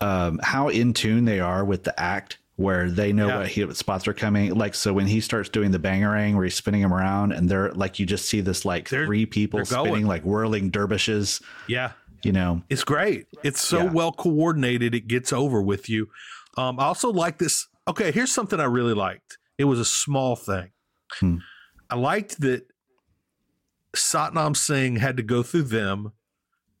[0.00, 3.38] um, how in tune they are with the act, where they know Yeah.
[3.38, 4.54] what, he, what spots are coming.
[4.54, 7.72] Like so, when he starts doing the bangerang, where he's spinning them around, and they're
[7.72, 9.90] like you just see this like They're- three people they're going.
[9.90, 11.40] spinning like whirling dervishes.
[11.66, 11.92] yeah.
[12.22, 13.26] You know, It's great.
[13.42, 13.90] It's so Yeah.
[13.92, 14.94] well coordinated.
[14.94, 16.08] It gets over with you.
[16.56, 17.66] Um, I also like this.
[17.86, 19.36] Okay, here's something I really liked.
[19.58, 20.70] It was a small thing.
[21.20, 21.36] Hmm.
[21.90, 22.66] I liked that
[23.94, 26.12] Satnam Singh had to go through them,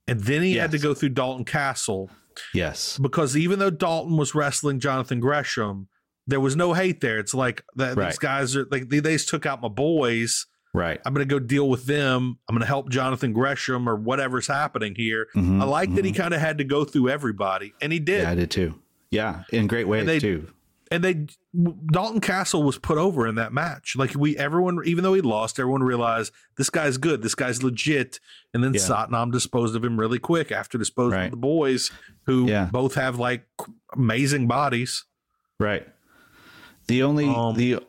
[0.08, 2.10] and then he had to go through Dalton Castle
[2.52, 5.88] yes, because even though Dalton was wrestling Jonathan Gresham,
[6.26, 7.18] there was no hate there.
[7.18, 8.10] It's like that Right.
[8.10, 10.46] these guys are like they, they just took out my boys.
[10.72, 12.38] right, I'm going to go deal with them.
[12.48, 15.28] I'm going to help Jonathan Gresham or whatever's happening here.
[15.36, 18.22] Mhm, I like that he kind of had to go through everybody, and he did.
[18.22, 18.74] yeah, I did too.
[19.10, 20.48] Yeah, in great ways they- too.
[20.94, 21.26] And they
[21.92, 23.94] Dalton Castle was put over in that match.
[23.96, 27.22] Like we, everyone, even though he lost, everyone realized this guy's good.
[27.22, 28.20] This guy's legit.
[28.52, 28.80] And then Yeah.
[28.80, 31.24] Satnam disposed of him really quick after disposing Right.
[31.26, 31.90] of the boys,
[32.26, 32.68] who Yeah.
[32.72, 33.46] both have like
[33.92, 35.04] amazing bodies.
[35.60, 35.86] Right.
[36.86, 37.80] The only Um, the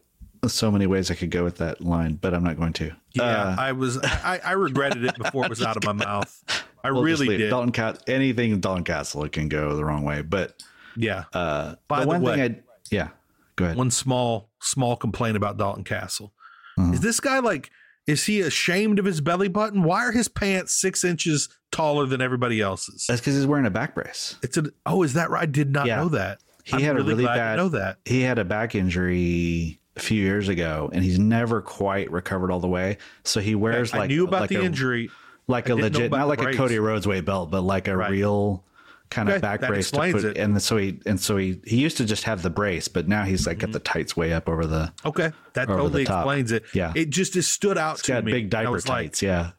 [0.47, 2.91] so many ways I could go with that line, but I'm not going to.
[3.13, 6.63] Yeah, Uh, I was, I, I regretted it before it was out of my mouth.
[6.83, 7.49] I we'll really did.
[7.49, 10.61] Dalton Cat anything Dalton Castle it can go the wrong way, but
[10.95, 11.23] yeah.
[11.33, 12.61] uh, By the the one way- thing I
[12.91, 13.09] yeah,
[13.55, 13.77] go ahead.
[13.77, 16.33] one small small complaint about Dalton Castle.
[16.77, 16.91] Uh-huh.
[16.93, 17.69] Is this guy like
[18.07, 19.81] is he ashamed of his belly button?
[19.83, 23.05] Why are his pants six inches taller than everybody else's?
[23.07, 24.35] That's because he's wearing a back brace.
[24.43, 25.41] It's a oh, is that right?
[25.43, 25.97] I did not Yeah.
[25.97, 26.39] know that.
[26.63, 27.97] He I'm had really a really bad know that.
[28.05, 32.59] He had a back injury a few years ago, and he's never quite recovered all
[32.59, 32.97] the way.
[33.23, 35.09] So he wears I like knew about like the a- injury.
[35.47, 36.53] like I a legit, not like a.
[36.53, 38.11] Cody Rhodes weight belt, but like a Right.
[38.11, 38.63] real
[39.09, 40.23] kind of back that brace to put.
[40.25, 40.37] it.
[40.37, 43.23] And so he and so he he used to just have the brace, but now
[43.23, 44.91] he's like got the tights way up over the.
[45.05, 46.63] Okay, that totally explains it.
[46.73, 46.91] Yeah.
[46.95, 48.31] it just stood out He's to got me.
[48.31, 49.21] big diaper was like, tights.
[49.21, 49.51] yeah,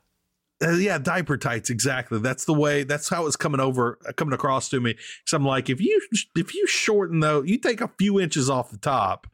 [0.63, 1.71] uh, yeah, diaper tights.
[1.71, 2.19] Exactly.
[2.19, 2.83] That's the way.
[2.85, 4.93] That's how it's coming over, uh, coming across to me.
[4.93, 6.01] Because I'm like, if you
[6.37, 9.27] if you shorten though, you take a few inches off the top.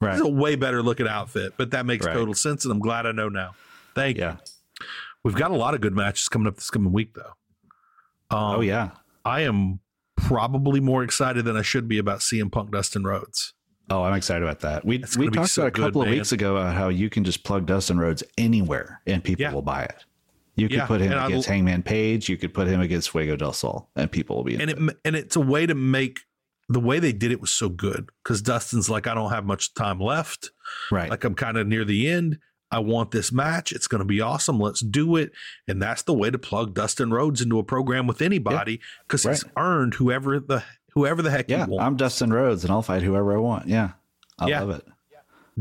[0.00, 0.12] right.
[0.14, 2.12] It's a way better looking outfit, but that makes Right.
[2.14, 3.54] total sense, and I'm glad I know now.
[3.94, 4.36] Thank Yeah.
[4.80, 4.86] you.
[5.24, 7.34] We've got a lot of good matches coming up this coming week, though.
[8.30, 8.90] Um, oh yeah.
[9.28, 9.80] I am
[10.16, 13.54] probably more excited than I should be about CM Punk Dustin Rhodes.
[13.90, 14.84] Oh, I'm excited about that.
[14.84, 16.18] We That's we talked so about a couple good, of man.
[16.18, 19.52] weeks ago about how you can just plug Dustin Rhodes anywhere and people Yeah.
[19.52, 20.04] will buy it.
[20.56, 22.28] You could Yeah, put him and I against Hangman Page.
[22.28, 24.54] You could put him against Fuego del Sol, and people will be.
[24.56, 26.20] and into it and it's a way to make
[26.68, 29.72] the way they did it was so good because Dustin's like, I don't have much
[29.74, 30.50] time left.
[30.90, 31.08] right.
[31.08, 32.38] Like I'm kind of near the end.
[32.70, 33.72] I want this match.
[33.72, 34.58] It's going to be awesome.
[34.60, 35.32] Let's do it.
[35.66, 39.44] And that's the way to plug Dustin Rhodes into a program with anybody because he's
[39.44, 39.52] Right.
[39.56, 40.62] earned whoever the
[40.94, 41.84] whoever the heck yeah, he wants.
[41.86, 43.68] I'm Dustin Rhodes, and I'll fight whoever I want.
[43.68, 43.92] Yeah,
[44.38, 44.60] I Yeah.
[44.62, 44.86] love it.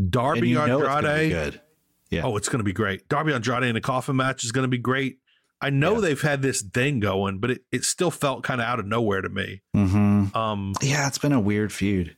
[0.09, 1.31] Darby and you Andrade.
[1.31, 1.61] good.
[2.09, 2.21] Yeah.
[2.23, 3.07] Oh, it's going to be great.
[3.09, 5.19] Darby Andrade in a coffin match is going to be great.
[5.61, 6.01] I know Yeah.
[6.01, 9.21] they've had this thing going, but it, it still felt kind of out of nowhere
[9.21, 9.61] to me.
[9.73, 12.15] hmm Um, Yeah, it's been a weird feud.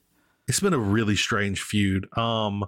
[0.48, 2.07] it's been a really strange feud.
[2.18, 2.66] Um,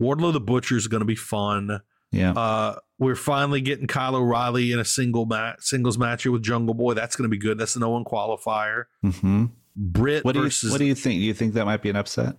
[0.00, 1.80] Wardlow the Butcher is going to be fun.
[2.10, 2.32] Yeah.
[2.32, 6.74] Uh, we're finally getting Kyle O'Reilly in a single match, singles match here with Jungle
[6.74, 6.94] Boy.
[6.94, 7.58] That's going to be good.
[7.58, 8.84] That's the no one qualifier.
[9.02, 9.46] hmm
[9.76, 10.70] Britt What do you versus.
[10.70, 11.20] What do you think?
[11.20, 12.36] Do you think that might be an upset?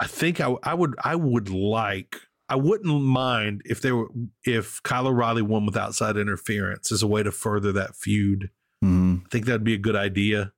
[0.00, 0.94] I think I, I would.
[1.02, 2.16] I would like.
[2.48, 4.08] I wouldn't mind if they were
[4.44, 8.50] if Kyle O'Reilly won with outside interference as a way to further that feud.
[8.80, 10.52] hmm I think that'd be a good idea.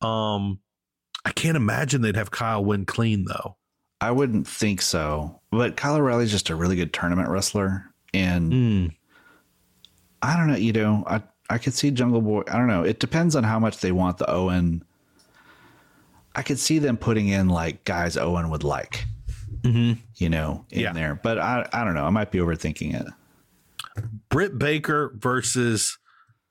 [0.00, 0.60] Um,
[1.24, 3.57] I can't imagine they'd have Kyle win clean though.
[4.00, 5.40] I wouldn't think so.
[5.50, 7.84] But Kyle O'Reilly's just a really good tournament wrestler,
[8.14, 8.94] and Mm.
[10.22, 10.56] I don't know.
[10.56, 12.42] You know, I I could see Jungle Boy.
[12.48, 12.82] I don't know.
[12.84, 14.84] It depends on how much they want the Owen.
[16.34, 19.06] I could see them putting in like guys Owen would like,
[19.62, 20.00] Mm-hmm.
[20.16, 20.92] you know, in Yeah.
[20.92, 21.14] there.
[21.20, 22.04] But I I don't know.
[22.04, 23.06] I might be overthinking it.
[24.28, 25.98] Britt Baker versus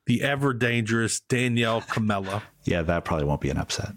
[0.07, 2.41] the ever dangerous Danielle Kamela.
[2.65, 3.93] Yeah, that probably won't be an upset.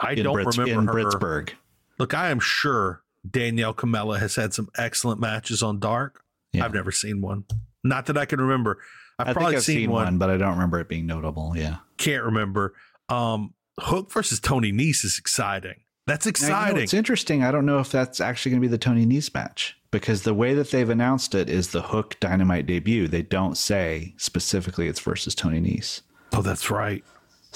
[0.00, 1.10] I in don't Brits- remember in her.
[1.10, 1.50] Britsburg.
[1.98, 6.22] Look, I am sure Danielle Kamela has had some excellent matches on Dark.
[6.52, 6.64] Yeah.
[6.64, 7.44] I've never seen one.
[7.84, 8.78] Not that I can remember.
[9.18, 10.04] I've I probably I've seen, seen, one.
[10.04, 11.54] one, but I don't remember it being notable.
[11.56, 11.76] Yeah.
[11.98, 12.74] Can't remember.
[13.08, 15.80] Um, Hook versus Tony Nese is exciting.
[16.06, 16.82] That's Now, you know, exciting.
[16.82, 17.42] it's interesting.
[17.42, 20.34] I don't know if that's actually going to be the Tony Nese match because the
[20.34, 23.08] way that they've announced it is the Hook Dynamite debut.
[23.08, 26.02] They don't say specifically it's versus Tony Nese.
[26.32, 27.02] oh, that's right.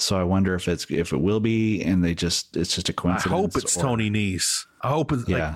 [0.01, 2.93] So I wonder if it's if it will be, and they just it's just a
[2.93, 3.33] coincidence.
[3.33, 4.65] I hope it's or- Tony Nese.
[4.81, 5.55] I hope it's Yeah, like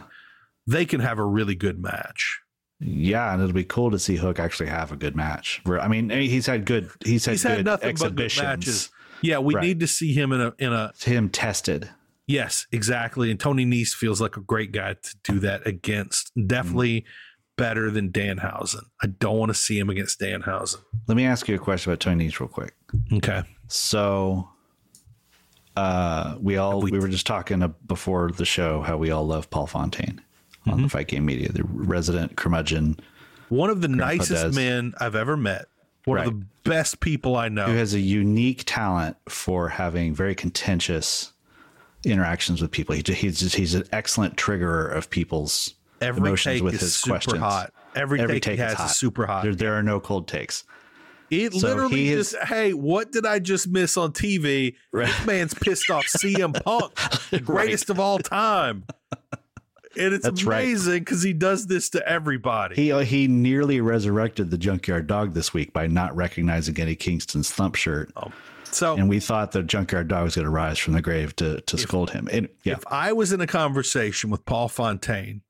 [0.67, 2.39] they can have a really good match.
[2.79, 5.61] yeah, and it'll be cool to see Hook actually have a good match.
[5.67, 8.89] I mean, he's had good he's had He's good had nothing but good matches.
[9.21, 9.63] Yeah, we Right.
[9.63, 11.89] need to see him in a in a Him tested.
[12.27, 13.29] Yes, exactly.
[13.31, 16.31] And Tony Nese feels like a great guy to do that against.
[16.47, 17.05] Definitely mm.
[17.55, 18.81] better than Danhausen.
[19.01, 20.77] I don't want to see him against Danhausen.
[21.07, 22.73] Let me ask you a question about Tony Nese real quick.
[23.13, 23.43] Okay.
[23.67, 24.49] So,
[25.75, 29.25] uh, we all We- we, were just talking uh, before the show how we all
[29.25, 30.21] love Paul Fontaine
[30.67, 30.83] on Mm-hmm.
[30.83, 32.97] the Fight Game Media, the resident curmudgeon
[33.49, 34.55] One of the nicest does.
[34.55, 35.65] men I've ever met.
[36.05, 36.27] One Right.
[36.27, 37.65] of the best people I know.
[37.65, 41.31] who has a unique talent for having very contentious
[42.03, 42.95] interactions with people.
[42.95, 46.95] He, he's just, he's an excellent triggerer of people's Every emotions take with is his
[46.95, 47.39] super questions.
[47.39, 47.73] hot.
[47.95, 48.89] Every, take, he is has hot.
[48.91, 49.43] is super hot.
[49.43, 50.63] There, there are no cold takes.
[51.29, 54.75] It So literally he is- just, hey, what did I just miss on TV?
[54.93, 56.93] This man's pissed off CM Punk,
[57.31, 58.85] the greatest of all time.
[59.97, 62.75] And it's That's amazing because he does this to everybody.
[62.75, 67.49] He uh, he nearly resurrected the Junkyard Dog this week by not recognizing Eddie Kingston's
[67.49, 68.11] thump shirt,
[68.65, 71.61] so and we thought the Junkyard Dog was going to rise from the grave to
[71.61, 72.27] to scold him.
[72.29, 75.43] And yeah, if I was in a conversation with Paul Fontaine,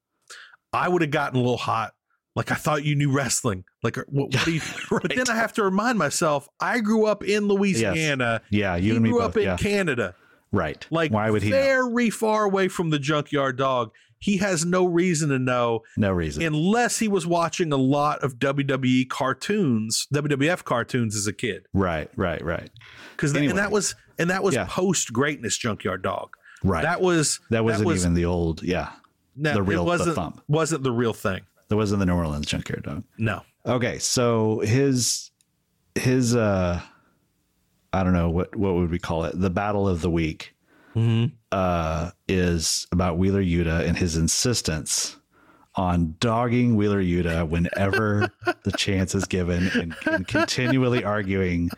[0.72, 1.96] I would have gotten a little hot.
[2.36, 3.64] Like I thought you knew wrestling.
[3.82, 4.62] Like what, what do you?
[4.90, 8.42] But then I have to remind myself I grew up in Louisiana.
[8.50, 9.30] yeah, you he and me grew both.
[9.32, 10.16] up in yeah, Canada.
[10.52, 10.86] right.
[10.92, 11.50] Like why would he?
[11.52, 11.56] know?
[11.56, 13.92] Very far away from the Junkyard Dog.
[14.20, 16.42] He has no reason to know No reason.
[16.44, 21.68] unless he was watching a lot of WWE cartoons, WWF cartoons as a kid.
[21.74, 22.70] right, right, right,
[23.16, 23.52] Because Anyway.
[23.52, 24.66] and that was and that was Yeah.
[24.70, 26.36] post greatness Junkyard Dog.
[26.64, 26.82] right.
[26.82, 28.64] That was that wasn't was, even the old.
[28.64, 28.92] Yeah,
[29.36, 30.42] no, the real- it the wasn't thump.
[30.48, 31.42] wasn't the real thing.
[31.68, 33.04] That wasn't the New Orleans Junkyard Dog.
[33.18, 33.42] No.
[33.66, 35.32] Okay, so his
[35.96, 36.80] his uh
[37.94, 39.40] I don't know what what would we call it?
[39.40, 40.56] The battle of the week
[41.52, 45.18] uh is about Wheeler Yuta and his insistence
[45.76, 48.30] on dogging Wheeler Yuta whenever
[48.64, 51.70] the chance is given and, and continually arguing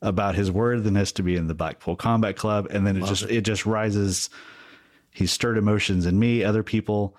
[0.00, 3.42] about his worthiness to be in the Blackpool Combat Club and then it just it.
[3.42, 4.30] just rises
[5.10, 7.16] he stirred emotions in me other people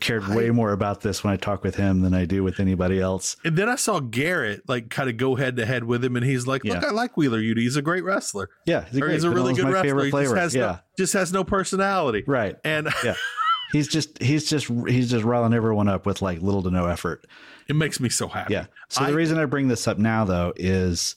[0.00, 3.00] cared way more about this when I talk with him than I do with anybody
[3.00, 3.36] else.
[3.44, 6.24] And then I saw Garrett like kind of go head to head with him, and
[6.24, 6.88] he's like, "Look, Yeah.
[6.88, 7.58] I like Wheeler Yuta.
[7.58, 8.50] He's a great wrestler.
[8.66, 10.04] Yeah, he's a, great, he's a really good wrestler.
[10.04, 12.24] He just has yeah, no just has no personality.
[12.26, 12.56] right.
[12.64, 13.14] And Yeah,
[13.72, 17.26] he's just he's just he's just riling everyone up with like little to no effort.
[17.68, 18.54] it makes me so happy.
[18.54, 18.66] Yeah.
[18.88, 21.16] So I- the reason I bring this up now though is,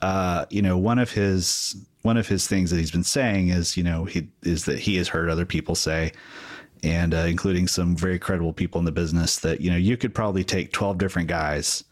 [0.00, 3.76] uh, you know, one of his one of his things that he's been saying is,
[3.76, 6.12] you know, he is that he has heard other people say,
[6.82, 10.14] and uh, including some very credible people in the business, that you know you could
[10.14, 11.84] probably take twelve different guys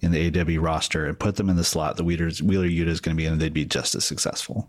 [0.00, 3.00] in the AEW roster and put them in the slot the Wheeler's, Wheeler Yuta is
[3.00, 4.68] going to be in, and they'd be just as successful.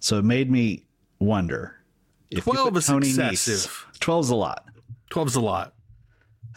[0.00, 0.84] So it made me
[1.20, 1.76] wonder
[2.30, 3.86] if you 12 is Tony excessive.
[3.94, 4.66] Nese, 12's a lot.
[5.10, 5.74] 12's a lot.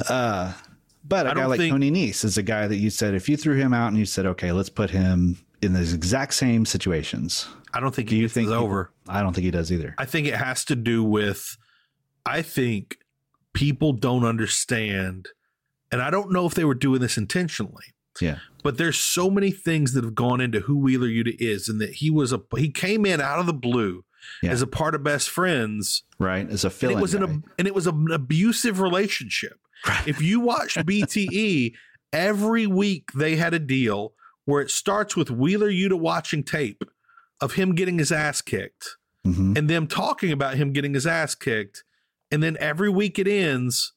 [0.09, 0.53] Uh,
[1.07, 3.29] but I a guy like think- Tony Nese is a guy that you said if
[3.29, 6.65] you threw him out and you said, okay, let's put him in those exact same
[6.65, 7.47] situations.
[7.73, 8.91] I don't think Do he you think he- over.
[9.07, 9.95] I don't think he does either.
[9.97, 11.57] I think it has to do with
[12.25, 12.97] I think
[13.53, 15.29] people don't understand
[15.91, 17.85] and I don't know if they were doing this intentionally.
[18.19, 18.39] Yeah.
[18.63, 21.95] But there's so many things that have gone into who Wheeler Yuta is and that
[21.95, 24.03] he was a he came in out of the blue
[24.41, 24.51] Yeah.
[24.51, 26.49] as a part of best friends Right.
[26.49, 29.59] As a fill it was an ab- and it was an abusive relationship.
[30.07, 31.73] If you watch BTE,
[32.11, 34.13] every week they had a deal
[34.45, 36.83] where it starts with Wheeler Yuta watching tape
[37.41, 38.95] of him getting his ass kicked
[39.25, 39.57] Mhm.
[39.57, 41.83] and them talking about him getting his ass kicked.
[42.31, 43.93] And then every week it ends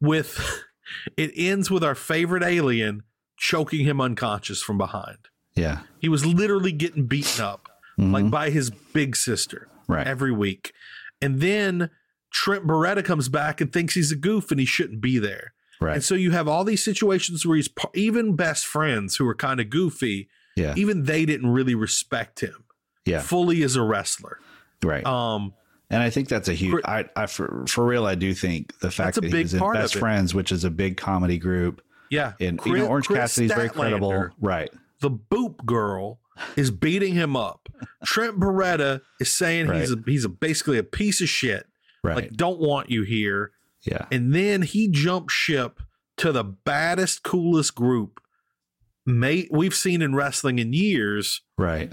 [0.00, 0.62] with
[1.16, 3.02] it ends with our favorite alien
[3.36, 5.18] choking him unconscious from behind.
[5.54, 5.80] Yeah.
[5.98, 9.92] He was literally getting beaten up like by his big sister Mm-hmm.
[9.92, 10.06] Right.
[10.06, 10.72] every week.
[11.20, 11.90] And then
[12.32, 15.52] Trent Beretta comes back and thinks he's a goof and he shouldn't be there.
[15.78, 15.96] Right.
[15.96, 19.60] And so you have all these situations where he's even best friends who are kind
[19.60, 20.72] of goofy, Yeah.
[20.74, 22.64] even they didn't really respect him
[23.04, 23.20] Yeah.
[23.20, 24.38] fully as a wrestler.
[24.82, 25.04] Right.
[25.04, 25.52] Um,
[25.90, 26.82] And I think that's a huge.
[26.84, 29.72] I, I for, for real, I do think the fact that big he was in
[29.72, 29.96] Best.
[29.96, 32.32] Friends, which is a big comedy group, yeah.
[32.40, 34.70] and you know Orange Chris Cassidy's very credible, right?
[35.00, 36.20] The boop girl
[36.56, 37.68] is beating him up.
[38.04, 41.66] Trent Beretta is saying he's a, he's a basically a piece of shit.
[42.02, 42.16] Right.
[42.16, 43.52] Like don't want you here.
[43.82, 44.06] Yeah.
[44.10, 45.80] And then he jumps ship
[46.18, 48.20] to the baddest, coolest group
[49.06, 51.42] mate we've seen in wrestling in years.
[51.58, 51.92] Right.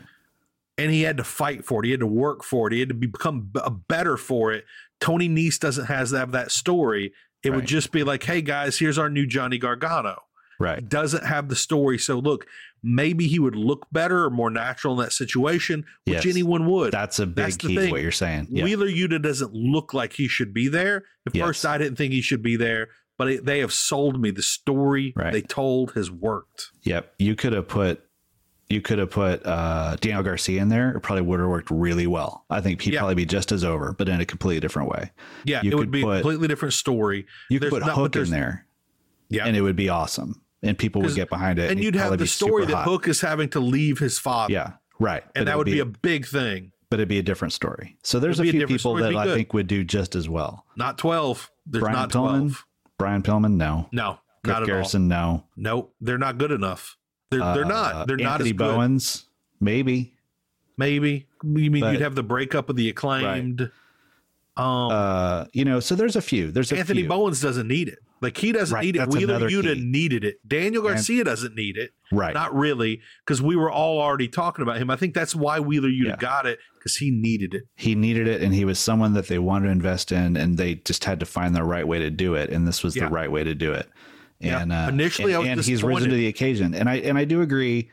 [0.82, 1.86] And he had to fight for it.
[1.86, 2.74] He had to work for it.
[2.74, 3.52] He had to become
[3.88, 4.66] better for it.
[5.00, 7.14] Tony Nese doesn't has have that story.
[7.44, 10.22] It would just be like, "Hey guys, here's our new Johnny Gargano."
[10.60, 10.88] Right.
[10.88, 11.98] Doesn't have the story.
[11.98, 12.46] So look,
[12.84, 16.36] maybe he would look better or more natural in that situation, which Yes.
[16.36, 16.92] anyone would.
[16.94, 17.92] That's a big That's key to thing.
[17.92, 18.48] what you're saying.
[18.52, 18.64] Yeah.
[18.66, 21.06] Wheeler Yuta doesn't look like he should be there.
[21.26, 21.46] At Yes.
[21.48, 24.30] first, I didn't think he should be there, but it, they have sold me.
[24.30, 25.34] The story Right.
[25.34, 26.68] they told has worked.
[26.84, 27.12] Yep.
[27.18, 28.04] You could have put
[28.72, 30.92] you could have put uh Daniel Garcia in there.
[30.96, 32.46] It probably would have worked really well.
[32.50, 33.00] I think he'd Yeah.
[33.02, 35.12] probably be just as over, but in a completely different way.
[35.46, 37.26] Yeah, You it would be a completely different story.
[37.50, 38.66] You could There's put not- Hook in there,
[39.30, 41.96] Yeah, and it would be awesome, and people would get behind it, and he'd you'd
[41.96, 42.86] have the story that hot.
[42.86, 44.54] Hook is having to leave his father.
[44.54, 44.74] Yeah.
[45.00, 45.24] Right.
[45.36, 46.72] and But that would be, a big thing.
[46.92, 47.98] but it'd be a different story.
[48.04, 50.30] So there's It'd a be a few people that I think would do just as
[50.30, 50.66] well.
[50.76, 51.50] Not twelve.
[51.66, 52.66] There's Brian not Pillman, twelve.
[53.00, 53.88] Brian Pillman, no.
[53.92, 55.18] No, Griff not at Garrison, no.
[55.18, 55.50] all.
[55.58, 56.98] Nope, they're not good enough.
[57.32, 58.08] They're they're Uh, not.
[58.08, 58.58] They're not Anthony as good.
[58.58, 59.26] Bowens,
[59.60, 60.14] maybe.
[60.78, 63.62] Maybe you mean But- you'd have the breakup of the acclaimed.
[63.62, 63.70] Right.
[64.58, 66.52] Um, Uh, you know, so there's a few.
[66.52, 67.10] There's a Anthony few.
[67.10, 68.00] Bowens doesn't need it.
[68.20, 69.08] Like he doesn't Right, need it.
[69.10, 69.82] Wheeler Yuta key.
[69.82, 70.38] needed it.
[70.48, 71.92] Daniel And- Garcia doesn't need it.
[72.12, 72.34] Right.
[72.34, 74.90] Not really, because we were all already talking about him.
[74.92, 76.16] I think that's why Wheeler Yuta Yeah.
[76.18, 77.64] got it because he needed it.
[77.76, 80.76] he needed it and he was someone that they wanted to invest in and they
[80.76, 83.06] just had to find the right way to do it and this was Yeah.
[83.06, 83.88] the right way to do it.
[84.42, 87.18] And uh, Initially, I and, was and he's risen to the occasion and i and
[87.18, 87.90] i do agree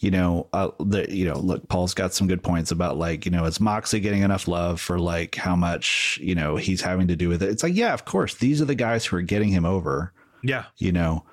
[0.00, 3.32] you know uh, the you know look paul's got some good points about like you
[3.32, 7.16] know is moxley getting enough love for like how much you know he's having to
[7.16, 9.48] do with it it's like yeah of course these are the guys who are getting
[9.48, 11.24] him over Yeah, you know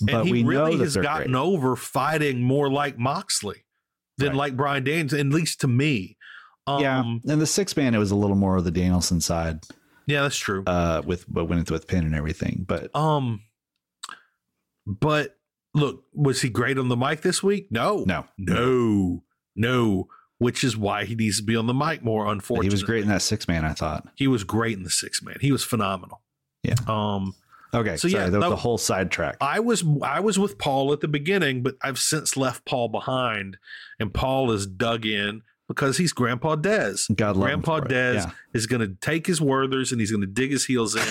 [0.00, 1.40] but and he we really has gotten great.
[1.40, 3.64] over fighting more like Moxley
[4.18, 4.36] than Right.
[4.36, 6.16] like Brian Daniels, at least to me.
[6.66, 9.60] Um, yeah and the six man it was a little more of the danielson side
[10.06, 10.64] yeah, that's true.
[10.66, 13.42] uh with but went with pin and everything but Um,
[14.86, 15.36] but
[15.74, 17.68] look, was he great on the mic this week?
[17.70, 19.22] No, no no,
[19.56, 20.08] no.
[20.38, 22.26] Which is why he needs to be on the mic more.
[22.26, 24.90] Unfortunately, he was great in that six man i thought He was great in the
[24.90, 25.36] six man.
[25.40, 26.22] He was phenomenal.
[26.62, 26.74] Yeah.
[26.88, 27.34] Um,
[27.74, 29.36] Okay, So, so yeah, that was the whole sidetrack.
[29.40, 33.58] I was I was with Paul at the beginning, but I've since left Paul behind,
[33.98, 37.14] and Paul is dug in because he's Grandpa Dez.
[37.14, 38.30] God love Grandpa Dez yeah.
[38.52, 41.02] is going to take his Werthers and he's going to dig his heels in,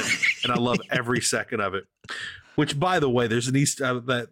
[0.43, 1.83] and I love every second of it.
[2.55, 4.29] Which, by the way, there's an Easter uh, that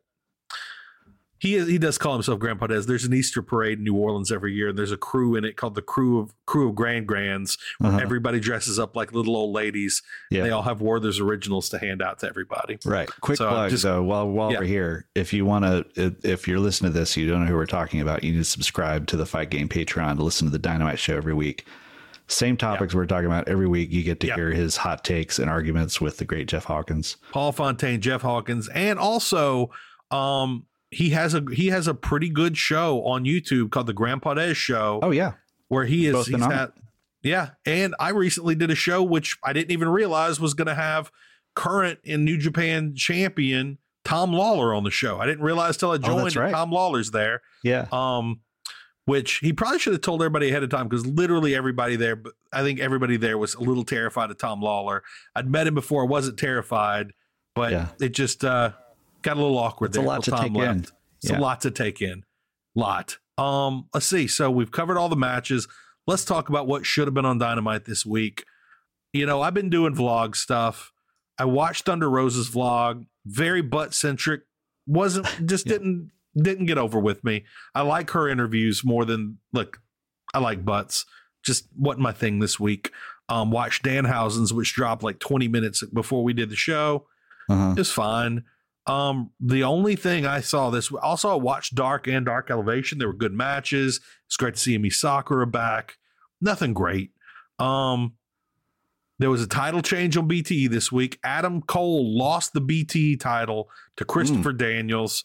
[1.40, 2.86] he is, he does call himself Grandpa Dez.
[2.86, 5.58] There's an Easter parade in New Orleans every year, and there's a crew in it
[5.58, 7.58] called the Crew of Crew of Grand Grands.
[7.80, 8.00] Where Uh-huh.
[8.00, 10.04] Everybody dresses up like little old ladies.
[10.30, 10.44] Yeah.
[10.44, 12.78] They all have Werther's originals to hand out to everybody.
[12.86, 13.10] Right.
[13.22, 14.04] Quick So, plug just- though.
[14.04, 14.60] While while yeah.
[14.60, 17.56] we're here, if you want to, if you're listening to this, you don't know who
[17.56, 18.24] we're talking about.
[18.24, 21.18] You need to subscribe to the Fight Game Patreon to listen to the Dynamite Show
[21.18, 21.66] every week.
[22.32, 23.92] Same topics we're talking about every week.
[23.92, 24.36] You get to Yeah.
[24.36, 27.18] hear his hot takes and arguments with the great Jeff Hawkins.
[27.32, 29.70] Paul Fontaine, Jeff Hawkins, and also
[30.12, 34.34] um he has a he has a pretty good show on YouTube called the Grandpa
[34.34, 35.00] Des Show.
[35.04, 35.34] Oh yeah,
[35.68, 36.72] where he is he's had
[37.24, 40.74] yeah and i recently did a show which i didn't even realize was going to
[40.74, 41.12] have
[41.56, 45.96] current in new japan champion tom lawlor on the show i didn't realize till i
[45.96, 46.52] Oh, joined that's right.
[46.52, 47.86] tom lawlor's there yeah.
[47.92, 48.40] um
[49.06, 52.34] which he probably should have told everybody ahead of time because literally everybody there but
[52.54, 55.02] i think everybody there was a little terrified of tom lawlor.
[55.36, 57.14] I'd met him before i wasn't terrified
[57.56, 57.88] but Yeah.
[58.00, 58.72] it just uh
[59.24, 60.80] got a little awkward It's a lot to Tom take in.
[60.80, 60.94] it's
[61.32, 61.38] Yeah.
[61.38, 62.24] a lot to take in.
[62.76, 63.18] Lot.
[63.38, 64.28] Um let's see.
[64.28, 65.68] So we've covered all the matches.
[66.08, 68.46] Let's talk about what should have been on dynamite this week.
[69.14, 70.92] You know i've been doing vlog stuff.
[71.38, 73.06] I watched thunder rosa's vlog.
[73.26, 74.42] Very butt centric
[74.88, 77.44] wasn't just didn't didn't get over with me
[77.76, 79.82] i like her interviews more than look
[80.34, 81.06] i like butts
[81.44, 82.92] just wasn't my thing this week
[83.30, 87.06] um watched danhausen's which dropped like 20 minutes before we did the show
[87.50, 87.72] Uh-huh.
[87.72, 88.44] it was fine.
[88.88, 92.98] Um, the only thing I saw this also I watched Dark and Dark Elevation.
[92.98, 94.00] There were good matches.
[94.26, 95.98] It's great to see Emi Sakura back.
[96.42, 97.12] Nothing great.
[97.60, 98.14] Um,
[99.20, 101.20] there was a title change on BTE this week.
[101.24, 105.24] Adam Cole lost the BTE title to Christopher Daniels.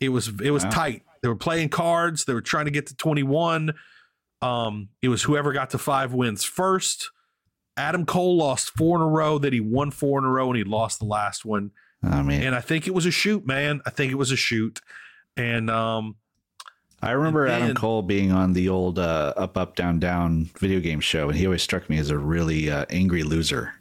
[0.00, 0.70] It was it was Wow.
[0.70, 1.02] tight.
[1.22, 2.24] They were playing cards.
[2.24, 3.72] They were trying to get to 21.
[4.42, 7.10] Um, it was whoever got to five wins first.
[7.76, 9.38] Adam Cole lost four in a row.
[9.38, 11.70] Then he won four in a row, and he lost the last one.
[12.02, 13.80] I mean, And I think it was a shoot, man.
[13.86, 14.80] I think it was a shoot.
[15.38, 16.16] And um,
[17.00, 20.80] I remember and- Adam Cole being on the old uh, Up Up Down Down video
[20.80, 23.72] game show, and he always struck me as a really uh, angry loser.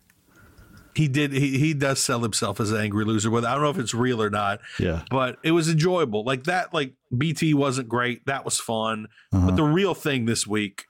[0.95, 3.29] He did he he does sell himself as an angry loser.
[3.31, 5.03] Whether I don't know if it's real or not, Yeah.
[5.09, 6.23] but it was enjoyable.
[6.23, 8.25] Like that, like BT wasn't great.
[8.25, 9.07] That was fun.
[9.31, 9.47] Uh-huh.
[9.47, 10.85] But the real thing this week,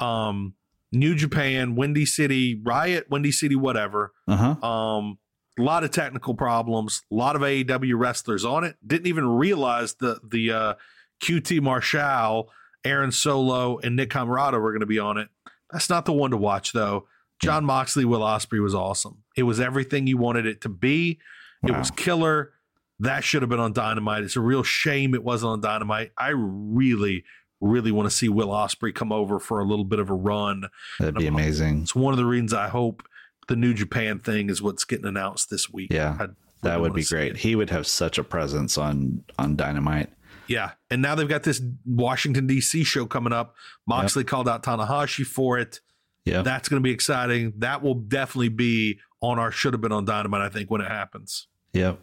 [0.00, 0.54] um,
[0.92, 4.12] New Japan, Windy City, Riot, Windy City, whatever.
[4.26, 4.66] Uh huh.
[4.66, 5.18] Um,
[5.58, 8.76] a lot of technical problems, a lot of AEW wrestlers on it.
[8.86, 10.74] Didn't even realize the the uh,
[11.22, 12.50] QT Marshall,
[12.84, 15.28] Aaron Solo, and Nick Comoroto were going to be on it.
[15.70, 17.06] That's not the one to watch though.
[17.42, 19.22] Jon Moxley, Will Ospreay was awesome.
[19.36, 21.18] It was everything you wanted it to be.
[21.62, 22.52] It was killer.
[23.00, 24.24] That should have been on Dynamite.
[24.24, 26.12] It's a real shame it wasn't on Dynamite.
[26.16, 27.24] I really,
[27.60, 30.68] really want to see Will Ospreay come over for a little bit of a run.
[30.98, 31.82] That'd be amazing.
[31.82, 33.02] It's one of the reasons I hope
[33.48, 35.92] the New Japan thing is what's getting announced this week.
[35.92, 37.36] Yeah, I'd that would be great.
[37.36, 40.10] He would have such a presence on on Dynamite.
[40.48, 40.72] Yeah.
[40.90, 42.84] And now they've got this Washington, D.C.
[42.84, 43.56] show coming up.
[43.86, 45.80] Moxley called out Tanahashi for it.
[46.24, 46.42] Yeah.
[46.42, 47.52] That's going to be exciting.
[47.58, 50.88] That will definitely be on our should have been on Dynamite, I think, when it
[50.90, 51.46] happens.
[51.72, 51.98] Yep.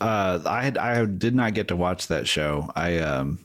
[0.00, 2.70] Uh, I had I did not get to watch that show.
[2.74, 3.44] I um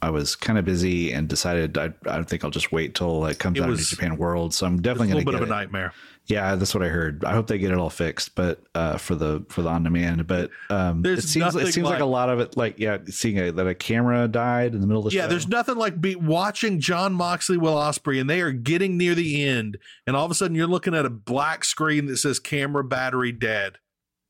[0.00, 3.38] I was kind of busy and decided I I think I'll just wait till it
[3.38, 4.54] comes It out of Japan World.
[4.54, 5.56] So I'm It's a definitely little going bit to of a it.
[5.56, 5.92] nightmare.
[6.30, 7.24] Yeah, that's what I heard.
[7.24, 10.26] I hope they get it all fixed, but uh, for the for the on demand.
[10.26, 12.56] But um, There's it seems it seems like, like- a lot of it.
[12.56, 15.28] Like yeah, seeing a, that a camera died in the middle of the Yeah, show.
[15.28, 19.44] there's nothing like be watching Jon Moxley, Will Ospreay, and they are getting near the
[19.44, 19.76] end,
[20.06, 23.32] and all of a sudden you're looking at a black screen that says camera battery
[23.32, 23.78] dead.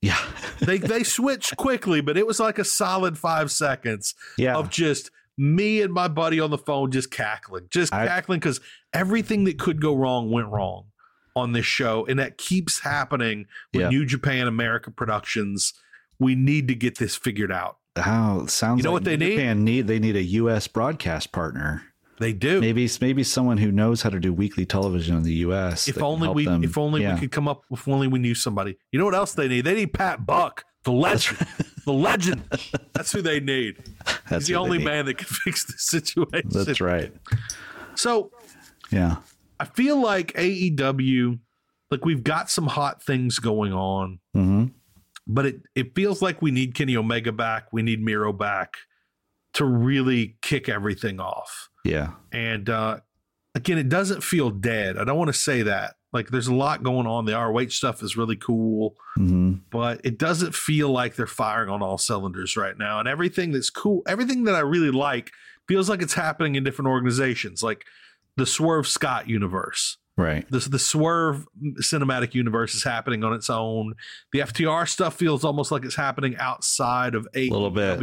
[0.00, 0.18] yeah
[0.60, 5.10] They they switched quickly, but it was like a solid five seconds yeah of just
[5.36, 8.60] me and my buddy on the phone just cackling, just cackling because
[8.92, 10.84] everything that could go wrong went wrong
[11.36, 13.88] on this show, and that keeps happening with Yeah.
[13.90, 15.72] New Japan America Productions.
[16.18, 17.76] We need to get this figured out.
[17.96, 19.34] How sounds You know like what they New need?
[19.36, 20.66] Japan need they need a U.S.
[20.68, 21.82] broadcast partner.
[22.18, 22.60] They do.
[22.60, 25.88] Maybe maybe someone who knows how to do weekly television in the U.S.
[25.88, 26.62] if only we them.
[26.62, 27.14] if only Yeah.
[27.14, 29.62] we could come up if only we knew somebody you know what else they need
[29.62, 31.38] they need pat buck the legend
[31.86, 32.42] the legend
[32.92, 33.78] that's who they need
[34.28, 37.10] That's he's the only man that can fix the situation That's right.
[37.94, 38.30] so
[38.90, 39.16] Yeah.
[39.60, 41.38] I feel like aew
[41.90, 44.66] like we've got some hot things going on hmm
[45.26, 48.74] but it it feels like we need kenny omega back we need miro back
[49.52, 52.12] to really kick everything off Yeah.
[52.32, 52.98] and uh,
[53.56, 54.96] again, it doesn't feel dead.
[54.96, 55.96] I don't want to say that.
[56.12, 57.24] Like, there's a lot going on.
[57.24, 61.82] The ROH stuff is really cool, hmm but it doesn't feel like they're firing on
[61.82, 63.00] all cylinders right now.
[63.00, 65.32] And everything that's cool, everything that I really like,
[65.66, 67.84] feels like it's happening in different organizations, like
[68.40, 69.96] the Swerve Scott universe.
[70.16, 70.44] Right.
[70.50, 71.46] The, the Swerve
[71.80, 73.94] cinematic universe is happening on its own.
[74.32, 77.50] The FTR stuff feels almost like it's happening outside of AEW.
[77.50, 77.98] Little bit.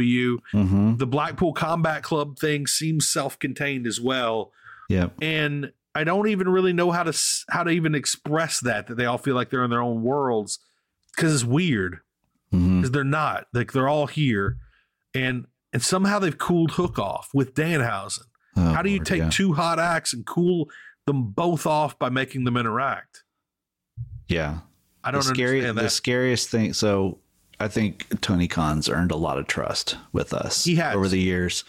[0.52, 4.50] hmm The Blackpool Combat Club thing seems self-contained as well
[4.88, 5.08] Yeah.
[5.22, 7.12] and I don't even really know how to
[7.50, 10.58] how to even express that that they all feel like they're in their own worlds
[11.16, 11.98] because it's weird
[12.50, 14.58] because they're not like they're all here
[15.14, 18.24] and and somehow they've cooled Hook off with Danhausen.
[18.58, 19.30] Oh, how do you Lord, take yeah.
[19.30, 20.68] two hot acts and cool
[21.06, 23.24] them both off by making them interact?
[24.28, 24.58] Yeah.
[25.04, 26.72] I don't the scary, understand The scariest thing.
[26.72, 27.18] So
[27.60, 30.94] I think Tony Khan's earned a lot of trust with us He has.
[30.94, 31.64] over the years.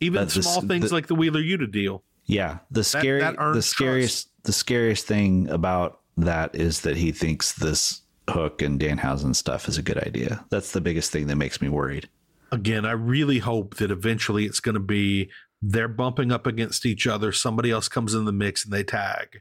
[0.00, 2.02] Even small things the- like the Wheeler Yuta deal.
[2.26, 7.10] Yeah, the scary, that earns the scariest, the scariest thing about that is that he
[7.12, 8.00] thinks this
[8.30, 10.44] Hook and Danhausen stuff is a good idea.
[10.48, 12.08] That's the biggest thing that makes me worried.
[12.52, 15.30] Again, I really hope that eventually it's going to be
[15.62, 17.32] they're bumping up against each other.
[17.32, 19.40] Somebody else comes in the mix and they tag.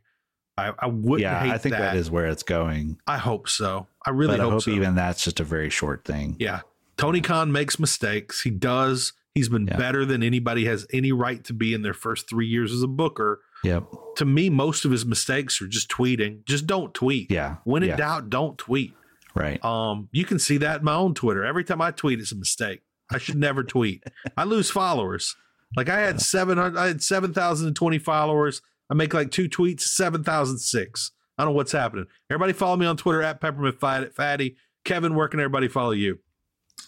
[0.58, 1.80] I, I wouldn't yeah, I think that.
[1.80, 3.00] that is where it's going.
[3.08, 3.88] I hope so.
[4.06, 4.72] I really but I hope, hope so.
[4.72, 6.36] even that's just a very short thing.
[6.40, 6.60] Yeah.
[6.98, 8.42] Tony Khan makes mistakes.
[8.42, 9.14] He does.
[9.34, 9.78] He's been Yeah.
[9.78, 12.88] better than anybody has any right to be in their first three years as a
[12.88, 13.40] booker.
[13.64, 13.86] Yep.
[14.18, 16.46] To me, most of his mistakes are just tweeting.
[16.46, 17.32] Just don't tweet.
[17.32, 17.56] Yeah.
[17.64, 17.96] When in Yeah.
[17.96, 18.94] doubt, don't tweet.
[19.34, 19.64] Right.
[19.64, 21.46] Um, you can see that in my own Twitter.
[21.46, 22.82] Every time I tweet, it's a mistake.
[23.10, 24.04] I should never tweet.
[24.38, 25.36] I lose followers.
[25.76, 28.62] Like I had seven hundred, I had seven thousand and twenty followers.
[28.90, 31.12] I make like two tweets, seven thousand six.
[31.38, 32.08] I don't know what's happening.
[32.30, 34.58] Everybody follow me on Twitter at Peppermint Fat- Fatty.
[34.84, 36.20] Kevin, where can everybody follow you?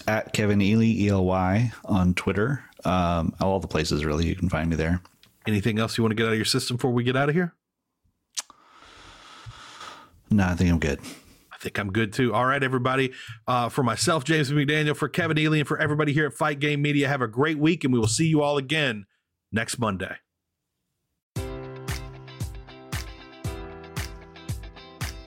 [0.07, 2.63] At Kevin Ely E L Y on Twitter.
[2.83, 5.01] Um, all the places really you can find me there.
[5.47, 7.35] Anything else you want to get out of your system before we get out of
[7.35, 7.53] here?
[10.29, 10.99] No, I think I'm good.
[11.63, 12.33] Think I'm good too.
[12.33, 13.13] All right, everybody.
[13.47, 16.81] Uh, for myself, James McDaniel, for Kevin Ely, and for everybody here at Fight Game
[16.81, 19.05] Media, have a great week, and we will see you all again
[19.49, 20.13] next Monday.